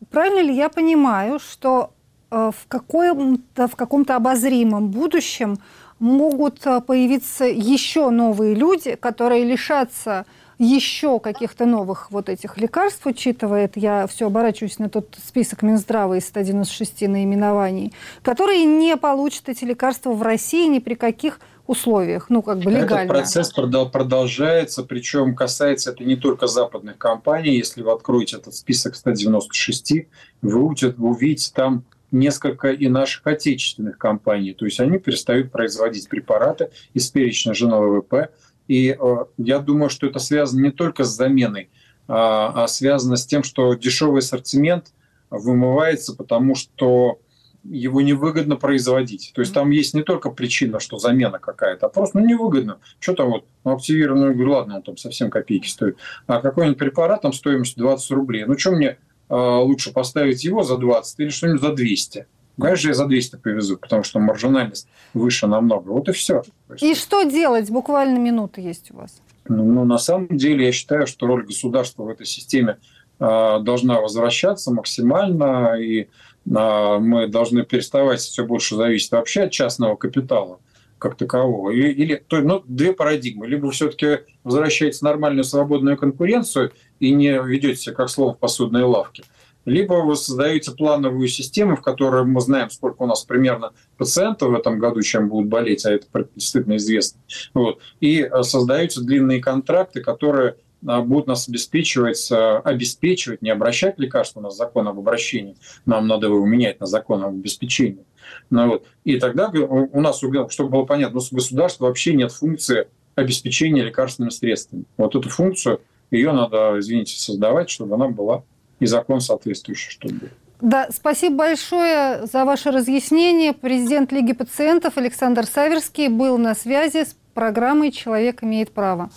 Правильно 0.09 0.41
ли 0.41 0.55
я 0.55 0.69
понимаю, 0.69 1.39
что 1.39 1.91
э, 2.31 2.51
в 2.55 2.67
каком-то, 2.67 3.67
в 3.67 3.75
каком-то 3.75 4.15
обозримом 4.15 4.89
будущем 4.89 5.57
могут 5.99 6.65
э, 6.65 6.81
появиться 6.81 7.45
еще 7.45 8.09
новые 8.09 8.55
люди, 8.55 8.95
которые 8.95 9.43
лишатся 9.43 10.25
еще 10.57 11.19
каких-то 11.19 11.65
новых 11.65 12.11
вот 12.11 12.27
этих 12.27 12.57
лекарств, 12.57 13.05
учитывая, 13.05 13.71
я 13.75 14.05
все 14.07 14.27
оборачиваюсь 14.27 14.77
на 14.77 14.89
тот 14.89 15.15
список 15.25 15.61
Минздрава 15.61 16.17
из 16.17 16.27
196 16.27 17.07
наименований, 17.07 17.93
которые 18.21 18.65
не 18.65 18.97
получат 18.97 19.47
эти 19.47 19.63
лекарства 19.63 20.11
в 20.11 20.21
России 20.21 20.67
ни 20.67 20.79
при 20.79 20.95
каких 20.95 21.39
условиях, 21.69 22.29
ну, 22.29 22.41
как 22.41 22.59
бы 22.59 22.71
легально. 22.71 23.03
Этот 23.03 23.07
процесс 23.07 23.51
продолжается, 23.51 24.83
причем 24.83 25.35
касается 25.35 25.91
это 25.91 26.03
не 26.03 26.15
только 26.15 26.47
западных 26.47 26.97
компаний. 26.97 27.55
Если 27.57 27.83
вы 27.83 27.91
откроете 27.91 28.37
этот 28.37 28.55
список 28.55 28.95
196, 28.95 30.07
вы 30.41 30.63
увидите 30.63 31.51
там 31.53 31.83
несколько 32.11 32.71
и 32.71 32.87
наших 32.87 33.27
отечественных 33.27 33.99
компаний. 33.99 34.53
То 34.53 34.65
есть 34.65 34.79
они 34.79 34.97
перестают 34.97 35.51
производить 35.51 36.09
препараты 36.09 36.71
из 36.95 37.07
перечня 37.09 37.53
ЖНВП, 37.53 38.31
и 38.67 38.97
э, 38.99 39.15
я 39.37 39.59
думаю, 39.59 39.89
что 39.89 40.07
это 40.07 40.17
связано 40.17 40.61
не 40.61 40.71
только 40.71 41.03
с 41.03 41.09
заменой, 41.09 41.69
а, 42.07 42.63
а 42.63 42.67
связано 42.67 43.15
с 43.15 43.27
тем, 43.27 43.43
что 43.43 43.75
дешевый 43.75 44.19
ассортимент 44.19 44.91
вымывается, 45.29 46.15
потому 46.15 46.55
что 46.55 47.19
его 47.63 48.01
невыгодно 48.01 48.55
производить. 48.55 49.31
То 49.35 49.41
есть 49.41 49.53
там 49.53 49.69
есть 49.69 49.93
не 49.93 50.03
только 50.03 50.29
причина, 50.29 50.79
что 50.79 50.97
замена 50.97 51.39
какая-то, 51.39 51.87
а 51.87 51.89
просто 51.89 52.19
ну, 52.19 52.25
невыгодно. 52.25 52.79
Что 52.99 53.13
там 53.13 53.29
вот 53.29 53.45
ну, 53.63 53.73
активированный, 53.73 54.33
говорю, 54.33 54.51
ладно, 54.51 54.77
он 54.77 54.81
там 54.81 54.97
совсем 54.97 55.29
копейки 55.29 55.67
стоит. 55.67 55.97
А 56.27 56.41
какой-нибудь 56.41 56.77
препарат 56.77 57.21
там 57.21 57.33
стоимостью 57.33 57.83
20 57.83 58.11
рублей. 58.11 58.45
Ну 58.45 58.57
что 58.57 58.71
мне 58.71 58.97
э, 59.29 59.35
лучше 59.35 59.93
поставить 59.93 60.43
его 60.43 60.63
за 60.63 60.77
20 60.77 61.19
или 61.19 61.29
что-нибудь 61.29 61.61
за 61.61 61.73
200? 61.73 62.27
Конечно, 62.59 62.87
я 62.89 62.93
за 62.93 63.05
200 63.05 63.37
повезу, 63.37 63.77
потому 63.77 64.03
что 64.03 64.19
маржинальность 64.19 64.87
выше 65.13 65.47
намного. 65.47 65.89
Вот 65.89 66.09
и 66.09 66.11
все. 66.11 66.43
И 66.81 66.93
что 66.93 67.23
делать? 67.23 67.69
Буквально 67.69 68.17
минуты 68.17 68.61
есть 68.61 68.91
у 68.91 68.97
вас. 68.97 69.21
Ну, 69.47 69.63
ну, 69.63 69.85
на 69.85 69.97
самом 69.97 70.37
деле, 70.37 70.65
я 70.65 70.71
считаю, 70.71 71.07
что 71.07 71.25
роль 71.25 71.45
государства 71.45 72.03
в 72.03 72.09
этой 72.09 72.25
системе 72.25 72.77
э, 73.19 73.59
должна 73.61 74.01
возвращаться 74.01 74.71
максимально, 74.71 75.75
и 75.79 76.07
мы 76.49 77.27
должны 77.27 77.63
переставать 77.63 78.19
все 78.19 78.45
больше 78.45 78.75
зависеть 78.75 79.11
вообще 79.11 79.43
от 79.43 79.51
частного 79.51 79.95
капитала 79.95 80.59
как 80.97 81.15
такового. 81.15 81.69
Или, 81.71 81.91
или 81.91 82.23
то, 82.27 82.39
ну, 82.41 82.61
две 82.65 82.91
парадигмы. 82.91 83.47
Либо 83.47 83.71
все-таки 83.71 84.25
возвращаете 84.43 84.99
нормальную 85.01 85.45
свободную 85.45 85.95
конкуренцию 85.97 86.71
и 86.99 87.11
не 87.11 87.41
ведете 87.41 87.75
себя 87.79 87.95
как 87.95 88.09
слово 88.09 88.33
в 88.33 88.39
посудной 88.39 88.83
лавке– 88.83 89.23
либо 89.65 89.93
вы 89.93 90.15
создаете 90.15 90.71
плановую 90.71 91.27
систему, 91.27 91.75
в 91.75 91.81
которой 91.81 92.25
мы 92.25 92.41
знаем, 92.41 92.69
сколько 92.69 93.03
у 93.03 93.05
нас 93.05 93.23
примерно 93.23 93.71
пациентов 93.97 94.49
в 94.49 94.55
этом 94.55 94.79
году, 94.79 95.01
чем 95.01 95.29
будут 95.29 95.49
болеть, 95.49 95.85
а 95.85 95.91
это 95.91 96.07
действительно 96.35 96.77
известно. 96.77 97.21
Вот. 97.53 97.79
И 97.99 98.21
э, 98.21 98.43
создаете 98.43 99.01
длинные 99.01 99.41
контракты, 99.41 100.01
которые 100.01 100.55
будут 100.81 101.27
нас 101.27 101.47
обеспечивать, 101.47 102.31
обеспечивать, 102.31 103.41
не 103.41 103.49
обращать 103.49 103.99
лекарства, 103.99 104.39
у 104.39 104.43
нас 104.43 104.55
закон 104.55 104.87
об 104.87 104.99
обращении, 104.99 105.55
нам 105.85 106.07
надо 106.07 106.27
его 106.27 106.45
менять 106.45 106.79
на 106.79 106.85
закон 106.85 107.23
об 107.23 107.33
обеспечении. 107.33 108.05
Ну, 108.49 108.67
вот. 108.67 108.85
И 109.03 109.19
тогда 109.19 109.49
у 109.49 110.01
нас, 110.01 110.17
чтобы 110.17 110.69
было 110.69 110.85
понятно, 110.85 111.19
у 111.19 111.35
государства 111.35 111.85
вообще 111.85 112.13
нет 112.13 112.31
функции 112.31 112.87
обеспечения 113.15 113.83
лекарственными 113.83 114.31
средствами. 114.31 114.85
Вот 114.97 115.15
эту 115.15 115.29
функцию, 115.29 115.81
ее 116.11 116.31
надо, 116.31 116.75
извините, 116.79 117.19
создавать, 117.19 117.69
чтобы 117.69 117.95
она 117.95 118.07
была 118.07 118.43
и 118.79 118.85
закон 118.85 119.19
соответствующий, 119.19 119.91
чтобы. 119.91 120.31
Да, 120.61 120.89
спасибо 120.91 121.37
большое 121.37 122.25
за 122.25 122.45
ваше 122.45 122.71
разъяснение. 122.71 123.53
Президент 123.53 124.11
Лиги 124.11 124.33
пациентов 124.33 124.97
Александр 124.97 125.45
Саверский 125.45 126.07
был 126.07 126.37
на 126.37 126.53
связи 126.53 127.05
с 127.05 127.15
программой 127.33 127.91
«Человек 127.91 128.43
имеет 128.43 128.71
право». 128.71 129.09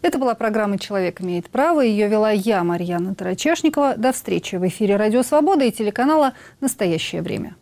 Это 0.00 0.18
была 0.18 0.34
программа 0.34 0.78
«Человек 0.78 1.20
имеет 1.20 1.50
право». 1.50 1.80
Ее 1.80 2.08
вела 2.08 2.30
я, 2.30 2.62
Марьяна 2.62 3.14
Тарачешникова. 3.14 3.94
До 3.96 4.12
встречи 4.12 4.56
в 4.56 4.66
эфире 4.68 4.96
«Радио 4.96 5.22
Свобода» 5.22 5.64
и 5.64 5.72
телеканала 5.72 6.34
«Настоящее 6.60 7.22
время». 7.22 7.56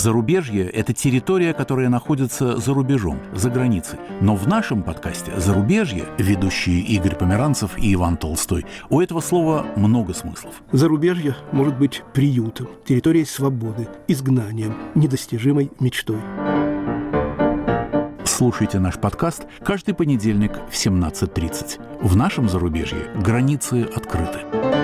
Зарубежье– 0.00 0.64
это 0.72 0.94
территория, 0.94 1.52
которая 1.52 1.90
находится 1.90 2.56
за 2.56 2.72
рубежом, 2.72 3.18
за 3.34 3.50
границей. 3.50 3.98
Но 4.22 4.34
в 4.34 4.48
нашем 4.48 4.82
подкасте 4.82 5.38
«Зарубежье» 5.38 6.06
ведущие 6.16 6.80
Игорь 6.80 7.16
Померанцев 7.16 7.76
и 7.76 7.92
Иван 7.92 8.16
Толстой, 8.16 8.64
у 8.88 9.02
этого 9.02 9.20
слова 9.20 9.66
много 9.76 10.14
смыслов. 10.14 10.54
Зарубежье 10.72 11.36
может 11.52 11.76
быть 11.76 12.02
приютом, 12.14 12.68
территорией 12.86 13.26
свободы, 13.26 13.88
изгнанием, 14.08 14.74
недостижимой 14.94 15.70
мечтой. 15.80 16.20
Слушайте 18.24 18.78
наш 18.78 18.98
подкаст 18.98 19.44
каждый 19.62 19.92
понедельник 19.92 20.52
в 20.70 20.72
17.30. 20.72 21.78
В 22.00 22.16
нашем 22.16 22.48
зарубежье 22.48 23.10
границы 23.22 23.82
открыты. 23.94 24.79